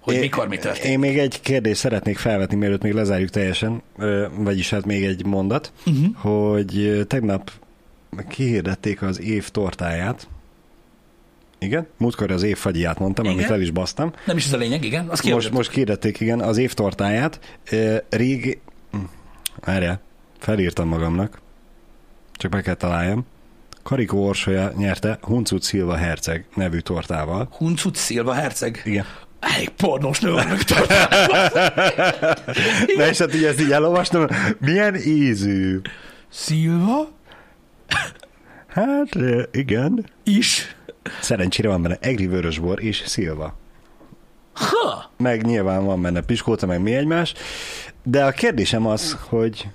hogy 0.00 0.14
Én- 0.14 0.20
mikor 0.20 0.48
mi 0.48 0.56
történik. 0.56 0.92
Én 0.92 0.98
még 0.98 1.18
egy 1.18 1.40
kérdést 1.40 1.80
szeretnék 1.80 2.18
felvetni, 2.18 2.56
mielőtt 2.56 2.82
még 2.82 2.92
lezárjuk 2.92 3.30
teljesen, 3.30 3.82
vagyis 4.36 4.70
hát 4.70 4.84
még 4.84 5.04
egy 5.04 5.24
mondat, 5.24 5.72
uh-huh. 5.86 6.16
hogy 6.16 7.00
tegnap 7.06 7.50
kihirdették 8.28 9.02
az 9.02 9.20
év 9.20 9.48
tortáját. 9.48 10.26
Igen? 11.62 11.86
Múltkor 11.96 12.30
az 12.30 12.42
év 12.42 12.56
fagyját 12.56 12.98
mondtam, 12.98 13.24
Igen. 13.24 13.36
amit 13.36 13.50
el 13.50 13.60
is 13.60 13.70
basztam. 13.70 14.12
Nem 14.26 14.36
is 14.36 14.44
ez 14.46 14.52
a 14.52 14.56
lényeg, 14.56 14.84
igen? 14.84 15.08
Azt 15.08 15.30
Most, 15.30 15.50
most 15.50 15.70
kihirdették, 15.70 16.20
igen, 16.20 16.40
az 16.40 16.56
év 16.56 16.72
tortáját. 16.74 17.58
Ö, 17.70 17.96
Rég... 18.10 18.58
Hm, 18.90 18.98
Várjál, 19.64 20.00
felírtam 20.38 20.88
magamnak. 20.88 21.40
Csak 22.32 22.52
meg 22.52 22.62
kell 22.62 22.74
találjam. 22.74 23.26
Karikó 23.82 24.26
Orsolya 24.26 24.72
nyerte 24.76 25.18
Huncut 25.22 25.62
Szilva 25.62 25.96
Herceg 25.96 26.44
nevű 26.54 26.78
tortával. 26.78 27.48
Huncut 27.56 27.96
Szilva 27.96 28.32
herceg. 28.32 28.82
Igen. 28.84 29.04
Elég 29.40 29.68
pornós 29.68 30.20
nő 30.20 30.30
van 30.30 30.46
meg 30.46 30.58
Na 32.96 33.06
és 33.06 33.18
hát 33.18 33.34
így 33.34 33.44
ezt 33.44 33.60
így 33.60 33.72
elolvastam, 33.72 34.26
milyen 34.58 34.94
ízű. 34.96 35.80
Szilva 36.28 37.08
Hát 38.66 39.18
igen. 39.52 40.06
is. 40.24 40.76
Szerencsére 41.20 41.68
van 41.68 41.82
benne 41.82 41.96
egri 42.00 42.26
vörösbor 42.26 42.82
és 42.82 43.02
szilva. 43.06 43.58
Ha! 44.52 45.10
Meg 45.16 45.44
nyilván 45.46 45.84
van 45.84 46.02
benne 46.02 46.20
piskóta, 46.20 46.66
meg 46.66 46.82
mi 46.82 46.94
egymás. 46.94 47.34
De 48.02 48.24
a 48.24 48.30
kérdésem 48.30 48.86
az, 48.86 49.16
hogy 49.28 49.68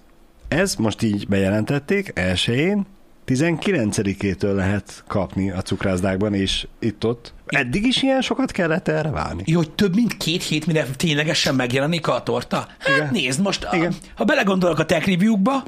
ez 0.48 0.76
most 0.76 1.02
így 1.02 1.28
bejelentették 1.28 2.12
elsőjén, 2.16 2.86
19-től 3.28 4.54
lehet 4.56 5.04
kapni 5.08 5.52
a 5.52 5.62
cukrászdákban, 5.62 6.34
és 6.34 6.68
itt-ott. 6.80 7.34
Eddig 7.46 7.86
is 7.86 8.04
ilyen 8.04 8.22
sokat 8.22 8.52
kellett 8.52 8.88
erre 8.88 9.10
várni. 9.10 9.44
Jó, 9.46 9.58
hogy 9.58 9.72
több 9.72 9.96
mint 9.96 10.18
két 10.18 10.44
hét, 10.44 10.66
mire 10.66 10.86
ténylegesen 10.98 11.56
megjelenik 11.56 12.08
a 12.08 12.24
torta? 12.24 12.68
Hát 12.80 12.96
Igen. 12.96 13.10
nézd, 13.12 13.42
most 13.42 13.64
a, 13.64 13.76
Igen. 13.76 13.94
ha 14.16 14.24
belegondolok 14.24 14.80
a 14.80 14.86
tech 14.86 15.08
review-kba, 15.08 15.64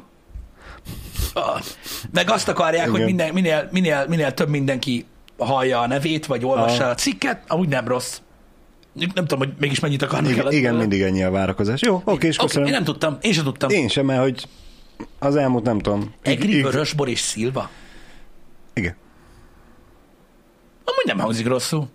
Ah. 1.34 1.60
Meg 2.12 2.30
azt 2.30 2.48
akarják, 2.48 2.86
Igen. 2.86 2.96
hogy 2.96 3.04
minden, 3.04 3.32
minél, 3.32 3.68
minél, 3.72 4.04
minél 4.08 4.34
több 4.34 4.48
mindenki 4.48 5.06
hallja 5.44 5.80
a 5.80 5.86
nevét, 5.86 6.26
vagy 6.26 6.44
olvassa 6.44 6.84
Ah. 6.84 6.90
a 6.90 6.94
cikket, 6.94 7.42
amúgy 7.48 7.68
nem 7.68 7.88
rossz. 7.88 8.20
Nem 8.92 9.10
tudom, 9.14 9.38
hogy 9.38 9.52
mégis 9.58 9.80
mennyit 9.80 10.02
akarnak 10.02 10.30
Igen, 10.30 10.52
igen 10.52 10.74
mindig 10.74 11.02
ennyi 11.02 11.22
a 11.22 11.30
várakozás. 11.30 11.80
Jó, 11.82 12.02
oké, 12.04 12.26
és 12.26 12.36
köszönöm. 12.36 12.66
én 12.66 12.72
nem 12.74 12.84
tudtam, 12.84 13.18
én 13.20 13.32
sem 13.32 13.44
tudtam. 13.44 13.70
Én 13.70 13.88
sem, 13.88 14.06
mert 14.06 14.20
hogy 14.22 14.46
az 15.18 15.36
elmúlt 15.36 15.64
nem 15.64 15.78
tudom. 15.78 16.14
Egri, 16.22 16.54
Ig- 16.56 16.62
Vörösbor 16.62 17.08
és 17.08 17.20
Szilva. 17.20 17.70
Igen. 18.74 18.96
Amúgy 20.84 21.04
nem 21.06 21.18
hangzik 21.18 21.46
rosszul. 21.46 21.88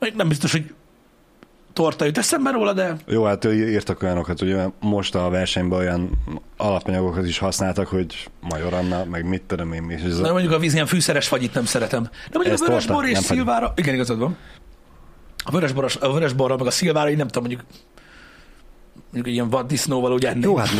Még 0.00 0.12
Nem 0.16 0.28
biztos, 0.28 0.52
hogy 0.52 0.74
torta 1.74 2.04
jut 2.04 2.18
eszembe 2.18 2.50
róla, 2.50 2.72
de 2.72 2.96
Jó, 3.06 3.24
hát 3.24 3.44
írtak 3.44 4.02
olyanokat, 4.02 4.38
hogy 4.38 4.56
most 4.80 5.14
a 5.14 5.28
versenyben 5.28 5.78
olyan 5.78 6.10
alapanyagokat 6.56 7.26
is 7.26 7.38
használtak, 7.38 7.86
hogy 7.86 8.30
Major 8.40 8.72
Anna, 8.72 9.04
meg 9.04 9.28
mit 9.28 9.42
tudom 9.42 9.72
én, 9.72 9.90
és 9.90 10.02
ez 10.02 10.20
de 10.20 10.28
a... 10.28 10.32
mondjuk 10.32 10.52
a 10.52 10.58
víz 10.58 10.74
ilyen 10.74 10.86
fűszeres 10.86 11.28
fagyit 11.28 11.54
nem 11.54 11.64
szeretem. 11.64 12.02
De 12.02 12.10
mondjuk 12.32 12.54
Ez 12.54 12.60
a 12.60 12.66
vörösbor 12.66 13.04
és 13.04 13.12
nem 13.12 13.22
fagy. 13.22 13.36
Szilvára, 13.36 13.72
igen, 13.76 13.94
igazad 13.94 14.18
van. 14.18 14.36
A 15.44 15.50
vörösboros, 15.50 15.96
a 15.96 16.12
vörösborra, 16.12 16.56
meg 16.56 16.66
a 16.66 16.70
szilvára, 16.70 17.10
én 17.10 17.16
nem 17.16 17.26
tudom, 17.26 17.48
mondjuk 17.48 17.66
mondjuk 19.12 19.34
ilyen 19.34 19.50
vaddisznóval 19.50 20.12
úgy 20.12 20.24
enni. 20.24 20.42
Jó, 20.42 20.56
hát 20.56 20.70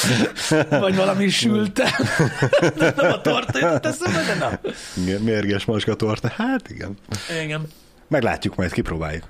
Vagy 0.70 0.95
valami 0.95 1.30
sülte. 1.30 1.99
nem 2.95 3.12
a 3.12 3.22
torta 3.22 3.60
jutott 3.60 3.86
eszembe, 3.86 4.24
de 4.24 4.36
na. 4.39 4.60
igen, 5.03 5.22
mérges 5.22 5.66
macska 5.66 5.95
torta. 5.95 6.28
Hát 6.28 6.70
igen. 6.70 6.97
Igen. 7.43 7.68
Meglátjuk, 8.08 8.55
majd 8.55 8.72
kipróbáljuk. 8.72 9.24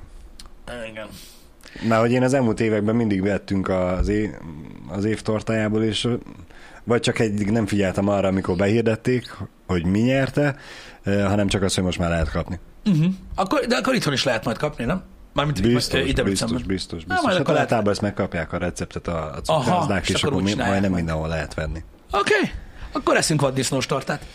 Igen. 0.89 1.07
Mert 1.87 2.01
hogy 2.01 2.11
én 2.11 2.23
az 2.23 2.33
elmúlt 2.33 2.59
években 2.59 2.95
mindig 2.95 3.21
vettünk 3.21 3.69
az, 3.69 4.07
év, 4.07 4.29
az 4.87 5.05
év 5.05 5.21
tortájából, 5.21 5.83
és 5.83 6.07
vagy 6.83 7.01
csak 7.01 7.19
egy 7.19 7.51
nem 7.51 7.65
figyeltem 7.65 8.07
arra, 8.07 8.27
amikor 8.27 8.55
behirdették, 8.55 9.37
hogy 9.67 9.85
mi 9.85 9.99
nyerte, 9.99 10.55
eh, 11.03 11.27
hanem 11.27 11.47
csak 11.47 11.61
azt, 11.61 11.75
hogy 11.75 11.83
most 11.83 11.99
már 11.99 12.09
lehet 12.09 12.31
kapni. 12.31 12.59
Uh-huh. 12.85 13.13
Akkor, 13.35 13.59
de 13.65 13.75
akkor 13.75 13.93
itthon 13.95 14.13
is 14.13 14.23
lehet 14.23 14.45
majd 14.45 14.57
kapni, 14.57 14.85
nem? 14.85 15.03
Mármint 15.37 15.61
Biztos, 15.61 15.99
itt 16.01 16.23
biztos, 16.23 16.23
biztos, 16.23 16.61
Na, 16.61 16.65
biztos. 16.67 17.03
majd 17.07 17.23
Hát 17.23 17.33
akkor 17.33 17.45
lehet. 17.45 17.59
általában 17.59 17.91
ezt 17.91 18.01
megkapják 18.01 18.53
a 18.53 18.57
receptet 18.57 19.07
a, 19.07 19.11
a 19.11 19.41
Aha, 19.45 19.61
cukrázdák, 19.63 20.03
és 20.03 20.09
és 20.15 20.23
akkor 20.23 20.41
akkor 20.41 20.55
majdnem 20.55 20.91
mindenhol 20.91 21.27
lehet 21.27 21.53
venni. 21.53 21.83
Oké, 22.11 22.33
okay. 22.35 22.49
akkor 22.91 23.17
eszünk 23.17 23.41
vaddisznós 23.41 23.85
tortát. 23.85 24.25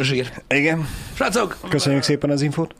Zsír. 0.00 0.32
Igen. 0.48 0.88
Srácok, 1.14 1.56
Köszönjük 1.68 2.02
szépen 2.02 2.30
az 2.30 2.42
infót, 2.42 2.74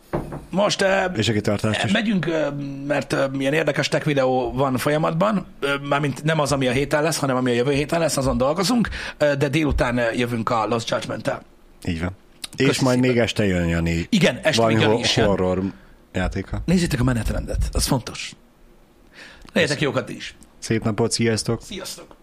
most 0.51 0.85
és 1.17 1.33
kitartást 1.33 1.85
is. 1.85 1.93
megyünk, 1.93 2.27
mert 2.87 3.17
milyen 3.33 3.53
érdekes 3.53 3.89
tech 3.89 4.07
videó 4.07 4.53
van 4.53 4.77
folyamatban, 4.77 5.47
mármint 5.89 6.23
nem 6.25 6.41
az, 6.41 6.53
ami 6.53 6.67
a 6.67 6.73
héten 6.73 7.03
lesz, 7.03 7.17
hanem 7.17 7.37
ami 7.37 7.51
a 7.51 7.55
jövő 7.55 7.73
héten 7.73 8.01
lesz, 8.01 8.17
azon 8.17 8.37
dolgozunk, 8.37 8.89
de 9.19 9.49
délután 9.49 10.01
jövünk 10.15 10.51
a 10.51 10.67
Lost 10.67 10.91
Judgment-tel. 10.91 11.43
Így 11.85 12.01
van. 12.01 12.11
És 12.57 12.67
Köszi 12.67 12.85
majd 12.85 12.97
szépen. 12.97 13.11
még 13.11 13.21
este 13.23 13.45
jön 13.47 13.69
Jani. 13.69 14.07
Igen, 14.09 14.39
este 14.43 14.63
valami 14.63 14.75
még 14.75 14.83
Jani 14.89 14.99
is 14.99 15.17
jön. 15.17 15.27
horror 15.27 15.63
játéka. 16.17 16.63
Nézzétek 16.65 17.01
a 17.01 17.05
menetrendet, 17.05 17.69
az 17.73 17.87
fontos. 17.87 18.35
Legyetek 19.53 19.81
jókat 19.81 20.09
is. 20.09 20.37
Szép 20.59 20.85
napot, 20.85 21.13
sziasztok! 21.13 21.63
Sziasztok! 21.63 22.16